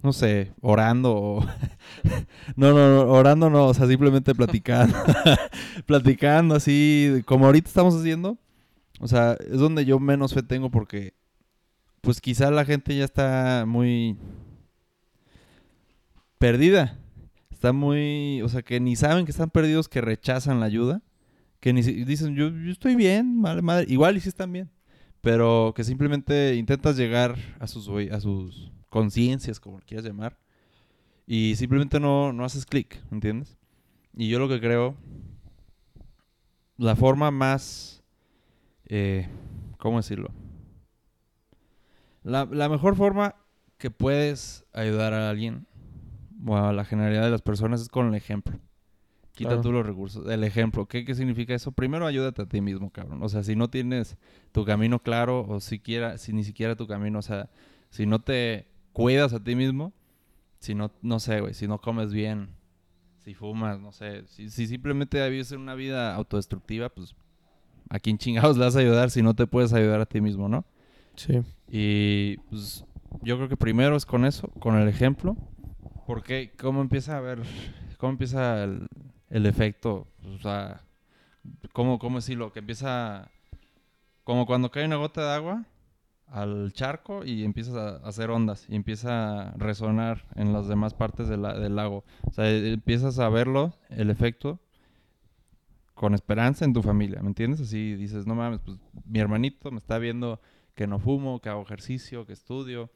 no 0.04 0.14
sé, 0.14 0.54
orando 0.62 1.46
no, 2.56 2.74
no, 2.74 2.96
no, 2.96 3.12
orando 3.12 3.50
no, 3.50 3.68
o 3.68 3.74
sea, 3.74 3.88
simplemente 3.88 4.36
platicando. 4.36 4.96
platicando 5.86 6.56
así, 6.56 7.24
como 7.26 7.46
ahorita 7.46 7.68
estamos 7.68 7.96
haciendo. 7.96 8.38
O 9.00 9.08
sea, 9.08 9.38
es 9.40 9.60
donde 9.60 9.86
yo 9.86 10.00
menos 10.00 10.34
fe 10.34 10.44
tengo 10.44 10.72
porque, 10.72 11.14
pues 12.02 12.22
quizá 12.22 12.50
la 12.52 12.66
gente 12.66 12.96
ya 12.96 13.06
está 13.06 13.66
muy 13.68 14.18
perdida. 16.38 16.98
Está 17.52 17.74
muy, 17.74 18.42
o 18.44 18.50
sea, 18.50 18.62
que 18.62 18.80
ni 18.80 18.96
saben 18.96 19.26
que 19.26 19.32
están 19.32 19.50
perdidos, 19.50 19.90
que 19.90 20.02
rechazan 20.02 20.60
la 20.60 20.68
ayuda. 20.68 21.02
Que 21.60 21.74
ni 21.74 21.82
dicen, 21.82 22.36
yo, 22.36 22.48
estoy 22.70 22.96
bien, 22.96 23.40
madre, 23.40 23.62
madre. 23.62 23.86
Igual 23.90 24.18
y 24.18 24.20
sí 24.20 24.30
están 24.30 24.52
bien 24.52 24.70
pero 25.22 25.74
que 25.76 25.84
simplemente 25.84 26.56
intentas 26.56 26.96
llegar 26.96 27.36
a 27.60 27.68
sus, 27.68 27.90
a 28.12 28.22
sus 28.22 28.72
conciencias, 28.98 29.60
como 29.60 29.80
quieras 29.80 30.06
llamar, 30.06 30.38
y 31.28 31.56
simplemente 31.56 32.00
no, 32.00 32.34
no 32.34 32.44
haces 32.46 32.66
clic, 32.66 33.00
¿entiendes? 33.12 33.58
Y 34.16 34.28
yo 34.30 34.40
lo 34.40 34.50
que 34.50 34.60
creo, 34.60 34.96
la 36.78 36.96
forma 36.96 37.30
más, 37.30 38.04
eh, 38.86 39.28
¿cómo 39.78 39.98
decirlo? 39.98 40.30
La, 42.24 42.46
la 42.46 42.70
mejor 42.70 42.96
forma 42.96 43.36
que 43.78 43.92
puedes 43.92 44.66
ayudar 44.74 45.14
a 45.14 45.30
alguien 45.30 45.68
o 46.46 46.58
a 46.58 46.74
la 46.74 46.84
generalidad 46.86 47.24
de 47.24 47.32
las 47.32 47.42
personas 47.42 47.82
es 47.82 47.90
con 47.90 48.08
el 48.08 48.16
ejemplo. 48.16 48.60
Quita 49.34 49.50
Claro. 49.50 49.62
tú 49.62 49.72
los 49.72 49.86
recursos. 49.86 50.26
El 50.28 50.44
ejemplo. 50.44 50.88
¿Qué, 50.88 51.06
¿Qué 51.06 51.14
significa 51.14 51.54
eso? 51.54 51.72
Primero 51.72 52.08
ayúdate 52.08 52.42
a 52.42 52.48
ti 52.48 52.60
mismo, 52.60 52.90
cabrón. 52.90 53.22
O 53.22 53.30
sea, 53.30 53.44
si 53.44 53.56
no 53.56 53.70
tienes 53.70 54.18
tu 54.52 54.66
camino 54.66 54.98
claro 55.00 55.46
o 55.48 55.60
siquiera, 55.60 56.18
si 56.18 56.34
ni 56.34 56.44
siquiera 56.44 56.76
tu 56.76 56.88
camino, 56.88 57.20
o 57.20 57.22
sea, 57.22 57.52
si 57.92 58.08
no 58.08 58.20
te 58.20 58.66
cuidas 58.98 59.32
a 59.32 59.40
ti 59.40 59.56
mismo, 59.56 59.94
si 60.58 60.74
no, 60.74 60.92
no 61.04 61.20
sé, 61.20 61.40
güey, 61.40 61.54
si 61.54 61.68
no 61.68 61.80
comes 61.80 62.12
bien, 62.12 62.50
si 63.20 63.36
fumas, 63.36 63.80
no 63.80 63.92
sé, 63.92 64.26
si, 64.26 64.50
si 64.50 64.66
simplemente 64.66 65.30
vives 65.30 65.52
una 65.52 65.76
vida 65.76 66.16
autodestructiva, 66.16 66.90
pues 66.90 67.16
a 67.92 68.00
quién 68.00 68.18
chingados 68.18 68.58
le 68.58 68.66
vas 68.66 68.76
a 68.76 68.80
ayudar 68.80 69.12
si 69.12 69.22
no 69.22 69.36
te 69.36 69.46
puedes 69.46 69.72
ayudar 69.72 70.02
a 70.02 70.08
ti 70.08 70.20
mismo, 70.20 70.50
¿no? 70.50 70.66
Sí. 71.16 71.44
Y 71.70 72.38
pues 72.50 72.86
yo 73.22 73.38
creo 73.38 73.48
que 73.48 73.56
primero 73.56 73.96
es 73.96 74.08
con 74.08 74.26
eso, 74.26 74.48
con 74.60 74.76
el 74.76 74.88
ejemplo. 74.88 75.38
Porque 76.08 76.54
cómo 76.60 76.82
empieza 76.82 77.20
a 77.20 77.22
ver, 77.22 77.44
cómo 78.00 78.14
empieza 78.14 78.64
el, 78.64 78.88
el 79.30 79.46
efecto, 79.46 80.08
o 80.26 80.40
sea, 80.40 80.82
cómo, 81.72 82.00
cómo 82.00 82.18
decirlo, 82.18 82.52
que 82.52 82.60
empieza 82.60 83.30
como 84.24 84.48
cuando 84.48 84.72
cae 84.72 84.86
una 84.86 84.96
gota 84.96 85.22
de 85.22 85.36
agua 85.36 85.66
al 86.28 86.74
charco 86.74 87.24
y 87.26 87.44
empiezas 87.44 87.76
a 87.76 87.96
hacer 88.08 88.30
ondas 88.30 88.66
y 88.70 88.76
empieza 88.76 89.50
a 89.50 89.52
resonar 89.58 90.26
en 90.36 90.54
las 90.54 90.68
demás 90.68 90.94
partes 90.94 91.28
del 91.28 91.42
lago. 91.76 92.04
O 92.24 92.32
sea, 92.32 92.50
e- 92.50 92.74
empiezas 92.74 93.20
a 93.20 93.30
verlo, 93.30 93.74
el 93.90 94.10
efecto, 94.10 94.60
con 95.94 96.14
esperanza 96.14 96.64
en 96.66 96.74
tu 96.74 96.84
familia, 96.84 97.22
¿me 97.22 97.30
entiendes? 97.30 97.60
Así 97.62 97.96
dices, 97.96 98.28
no 98.28 98.36
mames, 98.36 98.60
pues 98.64 98.78
mi 99.06 99.20
hermanito 99.20 99.72
me 99.72 99.80
está 99.80 99.98
viendo 99.98 100.40
que 100.76 100.86
no 100.86 101.00
fumo, 101.00 101.42
que 101.42 101.50
hago 101.50 101.64
ejercicio, 101.64 102.26
que 102.26 102.34
estudio. 102.34 102.92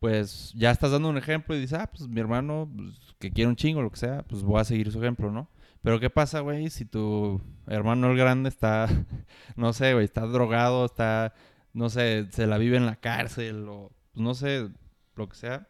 Pues 0.00 0.54
ya 0.56 0.70
estás 0.70 0.92
dando 0.92 1.08
un 1.08 1.18
ejemplo 1.18 1.54
y 1.54 1.60
dices, 1.60 1.78
ah, 1.78 1.88
pues 1.88 2.08
mi 2.08 2.20
hermano, 2.20 2.70
pues, 2.74 3.14
que 3.18 3.30
quiere 3.30 3.48
un 3.48 3.56
chingo, 3.56 3.82
lo 3.82 3.90
que 3.90 3.98
sea, 3.98 4.22
pues 4.22 4.42
voy 4.42 4.60
a 4.60 4.64
seguir 4.64 4.90
su 4.90 4.98
ejemplo, 4.98 5.30
¿no? 5.30 5.48
Pero 5.82 6.00
¿qué 6.00 6.08
pasa, 6.08 6.40
güey, 6.40 6.70
si 6.70 6.84
tu 6.84 7.40
hermano 7.66 8.10
el 8.10 8.16
grande 8.16 8.48
está, 8.48 8.88
no 9.56 9.72
sé, 9.72 9.92
güey, 9.92 10.04
está 10.04 10.22
drogado, 10.22 10.84
está, 10.86 11.34
no 11.72 11.90
sé, 11.90 12.26
se 12.30 12.46
la 12.46 12.58
vive 12.58 12.76
en 12.76 12.86
la 12.86 12.96
cárcel 12.96 13.66
o, 13.68 13.90
pues, 14.12 14.22
no 14.22 14.34
sé, 14.34 14.68
lo 15.16 15.28
que 15.28 15.36
sea? 15.36 15.66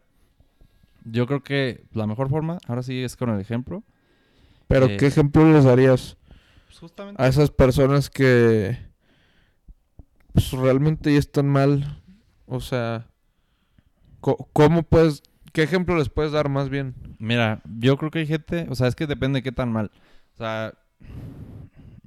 Yo 1.05 1.27
creo 1.27 1.43
que 1.43 1.83
la 1.93 2.07
mejor 2.07 2.29
forma, 2.29 2.57
ahora 2.67 2.83
sí, 2.83 3.03
es 3.03 3.15
con 3.15 3.29
el 3.29 3.39
ejemplo. 3.39 3.83
Pero, 4.67 4.85
Eh, 4.87 4.97
¿qué 4.97 5.07
ejemplo 5.07 5.51
les 5.51 5.63
darías 5.63 6.17
Pues 6.67 6.79
justamente 6.79 7.21
a 7.21 7.27
esas 7.27 7.49
personas 7.51 8.09
que 8.09 8.77
pues, 10.33 10.51
realmente 10.51 11.11
ya 11.11 11.19
están 11.19 11.47
mal? 11.47 12.01
O 12.45 12.59
sea, 12.59 13.07
¿cómo 14.19 14.83
puedes, 14.83 15.23
qué 15.53 15.63
ejemplo 15.63 15.97
les 15.97 16.09
puedes 16.09 16.31
dar 16.31 16.49
más 16.49 16.69
bien? 16.69 16.93
Mira, 17.19 17.61
yo 17.79 17.97
creo 17.97 18.11
que 18.11 18.19
hay 18.19 18.27
gente, 18.27 18.67
o 18.69 18.75
sea, 18.75 18.87
es 18.87 18.95
que 18.95 19.07
depende 19.07 19.39
de 19.39 19.43
qué 19.43 19.51
tan 19.51 19.71
mal. 19.71 19.91
O 20.35 20.37
sea, 20.37 20.73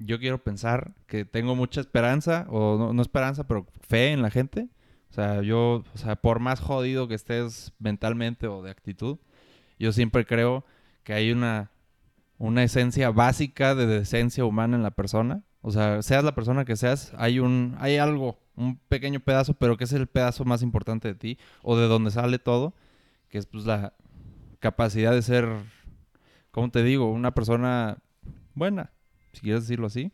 yo 0.04 0.18
quiero 0.18 0.42
pensar 0.42 0.92
que 1.06 1.24
tengo 1.24 1.54
mucha 1.56 1.80
esperanza, 1.80 2.46
o 2.48 2.92
no, 2.92 3.02
esperanza, 3.02 3.46
pero 3.46 3.66
fe 3.80 4.12
en 4.12 4.22
la 4.22 4.30
gente. 4.30 4.68
O 5.10 5.14
sea, 5.14 5.42
yo, 5.42 5.84
o 5.94 5.98
sea, 5.98 6.16
por 6.16 6.40
más 6.40 6.60
jodido 6.60 7.08
que 7.08 7.14
estés 7.14 7.72
mentalmente 7.78 8.46
o 8.46 8.62
de 8.62 8.70
actitud, 8.70 9.18
yo 9.78 9.92
siempre 9.92 10.24
creo 10.24 10.64
que 11.04 11.12
hay 11.12 11.32
una, 11.32 11.70
una 12.38 12.62
esencia 12.62 13.10
básica 13.10 13.74
de 13.74 13.86
decencia 13.86 14.44
humana 14.44 14.76
en 14.76 14.82
la 14.82 14.92
persona. 14.92 15.44
O 15.60 15.70
sea, 15.70 16.02
seas 16.02 16.24
la 16.24 16.34
persona 16.34 16.64
que 16.64 16.76
seas, 16.76 17.12
hay 17.16 17.38
un, 17.38 17.76
hay 17.78 17.98
algo, 17.98 18.38
un 18.56 18.78
pequeño 18.78 19.20
pedazo, 19.20 19.54
pero 19.54 19.76
que 19.76 19.84
es 19.84 19.92
el 19.92 20.06
pedazo 20.08 20.44
más 20.44 20.62
importante 20.62 21.08
de 21.08 21.14
ti, 21.14 21.38
o 21.62 21.76
de 21.76 21.86
donde 21.86 22.10
sale 22.10 22.38
todo, 22.38 22.74
que 23.28 23.38
es 23.38 23.46
pues 23.46 23.64
la 23.64 23.94
capacidad 24.58 25.12
de 25.12 25.22
ser, 25.22 25.48
¿cómo 26.50 26.70
te 26.70 26.82
digo? 26.82 27.12
Una 27.12 27.32
persona 27.32 27.98
buena, 28.54 28.92
si 29.32 29.40
quieres 29.40 29.62
decirlo 29.62 29.86
así. 29.86 30.12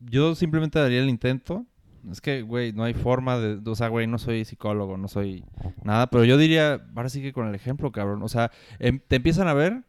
Yo 0.00 0.34
simplemente 0.34 0.78
daría 0.78 1.00
el 1.00 1.08
intento. 1.08 1.66
Es 2.10 2.20
que, 2.20 2.42
güey, 2.42 2.72
no 2.72 2.84
hay 2.84 2.94
forma 2.94 3.38
de... 3.38 3.60
O 3.68 3.74
sea, 3.74 3.88
güey, 3.88 4.06
no 4.06 4.18
soy 4.18 4.44
psicólogo, 4.44 4.96
no 4.96 5.08
soy 5.08 5.44
nada. 5.82 6.08
Pero 6.08 6.24
yo 6.24 6.36
diría, 6.36 6.86
ahora 6.94 7.08
sí 7.08 7.20
que 7.20 7.32
con 7.32 7.48
el 7.48 7.54
ejemplo, 7.54 7.90
cabrón. 7.90 8.22
O 8.22 8.28
sea, 8.28 8.52
em- 8.78 9.00
te 9.00 9.16
empiezan 9.16 9.48
a 9.48 9.54
ver. 9.54 9.82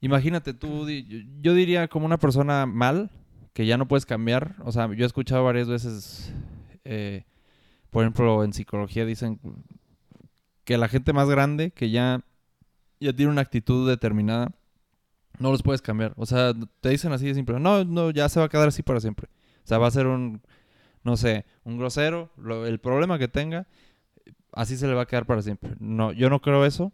Imagínate 0.00 0.54
tú, 0.54 0.88
yo 1.42 1.52
diría 1.54 1.88
como 1.88 2.06
una 2.06 2.18
persona 2.18 2.64
mal, 2.64 3.10
que 3.52 3.66
ya 3.66 3.76
no 3.76 3.86
puedes 3.86 4.06
cambiar. 4.06 4.54
O 4.64 4.72
sea, 4.72 4.86
yo 4.94 5.04
he 5.04 5.06
escuchado 5.06 5.44
varias 5.44 5.68
veces, 5.68 6.32
eh, 6.84 7.24
por 7.90 8.04
ejemplo, 8.04 8.42
en 8.42 8.54
psicología 8.54 9.04
dicen 9.04 9.38
que 10.64 10.78
la 10.78 10.88
gente 10.88 11.12
más 11.12 11.28
grande, 11.28 11.72
que 11.72 11.90
ya, 11.90 12.24
ya 12.98 13.12
tiene 13.12 13.30
una 13.30 13.42
actitud 13.42 13.86
determinada, 13.88 14.52
No 15.40 15.50
los 15.50 15.62
puedes 15.62 15.82
cambiar. 15.82 16.12
O 16.16 16.26
sea, 16.26 16.52
te 16.80 16.90
dicen 16.90 17.12
así 17.12 17.26
de 17.26 17.34
simple. 17.34 17.58
No, 17.58 17.84
no, 17.84 18.10
ya 18.10 18.28
se 18.28 18.38
va 18.38 18.46
a 18.46 18.48
quedar 18.48 18.68
así 18.68 18.82
para 18.82 19.00
siempre. 19.00 19.28
O 19.64 19.66
sea, 19.66 19.78
va 19.78 19.88
a 19.88 19.90
ser 19.90 20.06
un, 20.06 20.42
no 21.02 21.16
sé, 21.16 21.46
un 21.64 21.78
grosero. 21.78 22.30
el 22.66 22.78
problema 22.78 23.18
que 23.18 23.26
tenga, 23.26 23.66
así 24.52 24.76
se 24.76 24.86
le 24.86 24.94
va 24.94 25.02
a 25.02 25.06
quedar 25.06 25.26
para 25.26 25.42
siempre. 25.42 25.74
No, 25.80 26.12
yo 26.12 26.30
no 26.30 26.40
creo 26.40 26.64
eso. 26.64 26.92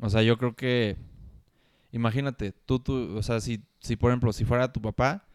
O 0.00 0.10
sea, 0.10 0.22
yo 0.22 0.36
creo 0.36 0.54
que, 0.54 0.96
imagínate, 1.92 2.52
tú, 2.52 2.78
tú, 2.78 3.16
o 3.16 3.22
sea, 3.22 3.40
si, 3.40 3.64
si 3.80 3.96
por 3.96 4.10
ejemplo, 4.10 4.32
si 4.32 4.44
fuera 4.44 4.72
tu 4.72 4.82
papá, 4.82 5.26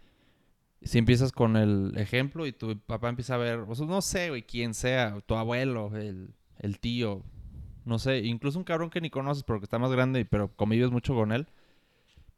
si 0.82 0.98
empiezas 0.98 1.32
con 1.32 1.56
el 1.56 1.94
ejemplo 1.98 2.46
y 2.46 2.52
tu 2.52 2.78
papá 2.80 3.10
empieza 3.10 3.36
a 3.36 3.38
ver, 3.38 3.60
o 3.60 3.74
sea, 3.76 3.88
no 3.88 4.02
sé, 4.02 4.30
güey, 4.30 4.44
quién 4.44 4.74
sea, 4.74 5.20
tu 5.26 5.36
abuelo, 5.36 5.96
el, 5.96 6.36
el 6.60 6.80
tío, 6.80 7.24
no 7.86 7.98
sé, 8.00 8.20
incluso 8.20 8.60
un 8.60 8.66
cabrón 8.66 8.90
que 8.90 9.02
ni 9.02 9.10
conoces 9.10 9.44
pero 9.44 9.60
que 9.60 9.64
está 9.64 9.80
más 9.80 9.92
grande, 9.92 10.26
pero 10.26 10.54
convives 10.56 10.92
mucho 10.92 11.16
con 11.16 11.32
él, 11.32 11.48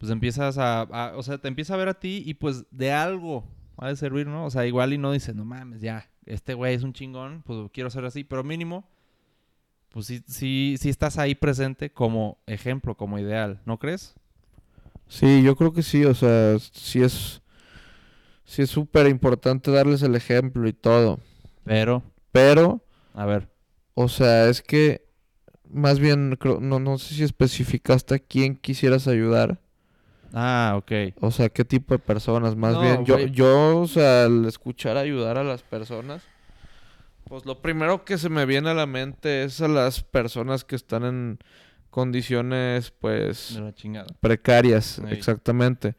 pues 0.00 0.12
empiezas 0.12 0.58
a, 0.58 0.82
a- 0.82 1.16
o 1.18 1.22
sea, 1.24 1.38
te 1.38 1.48
empieza 1.48 1.74
a 1.74 1.78
ver 1.78 1.90
a 1.90 2.00
ti 2.00 2.24
y 2.26 2.34
pues 2.34 2.66
de 2.72 2.92
algo 2.92 3.46
ha 3.78 3.88
de 3.90 3.96
servir, 3.96 4.28
¿no? 4.28 4.46
O 4.46 4.50
sea, 4.50 4.66
igual 4.66 4.94
y 4.94 4.98
no 4.98 5.12
dices, 5.12 5.36
no 5.36 5.46
mames, 5.46 5.82
ya, 5.82 6.10
este 6.26 6.54
güey 6.54 6.74
es 6.74 6.84
un 6.84 6.94
chingón, 6.94 7.42
pues 7.44 7.70
quiero 7.72 7.90
ser 7.90 8.06
así, 8.06 8.24
pero 8.24 8.44
mínimo, 8.44 8.88
pues 9.90 10.06
sí, 10.06 10.22
sí, 10.26 10.76
sí 10.80 10.88
estás 10.88 11.18
ahí 11.18 11.34
presente 11.34 11.92
como 11.92 12.38
ejemplo, 12.46 12.96
como 12.96 13.18
ideal, 13.18 13.60
¿no 13.66 13.78
crees? 13.78 14.14
Sí, 15.08 15.42
yo 15.42 15.56
creo 15.56 15.72
que 15.72 15.82
sí, 15.82 16.04
o 16.04 16.14
sea, 16.14 16.58
sí 16.58 17.02
es 17.02 17.42
sí 18.44 18.62
es 18.62 18.70
súper 18.70 19.06
importante 19.08 19.70
darles 19.70 20.02
el 20.02 20.14
ejemplo 20.14 20.68
y 20.68 20.72
todo, 20.72 21.20
Pero, 21.64 22.02
pero, 22.32 22.82
a 23.14 23.24
ver, 23.26 23.48
o 23.94 24.08
sea, 24.08 24.48
es 24.48 24.62
que 24.62 25.04
más 25.70 26.00
bien 26.00 26.38
no 26.60 26.80
no 26.80 26.98
sé 26.98 27.14
si 27.14 27.24
especificaste 27.24 28.14
a 28.16 28.18
quién 28.20 28.56
quisieras 28.56 29.08
ayudar, 29.08 29.60
ah, 30.32 30.74
ok. 30.76 30.92
o 31.20 31.30
sea, 31.30 31.48
qué 31.48 31.64
tipo 31.64 31.94
de 31.94 31.98
personas, 31.98 32.56
más 32.56 32.74
No, 32.74 32.80
bien 32.82 33.04
yo 33.04 33.18
yo, 33.18 33.78
o 33.80 33.86
sea, 33.88 34.24
al 34.24 34.44
escuchar 34.46 34.96
ayudar 34.96 35.38
a 35.38 35.44
las 35.44 35.62
personas 35.62 36.22
pues 37.28 37.46
lo 37.46 37.60
primero 37.62 38.04
que 38.04 38.18
se 38.18 38.28
me 38.28 38.44
viene 38.44 38.70
a 38.70 38.74
la 38.74 38.86
mente 38.86 39.44
es 39.44 39.60
a 39.60 39.68
las 39.68 40.02
personas 40.02 40.64
que 40.64 40.74
están 40.74 41.04
en 41.04 41.38
condiciones 41.90 42.90
pues 42.90 43.54
De 43.54 43.60
la 43.60 43.72
chingada. 43.74 44.06
precarias, 44.20 45.00
exactamente. 45.10 45.94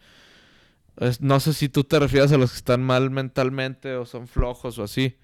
Es- 0.98 1.22
no 1.22 1.40
sé 1.40 1.54
si 1.54 1.70
tú 1.70 1.84
te 1.86 2.00
refieres 2.00 2.32
a 2.34 2.38
los 2.38 2.52
que 2.52 2.58
están 2.58 2.84
mal 2.84 3.10
mentalmente 3.12 3.96
o 3.96 4.06
son 4.06 4.28
flojos 4.28 4.78
o 4.78 4.84
así. 4.84 5.16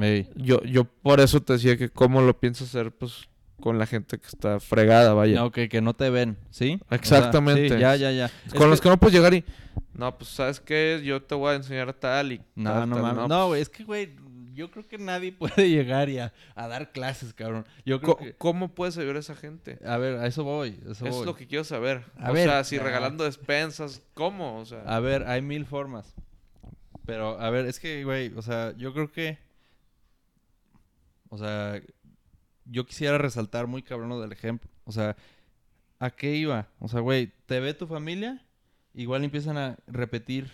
Ey. 0.00 0.28
Yo, 0.34 0.62
yo 0.64 0.84
por 0.84 1.20
eso 1.20 1.40
te 1.40 1.54
decía 1.54 1.76
que 1.78 1.88
cómo 1.88 2.20
lo 2.20 2.38
piensas 2.38 2.68
hacer, 2.68 2.92
pues, 2.92 3.28
con 3.60 3.78
la 3.78 3.86
gente 3.86 4.18
que 4.18 4.26
está 4.26 4.60
fregada, 4.60 5.14
vaya. 5.14 5.36
No, 5.36 5.46
ok, 5.46 5.60
que 5.70 5.80
no 5.80 5.94
te 5.94 6.10
ven, 6.10 6.36
¿sí? 6.50 6.78
O 6.84 6.88
sea, 6.88 6.96
Exactamente. 6.98 7.68
sí, 7.74 7.80
ya, 7.80 7.96
ya, 7.96 8.10
ya. 8.12 8.30
Es 8.46 8.54
con 8.54 8.68
los 8.70 8.80
que- 8.80 8.84
que 8.84 8.88
no 8.90 8.96
puedes 8.98 9.14
llegar 9.14 9.32
y... 9.34 9.44
No, 9.94 10.16
pues, 10.18 10.30
¿sabes 10.30 10.60
qué? 10.60 11.00
Yo 11.04 11.22
te 11.22 11.34
voy 11.34 11.52
a 11.52 11.56
enseñar 11.56 11.92
tal 11.94 12.32
y 12.32 12.40
No, 12.56 12.70
tal, 12.72 12.88
no 12.90 12.96
tal". 12.96 13.02
mames. 13.02 13.16
pues, 13.18 13.28
No, 13.28 13.46
güey, 13.48 13.62
es 13.62 13.68
que, 13.68 13.84
güey, 13.84 14.10
yo 14.52 14.70
creo 14.70 14.86
que 14.86 14.98
nadie 14.98 15.32
puede 15.38 15.70
llegar 15.70 16.08
y 16.08 16.18
a, 16.18 16.32
a 16.54 16.66
dar 16.68 16.90
clases, 16.92 17.32
cabrón. 17.32 17.64
Yo 17.86 18.00
creo 18.00 18.16
que... 18.16 18.34
¿Cómo 18.34 18.68
puedes 18.74 18.98
ayudar 18.98 19.16
a 19.16 19.20
esa 19.20 19.36
gente? 19.36 19.78
A 19.86 19.96
ver, 19.96 20.16
a 20.18 20.26
eso 20.26 20.42
voy, 20.44 20.70
a 20.86 20.90
eso 20.90 20.92
Eso 20.92 21.06
es 21.06 21.14
voy. 21.16 21.26
lo 21.26 21.36
que 21.36 21.46
quiero 21.46 21.64
saber. 21.64 22.04
A 22.18 22.30
o 22.30 22.34
ver, 22.34 22.48
sea, 22.48 22.64
si 22.64 22.76
ah. 22.76 22.82
regalando 22.82 23.24
despensas, 23.24 24.02
¿cómo? 24.14 24.58
O 24.58 24.64
sea, 24.66 24.82
A 24.82 24.98
ver, 25.00 25.26
hay 25.28 25.40
mil 25.42 25.64
formas. 25.64 26.12
Pero, 27.06 27.38
a 27.40 27.50
ver, 27.50 27.66
es 27.66 27.78
que, 27.80 28.02
güey, 28.04 28.32
o 28.36 28.42
sea, 28.42 28.74
yo 28.76 28.92
creo 28.92 29.10
que... 29.12 29.38
O 31.28 31.38
sea, 31.38 31.80
yo 32.64 32.86
quisiera 32.86 33.18
resaltar 33.18 33.66
muy 33.66 33.82
cabrón 33.82 34.08
lo 34.08 34.20
del 34.20 34.32
ejemplo. 34.32 34.70
O 34.84 34.92
sea, 34.92 35.16
¿a 35.98 36.10
qué 36.10 36.36
iba? 36.36 36.68
O 36.80 36.88
sea, 36.88 37.00
güey, 37.00 37.32
te 37.46 37.60
ve 37.60 37.74
tu 37.74 37.86
familia, 37.86 38.44
igual 38.94 39.24
empiezan 39.24 39.56
a 39.56 39.76
repetir 39.86 40.50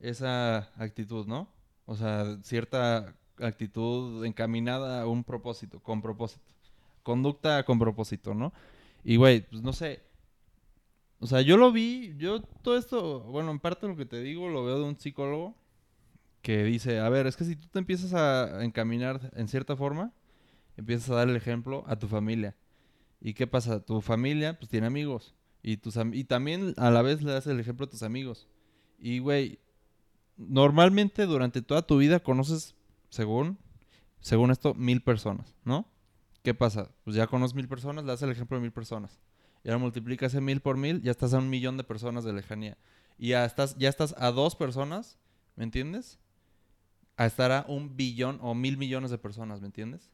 esa 0.00 0.70
actitud, 0.76 1.26
¿no? 1.26 1.48
O 1.86 1.96
sea, 1.96 2.38
cierta 2.42 3.14
actitud 3.38 4.24
encaminada 4.24 5.02
a 5.02 5.06
un 5.06 5.24
propósito, 5.24 5.80
con 5.80 6.02
propósito. 6.02 6.44
Conducta 7.02 7.64
con 7.64 7.78
propósito, 7.78 8.34
¿no? 8.34 8.52
Y, 9.04 9.16
güey, 9.16 9.40
pues 9.40 9.62
no 9.62 9.72
sé. 9.72 10.02
O 11.20 11.26
sea, 11.26 11.40
yo 11.40 11.56
lo 11.56 11.72
vi, 11.72 12.14
yo 12.16 12.42
todo 12.42 12.76
esto, 12.76 13.20
bueno, 13.24 13.50
en 13.50 13.58
parte 13.58 13.88
lo 13.88 13.96
que 13.96 14.06
te 14.06 14.20
digo 14.20 14.48
lo 14.48 14.64
veo 14.64 14.78
de 14.78 14.84
un 14.84 14.98
psicólogo 14.98 15.56
que 16.42 16.62
dice, 16.64 17.00
a 17.00 17.08
ver, 17.08 17.26
es 17.26 17.36
que 17.36 17.44
si 17.44 17.56
tú 17.56 17.66
te 17.68 17.78
empiezas 17.80 18.14
a 18.14 18.64
encaminar 18.64 19.32
en 19.34 19.48
cierta 19.48 19.76
forma, 19.76 20.12
empiezas 20.78 21.10
a 21.10 21.16
dar 21.16 21.28
el 21.28 21.36
ejemplo 21.36 21.84
a 21.86 21.98
tu 21.98 22.08
familia. 22.08 22.56
¿Y 23.20 23.34
qué 23.34 23.46
pasa? 23.46 23.84
Tu 23.84 24.00
familia, 24.00 24.58
pues 24.58 24.70
tiene 24.70 24.86
amigos. 24.86 25.34
Y, 25.62 25.76
tus 25.76 25.98
y 26.12 26.24
también 26.24 26.72
a 26.76 26.90
la 26.90 27.02
vez 27.02 27.20
le 27.22 27.32
das 27.32 27.46
el 27.48 27.58
ejemplo 27.58 27.86
a 27.86 27.90
tus 27.90 28.04
amigos. 28.04 28.48
Y, 28.98 29.18
güey, 29.18 29.58
normalmente 30.36 31.26
durante 31.26 31.62
toda 31.62 31.82
tu 31.82 31.98
vida 31.98 32.20
conoces, 32.20 32.76
según, 33.10 33.58
según 34.20 34.52
esto, 34.52 34.72
mil 34.74 35.02
personas, 35.02 35.56
¿no? 35.64 35.88
¿Qué 36.42 36.54
pasa? 36.54 36.92
Pues 37.04 37.16
ya 37.16 37.26
conoces 37.26 37.56
mil 37.56 37.68
personas, 37.68 38.04
le 38.04 38.12
das 38.12 38.22
el 38.22 38.30
ejemplo 38.30 38.56
a 38.56 38.60
mil 38.60 38.72
personas. 38.72 39.20
Y 39.64 39.68
ahora 39.68 39.78
multiplica 39.78 40.26
ese 40.26 40.40
mil 40.40 40.60
por 40.60 40.76
mil, 40.76 41.02
ya 41.02 41.10
estás 41.10 41.34
a 41.34 41.38
un 41.38 41.50
millón 41.50 41.76
de 41.76 41.82
personas 41.84 42.22
de 42.22 42.32
lejanía. 42.32 42.78
Y 43.18 43.30
ya 43.30 43.44
estás, 43.44 43.76
ya 43.76 43.88
estás 43.88 44.14
a 44.16 44.30
dos 44.30 44.54
personas, 44.54 45.18
¿me 45.56 45.64
entiendes? 45.64 46.20
A 47.16 47.26
estar 47.26 47.50
a 47.50 47.64
un 47.66 47.96
billón 47.96 48.38
o 48.40 48.54
mil 48.54 48.76
millones 48.76 49.10
de 49.10 49.18
personas, 49.18 49.60
¿me 49.60 49.66
entiendes? 49.66 50.12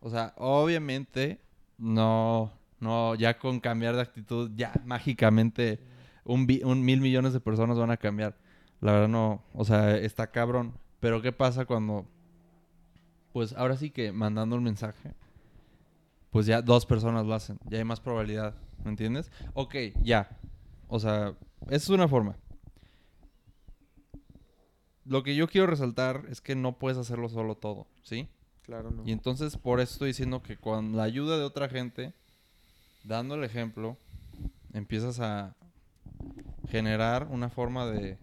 O 0.00 0.10
sea, 0.10 0.34
obviamente, 0.36 1.40
no, 1.78 2.52
no, 2.80 3.14
ya 3.14 3.38
con 3.38 3.60
cambiar 3.60 3.94
de 3.94 4.02
actitud, 4.02 4.50
ya 4.54 4.72
mágicamente 4.84 5.80
un, 6.24 6.48
un 6.64 6.84
mil 6.84 7.00
millones 7.00 7.32
de 7.32 7.40
personas 7.40 7.78
van 7.78 7.90
a 7.90 7.96
cambiar. 7.96 8.36
La 8.80 8.92
verdad 8.92 9.08
no, 9.08 9.44
o 9.52 9.64
sea, 9.64 9.96
está 9.96 10.30
cabrón. 10.30 10.74
Pero 11.00 11.22
¿qué 11.22 11.32
pasa 11.32 11.64
cuando, 11.64 12.06
pues 13.32 13.54
ahora 13.54 13.76
sí 13.76 13.90
que 13.90 14.12
mandando 14.12 14.56
un 14.56 14.64
mensaje, 14.64 15.14
pues 16.30 16.46
ya 16.46 16.62
dos 16.62 16.86
personas 16.86 17.26
lo 17.26 17.34
hacen, 17.34 17.58
ya 17.68 17.78
hay 17.78 17.84
más 17.84 18.00
probabilidad, 18.00 18.54
¿me 18.84 18.90
entiendes? 18.90 19.30
Ok, 19.54 19.74
ya, 20.02 20.38
o 20.88 20.98
sea, 20.98 21.34
esa 21.66 21.76
es 21.76 21.88
una 21.88 22.08
forma. 22.08 22.36
Lo 25.04 25.22
que 25.22 25.34
yo 25.34 25.48
quiero 25.48 25.66
resaltar 25.66 26.24
es 26.28 26.40
que 26.40 26.54
no 26.54 26.78
puedes 26.78 26.98
hacerlo 26.98 27.28
solo 27.28 27.56
todo, 27.56 27.86
¿sí? 28.02 28.28
Claro, 28.70 28.92
no. 28.92 29.02
Y 29.04 29.10
entonces 29.10 29.56
por 29.56 29.80
eso 29.80 29.94
estoy 29.94 30.08
diciendo 30.08 30.42
que 30.42 30.56
con 30.56 30.96
la 30.96 31.02
ayuda 31.02 31.36
de 31.36 31.42
otra 31.42 31.68
gente, 31.68 32.14
dando 33.02 33.34
el 33.34 33.42
ejemplo, 33.42 33.96
empiezas 34.72 35.18
a 35.18 35.56
generar 36.68 37.26
una 37.30 37.50
forma 37.50 37.86
de... 37.86 38.16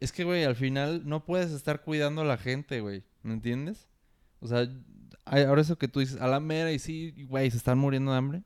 Es 0.00 0.12
que, 0.12 0.24
güey, 0.24 0.44
al 0.44 0.56
final 0.56 1.02
no 1.04 1.26
puedes 1.26 1.50
estar 1.50 1.82
cuidando 1.82 2.22
a 2.22 2.24
la 2.24 2.38
gente, 2.38 2.80
güey. 2.80 3.04
¿Me 3.22 3.34
entiendes? 3.34 3.86
O 4.40 4.48
sea, 4.48 4.66
ahora 5.26 5.60
eso 5.60 5.76
que 5.76 5.88
tú 5.88 6.00
dices, 6.00 6.18
a 6.20 6.26
la 6.26 6.40
mera 6.40 6.72
y 6.72 6.78
sí, 6.78 7.26
güey, 7.28 7.50
se 7.50 7.58
están 7.58 7.78
muriendo 7.78 8.12
de 8.12 8.16
hambre. 8.16 8.42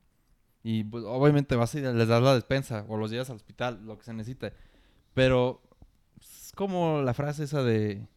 Y 0.64 0.82
pues 0.82 1.04
obviamente 1.06 1.54
vas 1.54 1.72
y 1.76 1.80
les 1.80 2.08
das 2.08 2.22
la 2.22 2.34
despensa 2.34 2.84
o 2.88 2.96
los 2.96 3.12
llevas 3.12 3.30
al 3.30 3.36
hospital, 3.36 3.86
lo 3.86 3.96
que 3.96 4.04
se 4.04 4.12
necesite. 4.12 4.52
Pero 5.14 5.62
es 6.20 6.50
como 6.56 7.02
la 7.02 7.14
frase 7.14 7.44
esa 7.44 7.62
de... 7.62 8.08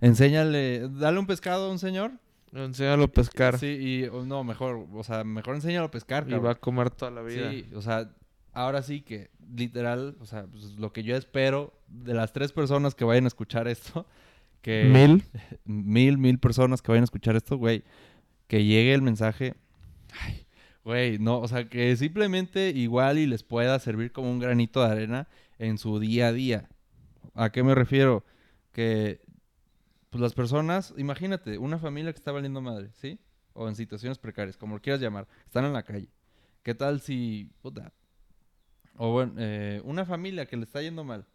Enséñale, 0.00 0.88
dale 0.88 1.18
un 1.18 1.26
pescado 1.26 1.66
a 1.66 1.70
un 1.70 1.78
señor. 1.78 2.12
Enséñalo 2.52 3.04
a 3.04 3.08
pescar 3.08 3.58
Sí, 3.58 3.66
y 3.66 4.04
o 4.04 4.24
no, 4.24 4.44
mejor, 4.44 4.86
o 4.92 5.04
sea, 5.04 5.24
mejor 5.24 5.56
enséñalo 5.56 5.86
a 5.86 5.90
pescar, 5.90 6.26
y 6.28 6.34
va 6.34 6.52
a 6.52 6.54
comer 6.54 6.90
toda 6.90 7.10
la 7.10 7.22
vida. 7.22 7.50
Sí, 7.50 7.66
o 7.74 7.82
sea, 7.82 8.10
ahora 8.52 8.82
sí 8.82 9.02
que 9.02 9.30
literal, 9.54 10.16
o 10.20 10.26
sea, 10.26 10.46
pues, 10.46 10.78
lo 10.78 10.92
que 10.92 11.02
yo 11.02 11.16
espero 11.16 11.74
de 11.88 12.14
las 12.14 12.32
tres 12.32 12.52
personas 12.52 12.94
que 12.94 13.04
vayan 13.04 13.24
a 13.24 13.28
escuchar 13.28 13.68
esto, 13.68 14.06
que 14.62 14.84
Mil. 14.84 15.24
mil, 15.64 16.18
mil 16.18 16.38
personas 16.38 16.82
que 16.82 16.92
vayan 16.92 17.02
a 17.02 17.04
escuchar 17.04 17.36
esto, 17.36 17.56
güey, 17.56 17.84
que 18.46 18.64
llegue 18.64 18.94
el 18.94 19.02
mensaje, 19.02 19.54
ay, 20.22 20.46
güey, 20.84 21.18
no, 21.18 21.38
o 21.40 21.48
sea, 21.48 21.68
que 21.68 21.96
simplemente 21.96 22.70
igual 22.70 23.18
y 23.18 23.26
les 23.26 23.42
pueda 23.42 23.78
servir 23.78 24.12
como 24.12 24.30
un 24.30 24.38
granito 24.38 24.80
de 24.80 24.90
arena 24.90 25.28
en 25.58 25.78
su 25.78 25.98
día 25.98 26.28
a 26.28 26.32
día. 26.32 26.68
¿A 27.34 27.50
qué 27.50 27.62
me 27.62 27.74
refiero? 27.74 28.24
Que, 28.72 29.20
pues 30.16 30.22
las 30.22 30.32
personas, 30.32 30.94
imagínate, 30.96 31.58
una 31.58 31.78
familia 31.78 32.10
que 32.10 32.16
está 32.16 32.32
valiendo 32.32 32.62
madre, 32.62 32.88
¿sí? 32.94 33.20
O 33.52 33.68
en 33.68 33.76
situaciones 33.76 34.16
precarias, 34.16 34.56
como 34.56 34.76
lo 34.76 34.80
quieras 34.80 34.98
llamar, 34.98 35.28
están 35.44 35.66
en 35.66 35.74
la 35.74 35.82
calle. 35.82 36.08
¿Qué 36.62 36.74
tal 36.74 37.02
si, 37.02 37.50
puta, 37.60 37.92
o 38.96 39.12
bueno, 39.12 39.34
eh, 39.36 39.82
una 39.84 40.06
familia 40.06 40.46
que 40.46 40.56
le 40.56 40.64
está 40.64 40.80
yendo 40.80 41.04
mal? 41.04 41.26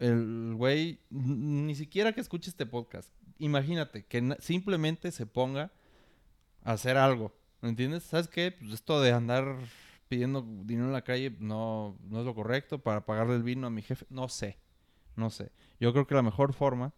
El 0.00 0.54
güey, 0.56 0.98
ni 1.10 1.76
siquiera 1.76 2.12
que 2.12 2.20
escuche 2.20 2.50
este 2.50 2.66
podcast. 2.66 3.08
Imagínate 3.38 4.04
que 4.04 4.36
simplemente 4.40 5.12
se 5.12 5.26
ponga 5.26 5.70
a 6.64 6.72
hacer 6.72 6.96
algo. 6.96 7.32
¿Me 7.60 7.68
entiendes? 7.68 8.02
¿Sabes 8.02 8.26
qué? 8.26 8.50
Pues 8.50 8.72
esto 8.72 9.00
de 9.00 9.12
andar 9.12 9.58
pidiendo 10.08 10.42
dinero 10.64 10.88
en 10.88 10.92
la 10.92 11.04
calle 11.04 11.36
no, 11.38 11.96
no 12.02 12.18
es 12.18 12.26
lo 12.26 12.34
correcto 12.34 12.80
para 12.80 13.06
pagarle 13.06 13.36
el 13.36 13.44
vino 13.44 13.68
a 13.68 13.70
mi 13.70 13.82
jefe. 13.82 14.06
No 14.10 14.28
sé. 14.28 14.58
No 15.14 15.30
sé. 15.30 15.52
Yo 15.78 15.92
creo 15.92 16.08
que 16.08 16.16
la 16.16 16.22
mejor 16.22 16.52
forma 16.52 16.92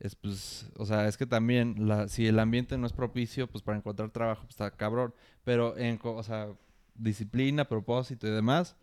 es 0.00 0.14
pues, 0.16 0.70
o 0.76 0.86
sea, 0.86 1.08
es 1.08 1.16
que 1.16 1.26
también 1.26 1.88
la, 1.88 2.08
si 2.08 2.26
el 2.26 2.38
ambiente 2.38 2.76
no 2.76 2.86
es 2.86 2.92
propicio, 2.92 3.46
pues 3.46 3.62
para 3.62 3.78
encontrar 3.78 4.10
trabajo 4.10 4.42
pues, 4.42 4.52
está 4.52 4.70
cabrón. 4.70 5.14
Pero 5.44 5.76
en, 5.76 5.98
o 6.02 6.22
sea, 6.22 6.48
disciplina, 6.94 7.66
propósito 7.66 8.26
y 8.26 8.30
demás, 8.30 8.76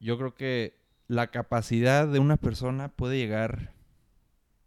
yo 0.00 0.18
creo 0.18 0.34
que 0.34 0.74
la 1.06 1.28
capacidad 1.28 2.06
de 2.06 2.18
una 2.18 2.36
persona 2.36 2.88
puede 2.88 3.18
llegar, 3.18 3.72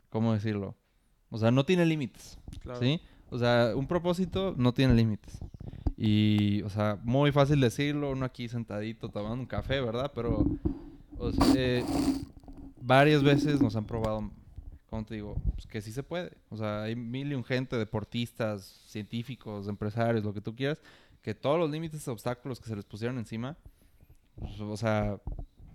¿cómo 0.09 0.34
decirlo? 0.34 0.75
O 1.29 1.38
sea, 1.38 1.51
no 1.51 1.65
tiene 1.65 1.86
límites, 1.86 2.38
¿sí? 2.79 2.99
O 3.29 3.39
sea, 3.39 3.73
un 3.75 3.88
propósito 3.88 4.53
no 4.57 4.73
tiene 4.73 4.93
límites. 4.93 5.39
Y, 5.95 6.61
o 6.63 6.69
sea, 6.69 6.99
muy 7.03 7.32
fácil 7.32 7.61
decirlo, 7.61 8.11
uno 8.11 8.25
aquí 8.25 8.49
sentadito 8.49 9.09
tomando 9.09 9.41
un 9.41 9.45
café, 9.45 9.79
¿verdad? 9.79 10.11
Pero, 10.13 10.45
o 11.17 11.32
sea, 11.32 11.45
eh, 11.55 11.86
varias 12.82 13.23
veces 13.23 13.61
nos 13.61 13.75
han 13.75 13.86
probado, 13.86 14.32
como 14.91 15.05
te 15.05 15.15
digo, 15.15 15.35
pues, 15.55 15.65
que 15.67 15.81
sí 15.81 15.93
se 15.93 16.03
puede. 16.03 16.33
O 16.49 16.57
sea, 16.57 16.83
hay 16.83 16.97
mil 16.97 17.31
y 17.31 17.35
un 17.35 17.45
gente, 17.45 17.77
deportistas, 17.77 18.61
científicos, 18.87 19.69
empresarios, 19.69 20.25
lo 20.25 20.33
que 20.33 20.41
tú 20.41 20.53
quieras, 20.53 20.79
que 21.21 21.33
todos 21.33 21.57
los 21.57 21.71
límites, 21.71 22.05
obstáculos 22.09 22.59
que 22.59 22.67
se 22.67 22.75
les 22.75 22.83
pusieron 22.83 23.17
encima, 23.17 23.55
pues, 24.35 24.59
o 24.59 24.75
sea, 24.75 25.17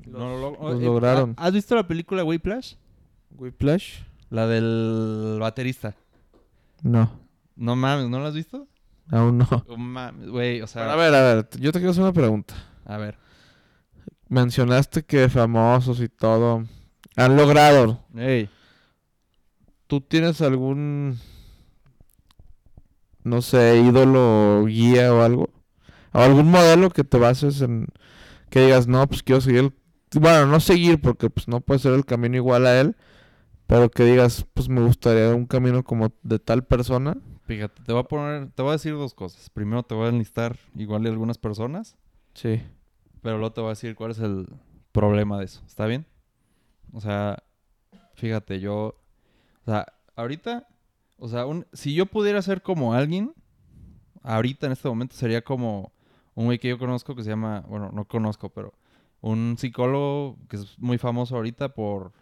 no 0.06 0.38
lo, 0.38 0.50
los 0.70 0.82
eh, 0.82 0.84
lograron. 0.84 1.34
¿Has 1.38 1.54
visto 1.54 1.74
la 1.74 1.88
película 1.88 2.24
Whiplash? 2.24 2.74
Whiplash. 3.30 4.00
La 4.28 4.46
del 4.46 5.38
baterista. 5.40 5.96
No, 6.82 7.10
No 7.56 7.74
mames, 7.74 8.10
¿no 8.10 8.20
la 8.20 8.28
has 8.28 8.34
visto? 8.34 8.68
aún 9.10 9.38
no. 9.38 9.48
Oh, 9.66 9.78
mames, 9.78 10.28
güey, 10.28 10.60
o 10.60 10.66
sea, 10.66 10.82
Pero 10.82 10.92
a 10.92 10.96
ver, 10.96 11.14
a 11.14 11.22
ver, 11.22 11.48
yo 11.58 11.72
te 11.72 11.78
quiero 11.78 11.92
hacer 11.92 12.02
una 12.02 12.12
pregunta. 12.12 12.54
a 12.84 12.98
ver. 12.98 13.16
Mencionaste 14.28 15.04
que 15.04 15.30
famosos 15.30 16.00
y 16.00 16.08
todo 16.10 16.64
han 17.14 17.36
logrado. 17.36 18.04
Ey, 18.14 18.50
¿Tú 19.86 20.00
tienes 20.00 20.40
algún, 20.40 21.18
no 23.24 23.42
sé, 23.42 23.80
ídolo, 23.80 24.64
guía 24.66 25.12
o 25.12 25.22
algo? 25.22 25.50
¿O 26.12 26.18
algún 26.20 26.50
modelo 26.50 26.90
que 26.90 27.04
te 27.04 27.18
bases 27.18 27.60
en, 27.60 27.88
que 28.50 28.60
digas, 28.64 28.86
no, 28.88 29.06
pues 29.06 29.22
quiero 29.22 29.40
seguir, 29.40 29.60
el- 29.60 30.20
bueno, 30.20 30.46
no 30.46 30.60
seguir 30.60 31.00
porque 31.00 31.28
pues 31.30 31.48
no 31.48 31.60
puede 31.60 31.80
ser 31.80 31.92
el 31.94 32.04
camino 32.04 32.36
igual 32.36 32.66
a 32.66 32.80
él, 32.80 32.96
pero 33.66 33.90
que 33.90 34.04
digas, 34.04 34.46
pues 34.54 34.68
me 34.68 34.80
gustaría 34.82 35.34
un 35.34 35.46
camino 35.46 35.82
como 35.84 36.12
de 36.22 36.38
tal 36.38 36.64
persona? 36.64 37.16
fíjate, 37.46 37.80
te 37.84 37.92
voy 37.92 38.00
a 38.00 38.04
poner, 38.04 38.50
te 38.52 38.62
voy 38.62 38.70
a 38.70 38.72
decir 38.72 38.94
dos 38.94 39.14
cosas. 39.14 39.50
Primero 39.50 39.84
te 39.84 39.94
voy 39.94 40.06
a 40.06 40.08
enlistar 40.08 40.56
igual 40.74 41.04
de 41.04 41.10
algunas 41.10 41.38
personas, 41.38 41.96
Sí. 42.34 42.60
pero 43.22 43.38
luego 43.38 43.52
te 43.52 43.60
voy 43.60 43.68
a 43.68 43.70
decir 43.72 43.94
cuál 43.94 44.10
es 44.10 44.18
el 44.18 44.48
problema 44.90 45.38
de 45.38 45.44
eso. 45.44 45.62
¿Está 45.64 45.86
bien? 45.86 46.06
O 46.92 47.00
sea, 47.00 47.42
fíjate, 48.14 48.58
yo, 48.58 48.96
o 49.66 49.70
sea, 49.70 49.86
ahorita, 50.14 50.68
o 51.18 51.28
sea, 51.28 51.46
un- 51.46 51.66
si 51.72 51.94
yo 51.94 52.06
pudiera 52.06 52.40
ser 52.42 52.62
como 52.62 52.94
alguien, 52.94 53.34
ahorita 54.22 54.66
en 54.66 54.72
este 54.72 54.88
momento 54.88 55.14
sería 55.16 55.42
como 55.42 55.92
un 56.34 56.46
güey 56.46 56.58
que 56.58 56.68
yo 56.68 56.78
conozco 56.78 57.14
que 57.14 57.22
se 57.22 57.30
llama, 57.30 57.64
bueno, 57.68 57.90
no 57.92 58.04
conozco, 58.06 58.50
pero 58.50 58.72
un 59.20 59.56
psicólogo 59.58 60.36
que 60.48 60.56
es 60.56 60.78
muy 60.78 60.98
famoso 60.98 61.36
ahorita 61.36 61.70
por, 61.74 62.12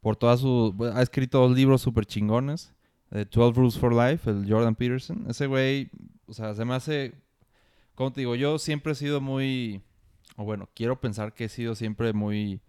por 0.00 0.16
todas 0.16 0.40
sus, 0.40 0.74
ha 0.94 1.02
escrito 1.02 1.40
dos 1.40 1.52
libros 1.56 1.82
súper 1.82 2.06
chingones, 2.06 2.72
de 3.10 3.24
12 3.26 3.52
Rules 3.58 3.78
for 3.78 3.92
Life, 3.94 4.28
el 4.28 4.50
Jordan 4.50 4.74
Peterson. 4.74 5.26
Ese 5.28 5.46
güey, 5.46 5.90
o 6.26 6.32
sea, 6.32 6.54
se 6.54 6.64
me 6.64 6.74
hace, 6.74 7.14
como 7.94 8.12
te 8.12 8.22
digo, 8.22 8.34
yo 8.34 8.58
siempre 8.58 8.92
he 8.92 8.96
sido 8.96 9.20
muy, 9.20 9.82
o 10.36 10.44
bueno, 10.44 10.68
quiero 10.74 11.00
pensar 11.00 11.32
que 11.34 11.44
he 11.44 11.48
sido 11.48 11.74
siempre 11.74 12.12
muy 12.12 12.60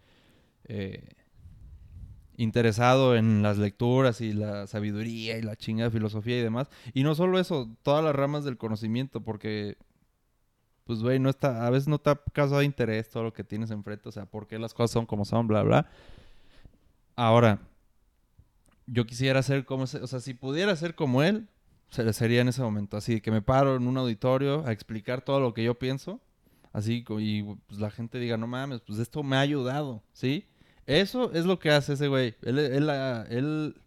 eh, 0.65 1.09
interesado 2.37 3.15
en 3.15 3.41
las 3.43 3.57
lecturas 3.57 4.21
y 4.21 4.33
la 4.33 4.67
sabiduría 4.67 5.37
y 5.37 5.41
la 5.41 5.55
chinga 5.55 5.85
de 5.85 5.91
filosofía 5.91 6.37
y 6.39 6.43
demás. 6.43 6.69
Y 6.93 7.03
no 7.03 7.15
solo 7.15 7.39
eso, 7.39 7.69
todas 7.83 8.03
las 8.03 8.15
ramas 8.15 8.43
del 8.43 8.57
conocimiento, 8.57 9.21
porque, 9.21 9.77
pues, 10.85 10.99
güey, 11.01 11.19
no 11.19 11.29
está, 11.29 11.65
a 11.65 11.69
veces 11.69 11.87
no 11.87 11.99
te 11.99 12.11
ha 12.11 12.15
causado 12.33 12.61
interés 12.61 13.09
todo 13.09 13.23
lo 13.23 13.33
que 13.33 13.43
tienes 13.43 13.71
enfrente, 13.71 14.09
o 14.09 14.11
sea, 14.11 14.25
por 14.25 14.47
qué 14.47 14.59
las 14.59 14.73
cosas 14.73 14.91
son 14.91 15.05
como 15.05 15.25
son, 15.25 15.47
bla, 15.47 15.63
bla. 15.63 15.87
Ahora, 17.15 17.59
yo 18.87 19.05
quisiera 19.05 19.41
ser 19.41 19.65
como, 19.65 19.85
ese- 19.85 20.01
o 20.01 20.07
sea, 20.07 20.19
si 20.19 20.33
pudiera 20.33 20.75
ser 20.75 20.95
como 20.95 21.23
él, 21.23 21.47
se- 21.89 22.11
sería 22.13 22.41
en 22.41 22.49
ese 22.49 22.61
momento, 22.61 22.97
así 22.97 23.21
que 23.21 23.31
me 23.31 23.41
paro 23.41 23.75
en 23.75 23.87
un 23.87 23.97
auditorio 23.97 24.65
a 24.65 24.71
explicar 24.71 25.21
todo 25.21 25.39
lo 25.39 25.53
que 25.53 25.63
yo 25.63 25.75
pienso, 25.79 26.19
así, 26.73 27.03
y 27.19 27.43
pues, 27.43 27.79
la 27.79 27.89
gente 27.89 28.19
diga, 28.19 28.37
no 28.37 28.47
mames, 28.47 28.81
pues 28.81 28.99
esto 28.99 29.23
me 29.23 29.37
ha 29.37 29.39
ayudado, 29.39 30.03
¿sí? 30.13 30.45
Eso 30.85 31.31
es 31.33 31.45
lo 31.45 31.59
que 31.59 31.71
hace 31.71 31.93
ese 31.93 32.07
güey. 32.07 32.35
Él, 32.41 32.59
él, 32.59 32.89
ah, 32.89 33.25
él, 33.29 33.81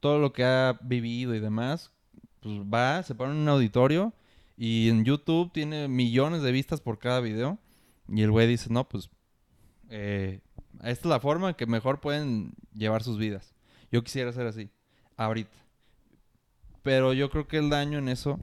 todo 0.00 0.18
lo 0.18 0.32
que 0.32 0.44
ha 0.44 0.78
vivido 0.82 1.34
y 1.34 1.40
demás, 1.40 1.92
pues 2.40 2.54
va, 2.60 3.02
se 3.02 3.14
pone 3.14 3.32
en 3.32 3.38
un 3.38 3.48
auditorio 3.48 4.12
y 4.56 4.88
en 4.88 5.04
YouTube 5.04 5.52
tiene 5.52 5.88
millones 5.88 6.42
de 6.42 6.52
vistas 6.52 6.80
por 6.80 6.98
cada 6.98 7.20
video. 7.20 7.58
Y 8.08 8.22
el 8.22 8.30
güey 8.30 8.46
dice, 8.46 8.68
no, 8.70 8.88
pues, 8.88 9.10
eh, 9.90 10.40
esta 10.84 10.90
es 10.90 11.04
la 11.06 11.20
forma 11.20 11.56
que 11.56 11.66
mejor 11.66 12.00
pueden 12.00 12.54
llevar 12.72 13.02
sus 13.02 13.18
vidas. 13.18 13.54
Yo 13.90 14.04
quisiera 14.04 14.32
ser 14.32 14.46
así, 14.46 14.70
ahorita. 15.16 15.56
Pero 16.82 17.12
yo 17.12 17.30
creo 17.30 17.48
que 17.48 17.58
el 17.58 17.68
daño 17.68 17.98
en 17.98 18.08
eso 18.08 18.38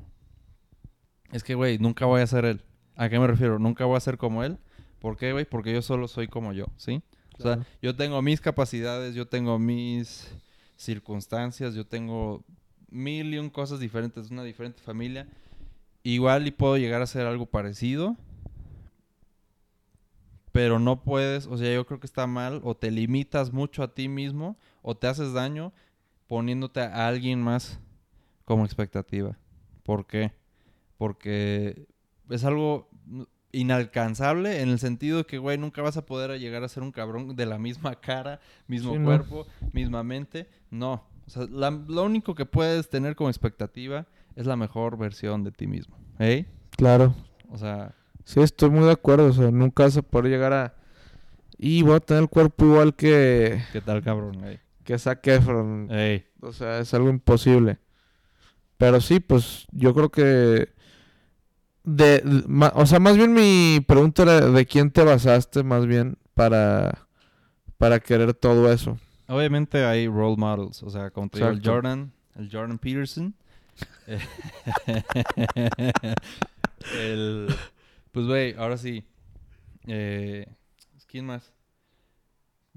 es 1.32 1.44
que, 1.44 1.56
güey, 1.56 1.78
nunca 1.80 2.06
voy 2.06 2.22
a 2.22 2.28
ser 2.28 2.46
él. 2.46 2.62
¿A 2.96 3.10
qué 3.10 3.18
me 3.20 3.28
refiero? 3.28 3.58
Nunca 3.58 3.86
voy 3.86 3.98
a 3.98 4.02
ser 4.02 4.18
como 4.18 4.44
él. 4.44 4.58
¿Por 5.00 5.18
qué, 5.18 5.32
güey? 5.32 5.46
Porque 5.46 5.74
yo 5.74 5.82
solo 5.82 6.08
soy 6.08 6.28
como 6.28 6.54
yo, 6.54 6.68
¿sí? 6.78 7.02
O 7.44 7.56
sea, 7.56 7.66
yo 7.82 7.96
tengo 7.96 8.22
mis 8.22 8.40
capacidades, 8.40 9.16
yo 9.16 9.28
tengo 9.28 9.60
mis 9.60 10.28
circunstancias, 10.76 11.74
yo 11.76 11.86
tengo 11.86 12.44
mil 12.90 13.34
y 13.34 13.38
un 13.38 13.50
cosas 13.50 13.80
diferentes, 13.80 14.32
una 14.32 14.44
diferente 14.44 14.82
familia. 14.82 15.28
Igual 16.04 16.48
y 16.48 16.52
puedo 16.52 16.78
llegar 16.78 17.02
a 17.02 17.06
hacer 17.06 17.26
algo 17.26 17.46
parecido, 17.46 18.18
pero 20.52 20.80
no 20.80 21.04
puedes, 21.04 21.48
o 21.48 21.58
sea, 21.58 21.74
yo 21.74 21.86
creo 21.86 22.00
que 22.00 22.06
está 22.06 22.28
mal, 22.28 22.62
o 22.64 22.76
te 22.76 22.92
limitas 22.92 23.52
mucho 23.52 23.84
a 23.84 23.94
ti 23.94 24.08
mismo, 24.08 24.58
o 24.82 24.96
te 24.96 25.08
haces 25.08 25.34
daño 25.34 25.74
poniéndote 26.28 26.82
a 26.82 27.08
alguien 27.08 27.42
más 27.42 27.80
como 28.46 28.66
expectativa. 28.66 29.38
¿Por 29.84 30.06
qué? 30.06 30.34
Porque 30.98 31.88
es 32.30 32.44
algo 32.44 32.90
inalcanzable 33.54 34.62
en 34.62 34.70
el 34.70 34.80
sentido 34.80 35.20
de 35.20 35.24
que, 35.26 35.38
güey, 35.38 35.58
nunca 35.58 35.82
vas 35.82 35.96
a 35.96 36.06
poder 36.06 36.38
llegar 36.40 36.64
a 36.64 36.68
ser 36.68 36.84
un 36.84 36.92
cabrón 36.92 37.36
de 37.36 37.46
la 37.46 37.58
misma 37.58 37.96
cara, 37.96 38.40
mismo 38.68 38.94
Sí, 38.94 39.00
no. 39.00 39.06
cuerpo, 39.06 39.48
misma 39.72 40.04
mente. 40.04 40.48
No. 40.70 41.06
O 41.26 41.30
sea, 41.30 41.46
la- 41.50 41.72
lo 41.72 42.04
único 42.04 42.36
que 42.36 42.46
puedes 42.46 42.90
tener 42.90 43.16
como 43.16 43.30
expectativa 43.30 44.06
es 44.36 44.46
la 44.46 44.56
mejor 44.58 44.98
versión 44.98 45.44
de 45.44 45.52
ti 45.52 45.68
mismo. 45.68 45.96
¿Eh? 46.20 46.46
Claro. 46.76 47.16
O 47.50 47.58
sea, 47.58 47.96
Sí, 48.26 48.40
estoy 48.42 48.70
muy 48.70 48.86
de 48.86 48.92
acuerdo. 48.92 49.28
O 49.28 49.34
sea, 49.34 49.52
nunca 49.52 49.84
vas 49.84 49.98
a 49.98 50.02
poder 50.02 50.32
llegar 50.32 50.54
a... 50.54 50.74
Y 51.58 51.82
voy 51.82 51.96
a 51.96 52.00
tener 52.00 52.24
el 52.24 52.30
cuerpo 52.30 52.64
igual 52.66 52.96
que, 52.96 53.62
¿qué 53.74 53.82
tal, 53.82 54.02
cabrón? 54.02 54.44
Ey. 54.46 54.60
que 54.86 54.98
Zac 54.98 55.26
Efron. 55.28 55.90
Ey. 55.92 56.26
O 56.42 56.52
sea, 56.54 56.80
es 56.80 56.94
algo 56.94 57.10
imposible. 57.10 57.80
Pero 58.78 59.00
sí, 59.02 59.20
pues 59.20 59.66
yo 59.72 59.94
creo 59.94 60.10
que... 60.10 60.70
De, 61.84 62.20
de- 62.20 62.44
ma- 62.48 62.72
o 62.76 62.86
sea, 62.86 63.00
más 63.00 63.18
bien 63.18 63.34
mi 63.34 63.80
pregunta 63.86 64.24
era 64.24 64.42
de 64.50 64.66
quién 64.66 64.92
te 64.92 65.04
basaste 65.04 65.64
más 65.64 65.86
bien 65.86 66.18
para, 66.34 67.08
para 67.78 68.00
querer 68.00 68.34
todo 68.34 68.72
eso. 68.72 68.98
Obviamente 69.28 69.84
hay 69.86 70.08
role 70.08 70.36
models, 70.38 70.82
o 70.84 70.90
sea, 70.90 71.10
como 71.12 71.30
te 71.30 71.40
digo, 71.40 71.50
el. 71.50 71.62
Jordan, 71.64 72.12
el 72.36 72.50
Jordan 72.52 72.78
Peterson. 72.78 73.36
El, 77.00 77.48
pues, 78.12 78.26
güey, 78.28 78.54
ahora 78.58 78.78
sí. 78.78 79.06
Eh, 79.88 80.46
¿Quién 81.08 81.26
más? 81.26 81.54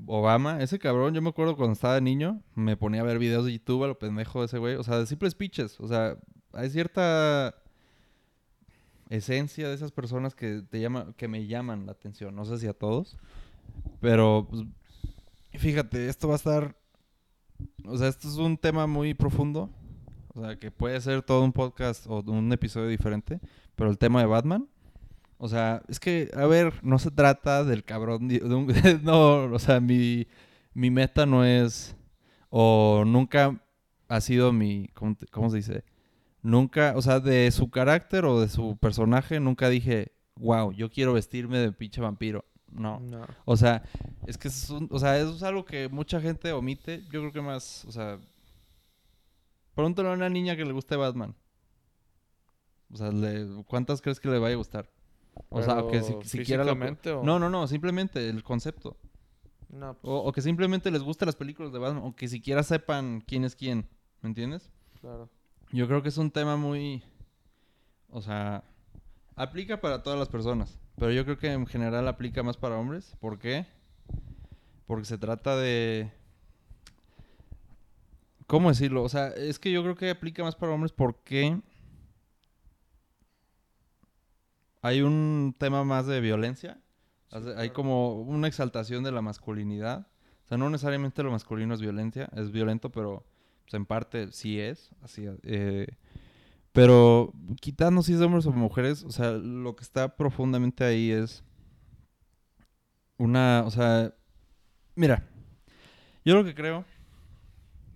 Obama, 0.06 0.62
ese 0.62 0.78
cabrón, 0.78 1.14
yo 1.14 1.22
me 1.22 1.30
acuerdo 1.30 1.56
cuando 1.56 1.72
estaba 1.72 2.00
niño, 2.00 2.42
me 2.54 2.76
ponía 2.76 3.00
a 3.00 3.04
ver 3.04 3.18
videos 3.18 3.46
de 3.46 3.52
YouTube 3.54 3.84
a 3.84 3.86
lo 3.88 3.98
pendejo 3.98 4.40
de 4.40 4.46
ese 4.46 4.58
güey. 4.58 4.74
O 4.76 4.82
sea, 4.82 4.98
de 4.98 5.06
simples 5.06 5.34
pitches. 5.34 5.80
O 5.80 5.88
sea, 5.88 6.16
hay 6.52 6.68
cierta 6.70 7.54
esencia 9.08 9.68
de 9.68 9.74
esas 9.74 9.92
personas 9.92 10.34
que 10.34 10.62
te 10.68 10.80
llama, 10.80 11.14
que 11.16 11.28
me 11.28 11.46
llaman 11.46 11.86
la 11.86 11.92
atención. 11.92 12.34
No 12.34 12.44
sé 12.44 12.58
si 12.58 12.66
a 12.66 12.72
todos. 12.72 13.16
Pero, 14.00 14.46
pues, 14.50 14.62
fíjate, 15.54 16.08
esto 16.08 16.28
va 16.28 16.34
a 16.34 16.36
estar. 16.36 16.76
O 17.84 17.96
sea, 17.96 18.08
esto 18.08 18.28
es 18.28 18.36
un 18.36 18.56
tema 18.56 18.86
muy 18.86 19.14
profundo. 19.14 19.70
O 20.34 20.42
sea, 20.42 20.58
que 20.58 20.70
puede 20.70 21.00
ser 21.00 21.22
todo 21.22 21.42
un 21.44 21.52
podcast 21.52 22.06
o 22.06 22.20
un 22.26 22.52
episodio 22.52 22.88
diferente. 22.88 23.40
Pero 23.74 23.90
el 23.90 23.98
tema 23.98 24.20
de 24.20 24.26
Batman. 24.26 24.68
O 25.38 25.48
sea, 25.48 25.82
es 25.88 26.00
que, 26.00 26.30
a 26.34 26.46
ver, 26.46 26.74
no 26.82 26.98
se 26.98 27.10
trata 27.10 27.64
del 27.64 27.84
cabrón. 27.84 28.28
de 28.28 28.42
un- 28.44 28.72
no, 29.02 29.44
o 29.44 29.58
sea, 29.58 29.80
mi, 29.80 30.26
mi 30.74 30.90
meta 30.90 31.26
no 31.26 31.44
es. 31.44 31.96
O 32.50 33.04
nunca 33.06 33.60
ha 34.08 34.20
sido 34.20 34.52
mi. 34.52 34.88
¿Cómo, 34.94 35.14
te- 35.16 35.26
cómo 35.26 35.50
se 35.50 35.56
dice? 35.56 35.84
Nunca, 36.46 36.92
o 36.94 37.02
sea, 37.02 37.18
de 37.18 37.50
su 37.50 37.70
carácter 37.70 38.24
o 38.24 38.40
de 38.40 38.48
su 38.48 38.76
personaje, 38.76 39.40
nunca 39.40 39.68
dije, 39.68 40.12
wow, 40.36 40.70
yo 40.70 40.88
quiero 40.90 41.12
vestirme 41.12 41.58
de 41.58 41.72
pinche 41.72 42.00
vampiro. 42.00 42.44
No. 42.70 43.00
O 43.46 43.56
sea, 43.56 43.82
es 44.28 44.38
que 44.38 44.46
es, 44.46 44.70
un- 44.70 44.88
o 44.92 44.98
sea, 45.00 45.18
eso 45.18 45.34
es 45.34 45.42
algo 45.42 45.64
que 45.64 45.88
mucha 45.88 46.20
gente 46.20 46.52
omite. 46.52 47.02
Yo 47.10 47.20
creo 47.20 47.32
que 47.32 47.40
más, 47.40 47.84
o 47.86 47.90
sea, 47.90 48.20
pregúntale 49.74 50.08
a 50.08 50.12
una 50.12 50.28
niña 50.28 50.54
que 50.56 50.64
le 50.64 50.72
guste 50.72 50.94
Batman. 50.94 51.34
O 52.92 52.96
sea, 52.96 53.10
le- 53.10 53.64
¿cuántas 53.66 54.00
crees 54.00 54.20
que 54.20 54.28
le 54.28 54.38
vaya 54.38 54.54
a 54.54 54.58
gustar? 54.58 54.88
O 55.48 55.60
sea, 55.62 55.80
o 55.80 55.88
que 55.88 56.00
si, 56.02 56.12
siquiera 56.28 56.62
lo... 56.64 56.72
o- 56.72 57.24
No, 57.24 57.38
no, 57.40 57.50
no, 57.50 57.66
simplemente 57.66 58.28
el 58.28 58.44
concepto. 58.44 58.96
No, 59.68 59.94
pues, 59.94 60.04
O, 60.12 60.18
o 60.28 60.32
que 60.32 60.42
simplemente 60.42 60.92
les 60.92 61.02
gusten 61.02 61.26
las 61.26 61.34
películas 61.34 61.72
de 61.72 61.80
Batman, 61.80 62.04
o 62.04 62.14
que 62.14 62.28
siquiera 62.28 62.62
sepan 62.62 63.20
quién 63.26 63.44
es 63.44 63.56
quién, 63.56 63.88
¿me 64.22 64.28
entiendes? 64.28 64.70
claro. 65.00 65.28
Yo 65.72 65.86
creo 65.86 66.02
que 66.02 66.08
es 66.08 66.18
un 66.18 66.30
tema 66.30 66.56
muy... 66.56 67.02
O 68.10 68.22
sea, 68.22 68.64
aplica 69.34 69.80
para 69.80 70.02
todas 70.02 70.18
las 70.18 70.28
personas, 70.28 70.78
pero 70.96 71.12
yo 71.12 71.24
creo 71.24 71.38
que 71.38 71.52
en 71.52 71.66
general 71.66 72.08
aplica 72.08 72.42
más 72.42 72.56
para 72.56 72.76
hombres. 72.76 73.16
¿Por 73.20 73.38
qué? 73.38 73.66
Porque 74.86 75.04
se 75.04 75.18
trata 75.18 75.56
de... 75.56 76.10
¿Cómo 78.46 78.68
decirlo? 78.68 79.02
O 79.02 79.08
sea, 79.08 79.28
es 79.28 79.58
que 79.58 79.72
yo 79.72 79.82
creo 79.82 79.96
que 79.96 80.10
aplica 80.10 80.44
más 80.44 80.54
para 80.54 80.72
hombres 80.72 80.92
porque 80.92 81.60
hay 84.82 85.02
un 85.02 85.54
tema 85.58 85.82
más 85.82 86.06
de 86.06 86.20
violencia. 86.20 86.78
Sí, 87.30 87.36
Hay 87.38 87.42
claro. 87.70 87.72
como 87.72 88.20
una 88.20 88.46
exaltación 88.46 89.02
de 89.02 89.10
la 89.10 89.20
masculinidad. 89.20 90.06
O 90.44 90.48
sea, 90.48 90.58
no 90.58 90.70
necesariamente 90.70 91.24
lo 91.24 91.32
masculino 91.32 91.74
es 91.74 91.80
violencia, 91.80 92.28
es 92.36 92.52
violento, 92.52 92.90
pero 92.90 93.26
pues, 93.66 93.74
en 93.74 93.84
parte 93.84 94.30
sí 94.30 94.60
es. 94.60 94.90
Así, 95.02 95.26
eh, 95.42 95.88
pero 96.72 97.32
quitando 97.60 98.02
si 98.02 98.12
es 98.12 98.20
de 98.20 98.26
hombres 98.26 98.46
o 98.46 98.52
mujeres, 98.52 99.02
o 99.02 99.10
sea, 99.10 99.32
lo 99.32 99.74
que 99.74 99.82
está 99.82 100.16
profundamente 100.16 100.84
ahí 100.84 101.10
es 101.10 101.42
una, 103.18 103.64
o 103.66 103.70
sea, 103.70 104.14
mira, 104.94 105.26
yo 106.24 106.34
lo 106.34 106.44
que 106.44 106.54
creo 106.54 106.84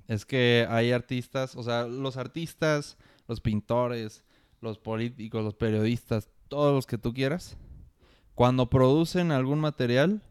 es 0.09 0.25
que 0.25 0.67
hay 0.69 0.91
artistas, 0.91 1.55
o 1.55 1.63
sea, 1.63 1.87
los 1.87 2.17
artistas, 2.17 2.97
los 3.29 3.41
pintores, 3.41 4.25
los 4.61 4.79
políticos, 4.79 5.45
los 5.45 5.55
periodistas, 5.55 6.31
todos 6.49 6.75
los 6.75 6.87
que 6.87 6.99
tú 6.99 7.13
quieras, 7.13 7.57
cuando 8.35 8.71
producen 8.71 9.31
algún 9.31 9.61
material, 9.61 10.23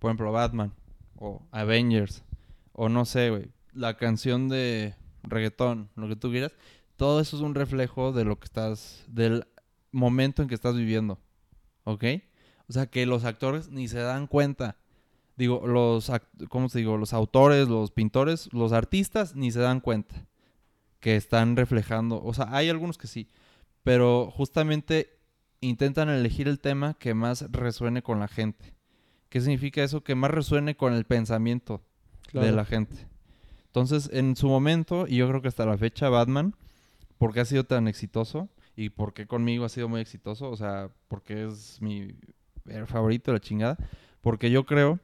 por 0.00 0.08
ejemplo, 0.08 0.32
Batman 0.32 0.72
o 1.14 1.46
Avengers 1.52 2.24
o 2.72 2.88
no 2.88 3.04
sé, 3.04 3.30
güey, 3.30 3.52
la 3.72 3.96
canción 3.96 4.48
de 4.48 4.94
reggaetón, 5.22 5.90
lo 5.96 6.08
que 6.08 6.16
tú 6.16 6.30
quieras, 6.30 6.52
todo 6.96 7.20
eso 7.20 7.36
es 7.36 7.42
un 7.42 7.54
reflejo 7.54 8.12
de 8.12 8.24
lo 8.24 8.38
que 8.38 8.44
estás, 8.44 9.04
del 9.08 9.46
momento 9.92 10.42
en 10.42 10.48
que 10.48 10.54
estás 10.54 10.76
viviendo, 10.76 11.18
¿ok? 11.84 12.04
O 12.68 12.72
sea, 12.72 12.86
que 12.86 13.06
los 13.06 13.24
actores 13.24 13.68
ni 13.70 13.88
se 13.88 13.98
dan 13.98 14.26
cuenta. 14.26 14.76
Digo, 15.36 15.66
los, 15.66 16.12
¿cómo 16.48 16.68
te 16.68 16.78
digo? 16.78 16.96
Los 16.96 17.12
autores, 17.12 17.68
los 17.68 17.90
pintores, 17.90 18.52
los 18.52 18.72
artistas 18.72 19.34
ni 19.34 19.50
se 19.50 19.60
dan 19.60 19.80
cuenta 19.80 20.26
que 21.00 21.16
están 21.16 21.56
reflejando. 21.56 22.22
O 22.22 22.34
sea, 22.34 22.48
hay 22.50 22.68
algunos 22.68 22.98
que 22.98 23.06
sí, 23.06 23.28
pero 23.82 24.30
justamente 24.30 25.18
intentan 25.60 26.08
elegir 26.08 26.46
el 26.46 26.60
tema 26.60 26.94
que 26.94 27.14
más 27.14 27.50
resuene 27.50 28.02
con 28.02 28.20
la 28.20 28.28
gente. 28.28 28.74
¿Qué 29.30 29.40
significa 29.40 29.82
eso? 29.82 30.04
Que 30.04 30.14
más 30.14 30.30
resuene 30.30 30.76
con 30.76 30.92
el 30.92 31.04
pensamiento 31.04 31.82
de 32.32 32.52
la 32.52 32.64
gente. 32.64 33.08
Entonces, 33.70 34.10
en 34.12 34.34
su 34.34 34.48
momento, 34.48 35.06
y 35.06 35.18
yo 35.18 35.28
creo 35.28 35.42
que 35.42 35.46
hasta 35.46 35.64
la 35.64 35.78
fecha, 35.78 36.08
Batman, 36.08 36.56
porque 37.18 37.38
ha 37.38 37.44
sido 37.44 37.62
tan 37.62 37.86
exitoso 37.86 38.48
y 38.74 38.88
porque 38.90 39.28
conmigo 39.28 39.64
ha 39.64 39.68
sido 39.68 39.88
muy 39.88 40.00
exitoso, 40.00 40.50
o 40.50 40.56
sea, 40.56 40.90
porque 41.06 41.46
es 41.46 41.80
mi 41.80 42.16
favorito, 42.86 43.32
la 43.32 43.38
chingada, 43.38 43.78
porque 44.22 44.50
yo 44.50 44.66
creo, 44.66 44.98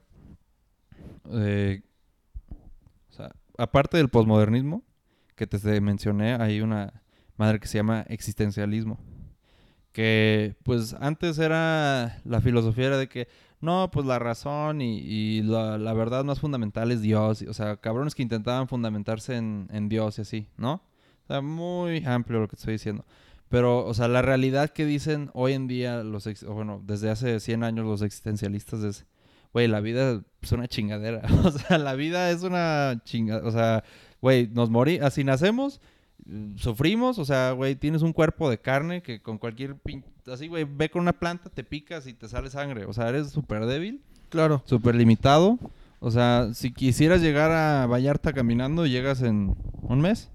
eh, 1.31 1.83
o 3.11 3.13
sea, 3.13 3.37
aparte 3.57 3.99
del 3.99 4.09
posmodernismo, 4.09 4.83
que 5.37 5.47
te 5.47 5.81
mencioné, 5.81 6.35
hay 6.35 6.61
una 6.61 7.03
madre 7.37 7.61
que 7.61 7.69
se 7.69 7.79
llama 7.79 8.05
existencialismo, 8.09 8.99
que 9.97 10.57
pues 10.63 10.95
antes 11.01 11.39
era, 11.39 12.21
la 12.27 12.43
filosofía 12.43 12.89
era 12.89 12.99
de 12.99 13.09
que, 13.09 13.29
no, 13.63 13.91
pues 13.91 14.05
la 14.05 14.19
razón 14.19 14.83
y, 14.83 15.41
la, 15.41 15.95
verdad 15.95 16.23
más 16.23 16.39
fundamental 16.39 16.93
es 16.93 17.01
Dios. 17.01 17.43
O 17.49 17.55
sea, 17.55 17.79
cabrones 17.79 18.15
que 18.15 18.21
intentaban 18.23 18.69
fundamentarse 18.69 19.37
en, 19.37 19.89
Dios 19.89 20.19
y 20.19 20.21
así, 20.21 20.49
¿no? 20.59 20.83
O 21.25 21.27
sea, 21.29 21.41
muy 21.41 22.05
amplio 22.05 22.41
lo 22.41 22.47
que 22.47 22.57
estoy 22.57 22.75
diciendo. 22.75 23.07
Pero, 23.49 23.87
o 23.87 23.95
sea, 23.95 24.07
la 24.07 24.21
realidad 24.21 24.69
que 24.69 24.85
dicen 24.85 25.31
hoy 25.33 25.55
en 25.55 25.67
día, 25.67 26.03
los 26.03 26.29
bueno, 26.43 26.83
desde 26.85 27.09
hace 27.09 27.41
100 27.41 27.65
años 27.65 27.87
los 27.87 28.03
existencialistas 28.03 28.83
es, 28.83 29.07
güey, 29.55 29.67
la 29.67 29.81
vida 29.81 30.23
es 30.43 30.53
una 30.53 30.69
chingadera. 30.69 31.23
O 31.43 31.53
sea, 31.53 31.79
la 31.79 31.95
vida 31.95 32.31
es 32.31 32.43
una 32.43 33.01
chingadera. 33.03 33.49
O 33.49 33.51
sea, 33.51 33.83
güey, 34.21 34.47
nos 34.49 34.69
morí, 34.69 34.99
así 34.99 35.25
nacemos, 35.25 35.81
sufrimos, 36.57 37.19
o 37.19 37.25
sea, 37.25 37.53
güey, 37.53 37.77
tienes 37.77 38.03
un 38.03 38.13
cuerpo 38.13 38.51
de 38.51 38.59
carne 38.59 39.03
que 39.03 39.21
con 39.21 39.39
cualquier 39.39 39.77
pin... 39.77 40.05
Así, 40.27 40.49
güey, 40.49 40.65
ve 40.65 40.91
con 40.91 41.03
una 41.03 41.13
planta, 41.13 41.51
te 41.51 41.63
picas 41.63 42.07
y 42.07 42.15
te 42.15 42.29
sale 42.29 42.51
sangre. 42.51 42.85
O 42.85 42.93
sea, 42.93 43.09
eres 43.09 43.31
súper 43.31 43.65
débil, 43.67 44.03
Claro. 44.29 44.63
súper 44.67 44.95
limitado. 44.97 45.59
O 46.01 46.11
sea, 46.11 46.49
si 46.53 46.73
quisieras 46.73 47.21
llegar 47.21 47.51
a 47.53 47.87
Vallarta 47.87 48.33
caminando, 48.33 48.87
llegas 48.87 49.23
en 49.23 49.55
un 49.83 50.01
mes. 50.01 50.31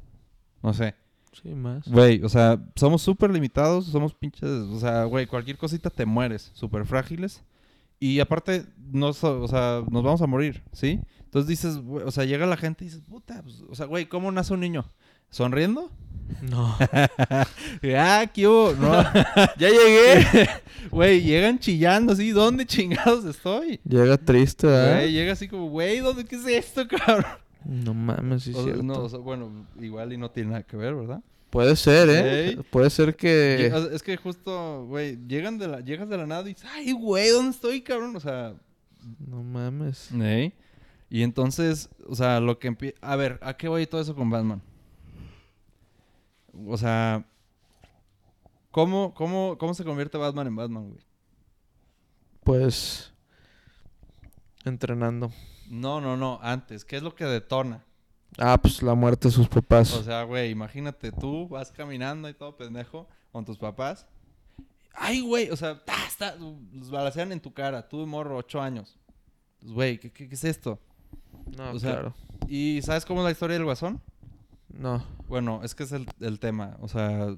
No 0.63 0.73
sé. 0.73 0.95
Sí, 1.33 1.49
más. 1.55 1.87
Güey, 1.87 2.23
o 2.23 2.29
sea, 2.29 2.59
somos 2.75 3.01
súper 3.01 3.31
limitados, 3.31 3.85
somos 3.85 4.13
pinches, 4.13 4.49
o 4.49 4.79
sea, 4.79 5.05
güey, 5.05 5.27
cualquier 5.27 5.57
cosita 5.57 5.89
te 5.89 6.05
mueres, 6.05 6.51
súper 6.53 6.85
frágiles. 6.85 7.43
Y 7.99 8.19
aparte, 8.19 8.65
no, 8.91 9.13
so- 9.13 9.41
o 9.41 9.47
sea, 9.47 9.81
nos 9.89 10.03
vamos 10.03 10.21
a 10.21 10.27
morir, 10.27 10.61
¿sí? 10.73 10.99
Entonces 11.19 11.47
dices, 11.47 11.77
güey, 11.77 12.05
o 12.05 12.11
sea, 12.11 12.25
llega 12.25 12.45
la 12.45 12.57
gente 12.57 12.83
y 12.83 12.87
dices, 12.87 13.01
puta, 13.07 13.41
pues, 13.43 13.61
o 13.69 13.75
sea, 13.75 13.85
güey, 13.85 14.07
¿cómo 14.07 14.31
nace 14.31 14.53
un 14.53 14.59
niño? 14.59 14.85
¿Sonriendo? 15.31 15.89
No. 16.41 16.75
ah, 17.97 18.25
¿qué 18.33 18.47
hubo? 18.47 18.73
No, 18.73 19.01
ya 19.57 19.69
llegué. 19.69 20.49
Güey, 20.91 21.21
llegan 21.21 21.59
chillando 21.59 22.11
así, 22.13 22.31
¿dónde 22.31 22.65
chingados 22.65 23.23
estoy? 23.23 23.79
Llega 23.87 24.17
triste, 24.17 24.67
¿verdad? 24.67 24.95
Güey, 24.97 25.11
llega 25.13 25.33
así 25.33 25.47
como, 25.47 25.69
güey, 25.69 25.99
¿dónde 25.99 26.25
qué 26.25 26.35
es 26.35 26.45
esto, 26.47 26.85
cabrón? 26.87 27.25
No 27.63 27.93
mames, 27.93 28.43
sí, 28.43 28.51
O- 28.55 28.63
cierto. 28.63 28.83
no, 28.83 29.03
o 29.03 29.07
sea, 29.09 29.19
bueno, 29.19 29.67
igual 29.79 30.11
y 30.11 30.17
no 30.17 30.31
tiene 30.31 30.49
nada 30.49 30.63
que 30.63 30.75
ver, 30.75 30.95
¿verdad? 30.95 31.21
Puede 31.49 31.75
ser, 31.75 32.09
¿eh? 32.11 32.57
Puede 32.71 32.89
ser 32.89 33.15
que... 33.15 33.71
Es 33.93 34.01
que 34.03 34.17
justo, 34.17 34.85
güey, 34.87 35.17
llegan 35.27 35.57
de 35.59 35.67
la, 35.67 35.79
llegas 35.81 36.09
de 36.09 36.17
la 36.17 36.25
nada 36.25 36.41
y 36.49 36.53
dices, 36.55 36.67
ay, 36.73 36.91
güey, 36.93 37.29
¿dónde 37.29 37.51
estoy, 37.51 37.81
cabrón? 37.81 38.15
O 38.15 38.19
sea, 38.19 38.53
No 39.27 39.43
mames. 39.43 40.09
¿eh? 40.19 40.51
Y 41.09 41.23
entonces, 41.23 41.89
o 42.07 42.15
sea, 42.15 42.39
lo 42.39 42.57
que 42.57 42.69
empieza... 42.69 42.97
A 43.01 43.15
ver, 43.15 43.37
¿a 43.43 43.55
qué 43.55 43.67
voy 43.67 43.85
todo 43.85 44.01
eso 44.01 44.15
con 44.15 44.29
Batman? 44.29 44.61
O 46.67 46.77
sea, 46.77 47.25
¿cómo, 48.71 49.13
cómo, 49.13 49.57
cómo 49.57 49.73
se 49.73 49.83
convierte 49.83 50.17
Batman 50.17 50.47
en 50.47 50.55
Batman, 50.55 50.89
güey? 50.89 51.01
Pues... 52.43 53.13
Entrenando. 54.65 55.31
No, 55.69 56.01
no, 56.01 56.17
no, 56.17 56.39
antes, 56.41 56.85
¿qué 56.85 56.97
es 56.97 57.03
lo 57.03 57.15
que 57.15 57.25
detona? 57.25 57.83
Ah, 58.37 58.57
pues 58.61 58.81
la 58.83 58.93
muerte 58.93 59.27
de 59.27 59.33
sus 59.33 59.47
papás. 59.47 59.93
O 59.93 60.03
sea, 60.03 60.23
güey, 60.23 60.51
imagínate, 60.51 61.11
tú 61.11 61.47
vas 61.47 61.71
caminando 61.71 62.29
y 62.29 62.33
todo 62.33 62.55
pendejo 62.55 63.07
con 63.31 63.43
tus 63.45 63.57
papás. 63.57 64.05
Ay, 64.93 65.21
güey, 65.21 65.49
o 65.49 65.55
sea, 65.57 65.83
ta, 65.83 65.95
ta, 66.17 66.35
los 66.73 66.91
balacean 66.91 67.31
en 67.31 67.39
tu 67.39 67.53
cara, 67.53 67.87
tú 67.87 68.05
morro, 68.05 68.37
ocho 68.37 68.61
años. 68.61 68.97
Pues, 69.59 69.71
Güey, 69.71 69.99
¿qué, 69.99 70.11
qué, 70.11 70.27
qué 70.27 70.35
es 70.35 70.43
esto? 70.43 70.79
no, 71.57 71.71
o 71.71 71.79
sea- 71.79 71.93
claro. 71.93 72.13
¿Y 72.47 72.81
sabes 72.83 73.05
cómo 73.05 73.21
es 73.21 73.25
la 73.25 73.31
historia 73.31 73.55
del 73.55 73.63
guasón? 73.65 74.01
No. 74.77 75.03
Bueno, 75.27 75.61
es 75.63 75.75
que 75.75 75.83
es 75.83 75.91
el, 75.91 76.05
el 76.19 76.39
tema. 76.39 76.77
O 76.81 76.87
sea, 76.87 77.35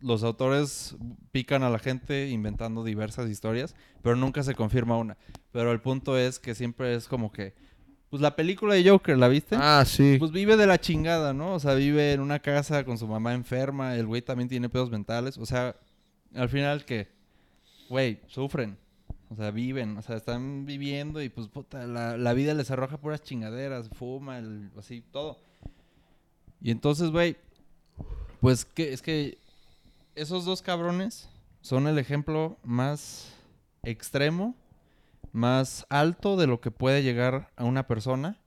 los 0.00 0.22
autores 0.22 0.96
pican 1.32 1.62
a 1.62 1.70
la 1.70 1.78
gente 1.78 2.28
inventando 2.28 2.84
diversas 2.84 3.30
historias, 3.30 3.74
pero 4.02 4.16
nunca 4.16 4.42
se 4.42 4.54
confirma 4.54 4.96
una. 4.98 5.16
Pero 5.52 5.72
el 5.72 5.80
punto 5.80 6.18
es 6.18 6.38
que 6.38 6.54
siempre 6.54 6.94
es 6.94 7.08
como 7.08 7.32
que, 7.32 7.54
pues 8.10 8.20
la 8.22 8.36
película 8.36 8.74
de 8.74 8.88
Joker, 8.88 9.16
¿la 9.18 9.28
viste? 9.28 9.56
Ah, 9.58 9.84
sí. 9.86 10.16
Pues 10.18 10.30
vive 10.32 10.56
de 10.56 10.66
la 10.66 10.80
chingada, 10.80 11.32
¿no? 11.32 11.54
O 11.54 11.60
sea, 11.60 11.74
vive 11.74 12.12
en 12.12 12.20
una 12.20 12.38
casa 12.40 12.84
con 12.84 12.98
su 12.98 13.06
mamá 13.06 13.32
enferma, 13.34 13.96
el 13.96 14.06
güey 14.06 14.22
también 14.22 14.48
tiene 14.48 14.68
pedos 14.68 14.90
mentales. 14.90 15.38
O 15.38 15.46
sea, 15.46 15.74
al 16.34 16.48
final 16.48 16.84
que, 16.84 17.08
güey, 17.88 18.20
sufren. 18.26 18.76
O 19.28 19.34
sea, 19.34 19.50
viven, 19.50 19.96
o 19.96 20.02
sea, 20.02 20.14
están 20.16 20.66
viviendo 20.66 21.20
y 21.20 21.28
pues 21.28 21.48
puta, 21.48 21.84
la, 21.88 22.16
la 22.16 22.32
vida 22.32 22.54
les 22.54 22.70
arroja 22.70 22.96
puras 22.98 23.22
chingaderas, 23.24 23.88
fuma, 23.88 24.38
el- 24.38 24.70
así, 24.78 25.02
todo. 25.10 25.38
Y 26.60 26.70
entonces, 26.70 27.10
güey, 27.10 27.36
pues 28.40 28.64
que 28.64 28.92
es 28.92 29.02
que 29.02 29.38
esos 30.14 30.44
dos 30.44 30.62
cabrones 30.62 31.28
son 31.60 31.86
el 31.86 31.98
ejemplo 31.98 32.58
más 32.62 33.34
extremo, 33.82 34.54
más 35.32 35.86
alto 35.90 36.36
de 36.36 36.46
lo 36.46 36.60
que 36.60 36.70
puede 36.70 37.02
llegar 37.02 37.50
a 37.56 37.64
una 37.64 37.86
persona 37.86 38.38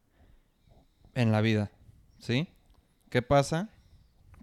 en 1.14 1.32
la 1.32 1.42
vida, 1.42 1.72
¿sí? 2.18 2.48
¿Qué 3.10 3.22
pasa? 3.22 3.70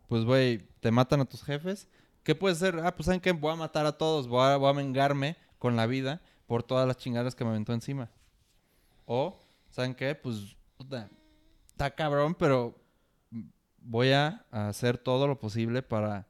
Pues, 0.09 0.25
güey, 0.25 0.59
te 0.81 0.91
matan 0.91 1.21
a 1.21 1.25
tus 1.25 1.43
jefes. 1.43 1.89
¿Qué 2.23 2.35
puede 2.35 2.55
ser? 2.55 2.81
Ah, 2.81 2.95
pues, 2.95 3.07
¿saben 3.07 3.21
qué? 3.21 3.33
Voy 3.33 3.53
a 3.53 3.57
matar 3.57 3.87
a 3.87 3.97
todos. 3.97 4.29
Voy 4.29 4.45
a, 4.45 4.57
voy 4.57 4.69
a 4.69 4.73
vengarme 4.73 5.37
con 5.59 5.77
la 5.77 5.87
vida 5.87 6.21
por 6.47 6.63
todas 6.63 6.87
las 6.87 6.97
chingadas 6.97 7.35
que 7.35 7.45
me 7.45 7.51
aventó 7.51 7.73
encima. 7.73 8.11
O, 9.05 9.39
¿saben 9.71 9.95
qué? 9.95 10.15
Pues, 10.15 10.57
está 11.69 11.91
cabrón, 11.95 12.35
pero 12.35 12.77
voy 13.87 14.11
a 14.11 14.45
hacer 14.51 14.99
todo 14.99 15.27
lo 15.27 15.39
posible 15.39 15.83
para 15.83 16.27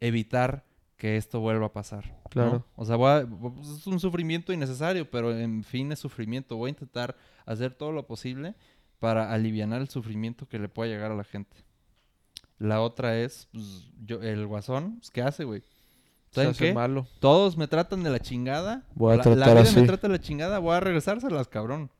evitar 0.00 0.64
que 0.96 1.16
esto 1.16 1.40
vuelva 1.40 1.66
a 1.66 1.72
pasar. 1.72 2.06
¿no? 2.06 2.30
Claro. 2.30 2.66
O 2.76 2.84
sea, 2.84 2.96
voy 2.96 3.10
a- 3.10 3.26
pues, 3.26 3.68
es 3.68 3.86
un 3.86 3.98
sufrimiento 3.98 4.52
innecesario, 4.52 5.10
pero 5.10 5.36
en 5.36 5.64
fin 5.64 5.90
es 5.92 5.98
sufrimiento. 5.98 6.56
Voy 6.56 6.68
a 6.68 6.70
intentar 6.70 7.16
hacer 7.44 7.74
todo 7.74 7.92
lo 7.92 8.06
posible 8.06 8.54
para 8.98 9.32
aliviar 9.32 9.72
el 9.72 9.88
sufrimiento 9.88 10.46
que 10.48 10.58
le 10.58 10.68
pueda 10.68 10.90
llegar 10.92 11.10
a 11.10 11.16
la 11.16 11.24
gente. 11.24 11.56
La 12.58 12.80
otra 12.80 13.18
es, 13.18 13.48
pues, 13.52 13.88
yo, 14.04 14.22
el 14.22 14.46
guasón, 14.46 14.96
pues, 14.98 15.10
¿qué 15.10 15.22
hace, 15.22 15.42
güey? 15.44 15.62
Se 16.30 16.36
¿Saben 16.36 16.50
hace 16.50 16.66
qué? 16.66 16.72
malo. 16.74 17.06
Todos 17.18 17.56
me 17.56 17.66
tratan 17.66 18.02
de 18.04 18.10
la 18.10 18.20
chingada. 18.20 18.84
Voy 18.94 19.14
a 19.14 19.16
la, 19.16 19.22
tratar 19.24 19.38
la 19.38 19.52
vida 19.54 19.60
así. 19.62 19.80
me 19.80 19.86
trata 19.86 20.06
de 20.08 20.12
la 20.14 20.20
chingada, 20.20 20.58
voy 20.60 20.74
a 20.76 20.80
regresárselas, 20.80 21.48
cabrón. 21.48 21.90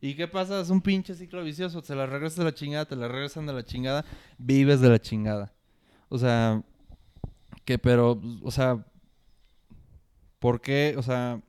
¿Y 0.00 0.14
qué 0.14 0.28
pasa? 0.28 0.60
Es 0.60 0.70
un 0.70 0.80
pinche 0.80 1.14
ciclo 1.14 1.42
vicioso. 1.42 1.82
Se 1.82 1.94
las 1.94 2.08
regresas 2.08 2.38
de 2.38 2.44
la 2.44 2.54
chingada, 2.54 2.84
te 2.84 2.96
las 2.96 3.10
regresan 3.10 3.46
de 3.46 3.52
la 3.52 3.64
chingada, 3.64 4.04
vives 4.38 4.80
de 4.80 4.88
la 4.88 4.98
chingada. 4.98 5.52
O 6.08 6.18
sea, 6.18 6.62
que 7.64 7.78
pero, 7.78 8.20
o 8.42 8.50
sea, 8.50 8.84
¿por 10.38 10.60
qué? 10.60 10.94
O 10.96 11.02
sea, 11.02 11.40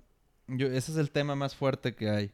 yo, 0.48 0.68
ese 0.68 0.92
es 0.92 0.98
el 0.98 1.12
tema 1.12 1.36
más 1.36 1.56
fuerte 1.56 1.96
que 1.96 2.10
hay 2.10 2.32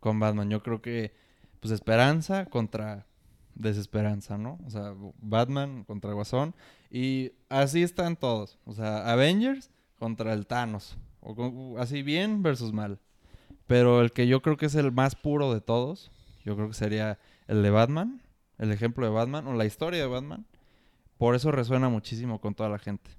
con 0.00 0.20
Batman. 0.20 0.50
Yo 0.50 0.62
creo 0.62 0.82
que, 0.82 1.14
pues, 1.60 1.72
esperanza 1.72 2.46
contra 2.46 3.06
desesperanza, 3.54 4.36
¿no? 4.36 4.58
O 4.66 4.70
sea, 4.70 4.94
Batman 5.18 5.84
contra 5.84 6.12
Guasón. 6.12 6.54
Y 6.90 7.32
así 7.48 7.82
están 7.82 8.16
todos. 8.16 8.58
O 8.64 8.74
sea, 8.74 9.10
Avengers 9.10 9.70
contra 9.98 10.32
el 10.32 10.46
Thanos. 10.46 10.98
Así 11.78 12.02
bien 12.02 12.42
versus 12.42 12.72
mal. 12.72 12.98
Pero 13.66 14.00
el 14.02 14.12
que 14.12 14.26
yo 14.26 14.42
creo 14.42 14.56
que 14.56 14.66
es 14.66 14.74
el 14.74 14.92
más 14.92 15.14
puro 15.14 15.52
de 15.54 15.60
todos, 15.60 16.10
yo 16.44 16.54
creo 16.54 16.68
que 16.68 16.74
sería 16.74 17.18
el 17.48 17.62
de 17.62 17.70
Batman, 17.70 18.20
el 18.58 18.72
ejemplo 18.72 19.06
de 19.06 19.12
Batman 19.12 19.46
o 19.46 19.54
la 19.54 19.64
historia 19.64 20.00
de 20.00 20.06
Batman. 20.06 20.46
Por 21.18 21.34
eso 21.34 21.50
resuena 21.50 21.88
muchísimo 21.88 22.40
con 22.40 22.54
toda 22.54 22.68
la 22.68 22.78
gente. 22.78 23.10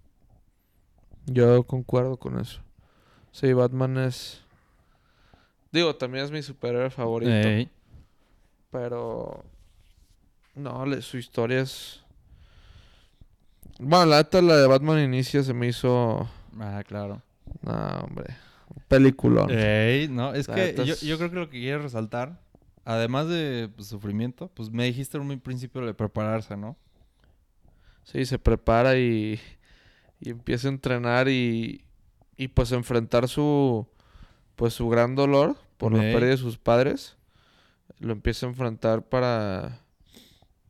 Yo 1.25 1.63
concuerdo 1.63 2.17
con 2.17 2.39
eso. 2.39 2.61
Sí, 3.31 3.51
Batman 3.53 3.97
es... 3.97 4.43
Digo, 5.71 5.95
también 5.95 6.25
es 6.25 6.31
mi 6.31 6.41
superhéroe 6.41 6.89
favorito. 6.89 7.31
Ey. 7.31 7.69
Pero... 8.71 9.43
No, 10.53 10.85
le- 10.85 11.01
su 11.01 11.17
historia 11.17 11.61
es... 11.61 12.01
Bueno, 13.79 14.05
la 14.05 14.17
neta, 14.17 14.41
la 14.41 14.55
de 14.57 14.67
Batman 14.67 14.99
Inicia 14.99 15.43
se 15.43 15.53
me 15.53 15.67
hizo... 15.67 16.29
Ah, 16.59 16.81
claro. 16.87 17.21
No, 17.61 17.73
hombre. 18.03 18.37
Peliculón. 18.87 19.49
Ey, 19.49 20.07
no, 20.07 20.33
es 20.33 20.47
La 20.47 20.55
que 20.55 20.75
yo, 20.85 20.95
yo 20.95 21.17
creo 21.17 21.29
que 21.29 21.35
lo 21.35 21.49
que 21.49 21.59
quiero 21.59 21.81
resaltar, 21.81 22.39
además 22.83 23.27
de 23.27 23.69
pues, 23.75 23.87
sufrimiento, 23.87 24.49
pues 24.53 24.69
me 24.69 24.85
dijiste 24.85 25.17
en 25.17 25.29
un 25.29 25.39
principio 25.39 25.85
de 25.85 25.93
prepararse, 25.93 26.55
¿no? 26.57 26.77
Sí, 28.03 28.25
se 28.25 28.39
prepara 28.39 28.97
y... 28.97 29.39
Y 30.19 30.29
empieza 30.29 30.67
a 30.67 30.71
entrenar 30.71 31.27
y... 31.27 31.83
Y 32.37 32.49
pues 32.49 32.71
enfrentar 32.71 33.27
su... 33.27 33.87
Pues 34.55 34.73
su 34.73 34.87
gran 34.87 35.15
dolor 35.15 35.57
por 35.77 35.91
la 35.91 35.99
pérdida 35.99 36.29
de 36.29 36.37
sus 36.37 36.57
padres. 36.57 37.17
Lo 37.99 38.13
empieza 38.13 38.45
a 38.45 38.49
enfrentar 38.49 39.03
para... 39.03 39.81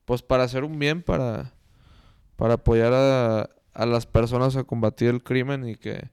Pues 0.06 0.22
para 0.22 0.44
hacer 0.44 0.64
un 0.64 0.80
bien, 0.80 1.04
para... 1.04 1.54
Para 2.38 2.56
apoyar 2.56 2.94
a, 2.94 3.50
a 3.74 3.86
las 3.86 4.06
personas 4.06 4.56
a 4.56 4.64
combatir 4.64 5.10
el 5.10 5.24
crimen 5.24 5.68
y 5.68 5.76
que 5.76 6.10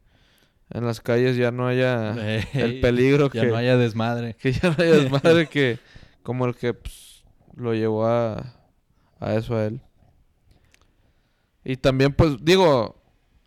en 0.75 0.85
las 0.87 1.01
calles 1.01 1.37
ya 1.37 1.51
no 1.51 1.67
haya 1.67 2.13
el 2.55 2.81
peligro 2.81 3.31
Ya 3.33 3.43
que, 3.43 3.47
no 3.49 3.57
haya 3.57 3.77
desmadre. 3.77 4.35
que 4.41 4.53
ya 4.53 4.71
no 4.71 4.77
haya 4.79 4.93
desmadre 4.97 5.47
que 5.51 5.79
como 6.23 6.47
el 6.47 6.55
que 6.55 6.75
pues, 6.75 7.25
lo 7.57 7.75
llevó 7.75 8.07
a, 8.07 8.55
a 9.21 9.35
eso 9.35 9.57
a 9.57 9.65
él. 9.67 9.81
Y 11.65 11.77
también 11.77 12.13
pues 12.13 12.37
digo, 12.45 12.97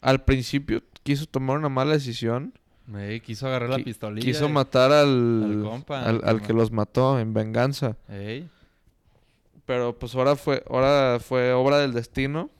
al 0.02 0.24
principio 0.24 0.82
quiso 1.04 1.26
tomar 1.26 1.58
una 1.58 1.70
mala 1.70 1.94
decisión, 1.94 2.54
Ey, 2.96 3.20
quiso 3.20 3.48
agarrar 3.48 3.70
la 3.72 3.80
pistolilla. 3.80 4.24
quiso 4.26 4.46
y- 4.48 4.52
matar 4.52 4.92
al 4.92 5.44
al 5.44 5.64
compa, 5.64 6.04
al, 6.04 6.22
al 6.24 6.42
que 6.42 6.54
los 6.54 6.72
mató 6.72 7.20
en 7.20 7.34
venganza, 7.34 7.98
Ey, 8.08 8.48
pero 9.66 9.98
pues 9.98 10.14
ahora 10.16 10.36
fue 10.36 10.64
ahora 10.70 11.20
fue 11.20 11.52
obra 11.54 11.80
del 11.80 11.94
destino 11.94 12.52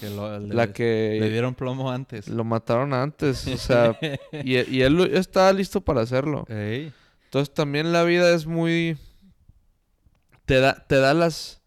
que 0.00 0.10
lo, 0.10 0.38
le, 0.38 0.54
la 0.54 0.72
que 0.72 1.18
le 1.20 1.30
dieron 1.30 1.54
plomo 1.54 1.90
antes. 1.90 2.28
lo 2.28 2.44
mataron 2.44 2.92
antes, 2.92 3.46
o 3.46 3.56
sea, 3.56 3.98
y, 4.32 4.56
y 4.70 4.82
él 4.82 5.00
estaba 5.14 5.52
listo 5.52 5.80
para 5.80 6.02
hacerlo. 6.02 6.44
Ey, 6.48 6.92
Entonces 7.24 7.52
también 7.54 7.92
la 7.92 8.04
vida 8.04 8.34
es 8.34 8.46
muy... 8.46 8.98
Te 10.44 10.60
da, 10.60 10.84
te 10.86 10.96
da 10.96 11.12
las, 11.12 11.60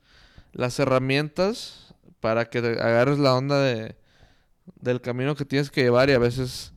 las 0.54 0.80
herramientas 0.80 1.94
para 2.20 2.46
que 2.50 2.62
te 2.62 2.82
agarres 2.82 3.20
la 3.20 3.36
onda 3.36 3.60
de, 3.60 3.96
del 4.80 5.02
camino 5.02 5.36
que 5.36 5.46
tienes 5.46 5.70
que 5.70 5.82
llevar 5.82 6.10
y 6.10 6.14
a 6.14 6.20
veces 6.20 6.74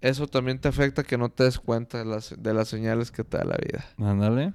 eso 0.00 0.26
también 0.26 0.58
te 0.58 0.68
afecta 0.68 1.02
que 1.02 1.18
no 1.18 1.28
te 1.28 1.44
des 1.44 1.58
cuenta 1.58 1.98
de 1.98 2.04
las, 2.04 2.34
de 2.36 2.54
las 2.54 2.68
señales 2.68 3.10
que 3.10 3.24
te 3.24 3.38
da 3.38 3.44
la 3.44 3.56
vida. 3.56 3.84
ándale. 3.98 4.52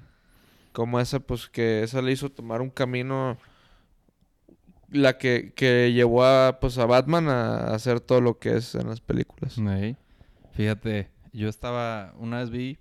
Como 0.71 0.99
esa, 0.99 1.19
pues 1.19 1.49
que 1.49 1.83
esa 1.83 2.01
le 2.01 2.11
hizo 2.11 2.29
tomar 2.29 2.61
un 2.61 2.69
camino... 2.69 3.37
La 4.91 5.17
que, 5.17 5.53
que 5.55 5.93
llevó 5.93 6.25
a, 6.25 6.59
pues, 6.59 6.77
a 6.77 6.85
Batman 6.85 7.29
a 7.29 7.73
hacer 7.73 8.01
todo 8.01 8.19
lo 8.21 8.39
que 8.39 8.57
es 8.57 8.75
en 8.75 8.87
las 8.89 8.99
películas. 8.99 9.57
Fíjate, 10.51 11.09
yo 11.31 11.47
estaba, 11.47 12.13
una 12.19 12.39
vez 12.39 12.49
vi 12.49 12.77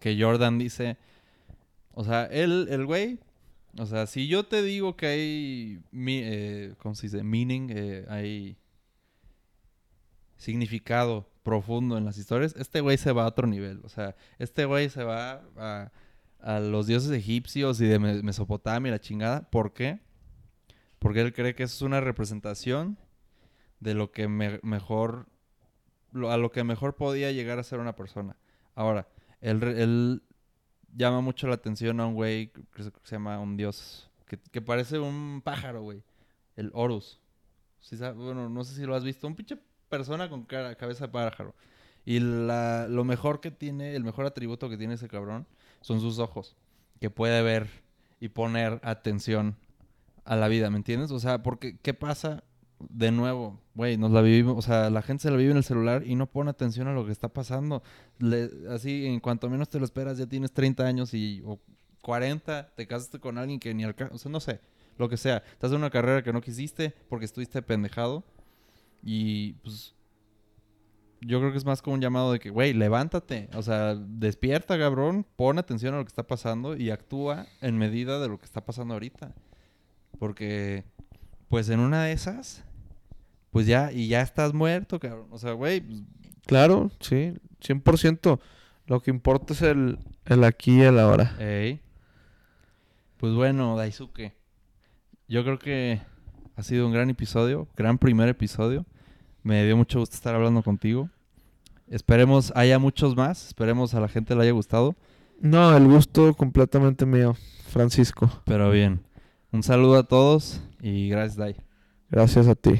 que 0.00 0.20
Jordan 0.20 0.58
dice, 0.58 0.96
o 1.92 2.02
sea, 2.02 2.24
él, 2.24 2.68
el 2.70 2.86
güey, 2.86 3.18
o 3.78 3.84
sea, 3.84 4.06
si 4.06 4.26
yo 4.26 4.46
te 4.46 4.62
digo 4.62 4.96
que 4.96 5.06
hay, 5.06 5.82
mi, 5.90 6.20
eh, 6.22 6.74
¿cómo 6.78 6.94
se 6.94 7.08
dice? 7.08 7.22
Meaning, 7.22 7.68
eh, 7.70 8.06
hay 8.08 8.56
significado 10.36 11.28
profundo 11.42 11.96
en 11.98 12.04
las 12.04 12.18
historias, 12.18 12.54
este 12.58 12.80
güey 12.80 12.96
se 12.98 13.12
va 13.12 13.24
a 13.24 13.28
otro 13.28 13.46
nivel, 13.46 13.80
o 13.84 13.88
sea, 13.88 14.16
este 14.38 14.64
güey 14.64 14.88
se 14.88 15.04
va 15.04 15.42
a, 15.56 15.92
a 16.40 16.60
los 16.60 16.86
dioses 16.86 17.10
egipcios 17.10 17.80
y 17.80 17.86
de 17.86 17.98
Me- 17.98 18.22
Mesopotamia 18.22 18.88
y 18.88 18.92
la 18.92 19.00
chingada, 19.00 19.42
¿por 19.50 19.72
qué? 19.72 20.00
Porque 21.06 21.20
él 21.20 21.32
cree 21.32 21.54
que 21.54 21.62
eso 21.62 21.76
es 21.76 21.82
una 21.82 22.00
representación 22.00 22.98
de 23.78 23.94
lo 23.94 24.10
que 24.10 24.26
me- 24.26 24.58
mejor 24.64 25.26
a 26.28 26.36
lo 26.36 26.50
que 26.50 26.64
mejor 26.64 26.96
podía 26.96 27.30
llegar 27.30 27.60
a 27.60 27.62
ser 27.62 27.78
una 27.78 27.94
persona. 27.94 28.34
Ahora, 28.74 29.06
él, 29.40 30.20
llama 30.96 31.20
mucho 31.20 31.46
la 31.46 31.54
atención 31.54 32.00
a 32.00 32.06
un 32.06 32.14
güey 32.14 32.48
que 32.48 32.82
se, 32.82 32.90
llama 33.04 33.38
un 33.38 33.56
dios, 33.56 34.10
que, 34.50 34.60
parece 34.60 34.98
un 34.98 35.42
pájaro, 35.44 35.82
güey. 35.82 36.02
El 36.56 36.72
Horus. 36.74 37.20
Bueno, 38.16 38.48
no 38.48 38.64
sé 38.64 38.74
si 38.74 38.82
lo 38.84 38.96
has 38.96 39.04
visto. 39.04 39.28
Un 39.28 39.36
pinche 39.36 39.56
persona 39.88 40.28
con 40.28 40.42
cara, 40.42 40.74
cabeza 40.74 41.06
de 41.06 41.12
pájaro. 41.12 41.54
Y 42.04 42.18
la, 42.18 42.88
lo 42.88 43.04
mejor 43.04 43.38
que 43.38 43.52
tiene, 43.52 43.94
el 43.94 44.02
mejor 44.02 44.26
atributo 44.26 44.68
que 44.68 44.76
tiene 44.76 44.94
ese 44.94 45.06
cabrón 45.06 45.46
son 45.82 46.00
sus 46.00 46.18
ojos. 46.18 46.56
Que 46.98 47.10
puede 47.10 47.42
ver 47.42 47.68
y 48.18 48.30
poner 48.30 48.80
atención 48.82 49.54
a 50.26 50.36
la 50.36 50.48
vida, 50.48 50.70
¿me 50.70 50.76
entiendes? 50.76 51.10
O 51.12 51.20
sea, 51.20 51.42
porque, 51.42 51.78
¿qué 51.78 51.94
pasa? 51.94 52.44
De 52.78 53.10
nuevo, 53.10 53.58
güey, 53.74 53.96
nos 53.96 54.10
la 54.10 54.20
vivimos, 54.20 54.58
o 54.58 54.62
sea, 54.62 54.90
la 54.90 55.00
gente 55.00 55.22
se 55.22 55.30
la 55.30 55.38
vive 55.38 55.52
en 55.52 55.56
el 55.56 55.64
celular 55.64 56.02
y 56.06 56.14
no 56.14 56.26
pone 56.26 56.50
atención 56.50 56.88
a 56.88 56.92
lo 56.92 57.06
que 57.06 57.12
está 57.12 57.28
pasando. 57.28 57.82
Así, 58.68 59.06
en 59.06 59.20
cuanto 59.20 59.48
menos 59.48 59.70
te 59.70 59.78
lo 59.78 59.84
esperas, 59.86 60.18
ya 60.18 60.26
tienes 60.26 60.52
30 60.52 60.84
años 60.84 61.14
y, 61.14 61.42
o 61.46 61.58
40, 62.02 62.74
te 62.74 62.86
casaste 62.86 63.18
con 63.18 63.38
alguien 63.38 63.58
que 63.58 63.72
ni 63.72 63.84
alcanza, 63.84 64.14
o 64.14 64.18
sea, 64.18 64.30
no 64.30 64.40
sé, 64.40 64.60
lo 64.98 65.08
que 65.08 65.16
sea. 65.16 65.42
Estás 65.52 65.70
en 65.70 65.78
una 65.78 65.90
carrera 65.90 66.22
que 66.22 66.32
no 66.32 66.42
quisiste 66.42 66.94
porque 67.08 67.24
estuviste 67.24 67.62
pendejado 67.62 68.24
y, 69.02 69.54
pues, 69.54 69.94
yo 71.22 71.38
creo 71.40 71.50
que 71.50 71.58
es 71.58 71.64
más 71.64 71.80
como 71.80 71.94
un 71.94 72.00
llamado 72.00 72.32
de 72.32 72.38
que, 72.38 72.50
güey, 72.50 72.74
levántate, 72.74 73.48
o 73.54 73.62
sea, 73.62 73.94
despierta, 73.94 74.78
cabrón, 74.78 75.24
pon 75.36 75.58
atención 75.58 75.94
a 75.94 75.98
lo 75.98 76.04
que 76.04 76.10
está 76.10 76.26
pasando 76.26 76.76
y 76.76 76.90
actúa 76.90 77.46
en 77.62 77.78
medida 77.78 78.20
de 78.20 78.28
lo 78.28 78.38
que 78.38 78.44
está 78.44 78.64
pasando 78.64 78.94
ahorita. 78.94 79.34
Porque, 80.18 80.84
pues 81.48 81.68
en 81.68 81.80
una 81.80 82.04
de 82.04 82.12
esas, 82.12 82.64
pues 83.50 83.66
ya, 83.66 83.92
y 83.92 84.08
ya 84.08 84.22
estás 84.22 84.54
muerto, 84.54 84.98
cabrón. 84.98 85.28
O 85.30 85.38
sea, 85.38 85.52
güey, 85.52 85.80
pues, 85.80 86.02
Claro, 86.46 86.90
sí, 87.00 87.34
100%. 87.60 88.38
Lo 88.86 89.00
que 89.00 89.10
importa 89.10 89.52
es 89.52 89.62
el, 89.62 89.98
el 90.24 90.44
aquí 90.44 90.76
y 90.78 90.82
el 90.82 90.98
ahora. 90.98 91.34
ey. 91.40 91.80
Pues 93.16 93.32
bueno, 93.34 93.76
Daisuke. 93.76 94.32
Yo 95.28 95.42
creo 95.42 95.58
que 95.58 96.00
ha 96.54 96.62
sido 96.62 96.86
un 96.86 96.92
gran 96.92 97.10
episodio, 97.10 97.66
gran 97.76 97.98
primer 97.98 98.28
episodio. 98.28 98.86
Me 99.42 99.64
dio 99.64 99.76
mucho 99.76 99.98
gusto 99.98 100.14
estar 100.14 100.34
hablando 100.34 100.62
contigo. 100.62 101.10
Esperemos 101.88 102.52
haya 102.54 102.78
muchos 102.78 103.16
más, 103.16 103.46
esperemos 103.46 103.94
a 103.94 104.00
la 104.00 104.08
gente 104.08 104.34
le 104.36 104.42
haya 104.42 104.52
gustado. 104.52 104.94
No, 105.40 105.76
el 105.76 105.86
gusto 105.86 106.34
completamente 106.34 107.06
mío, 107.06 107.36
Francisco. 107.68 108.30
Pero 108.44 108.70
bien, 108.70 109.00
un 109.52 109.62
saludo 109.62 109.96
a 109.96 110.02
todos 110.04 110.60
y 110.80 111.08
gracias, 111.08 111.36
Dai. 111.36 111.56
Gracias 112.10 112.46
a 112.46 112.54
ti. 112.54 112.78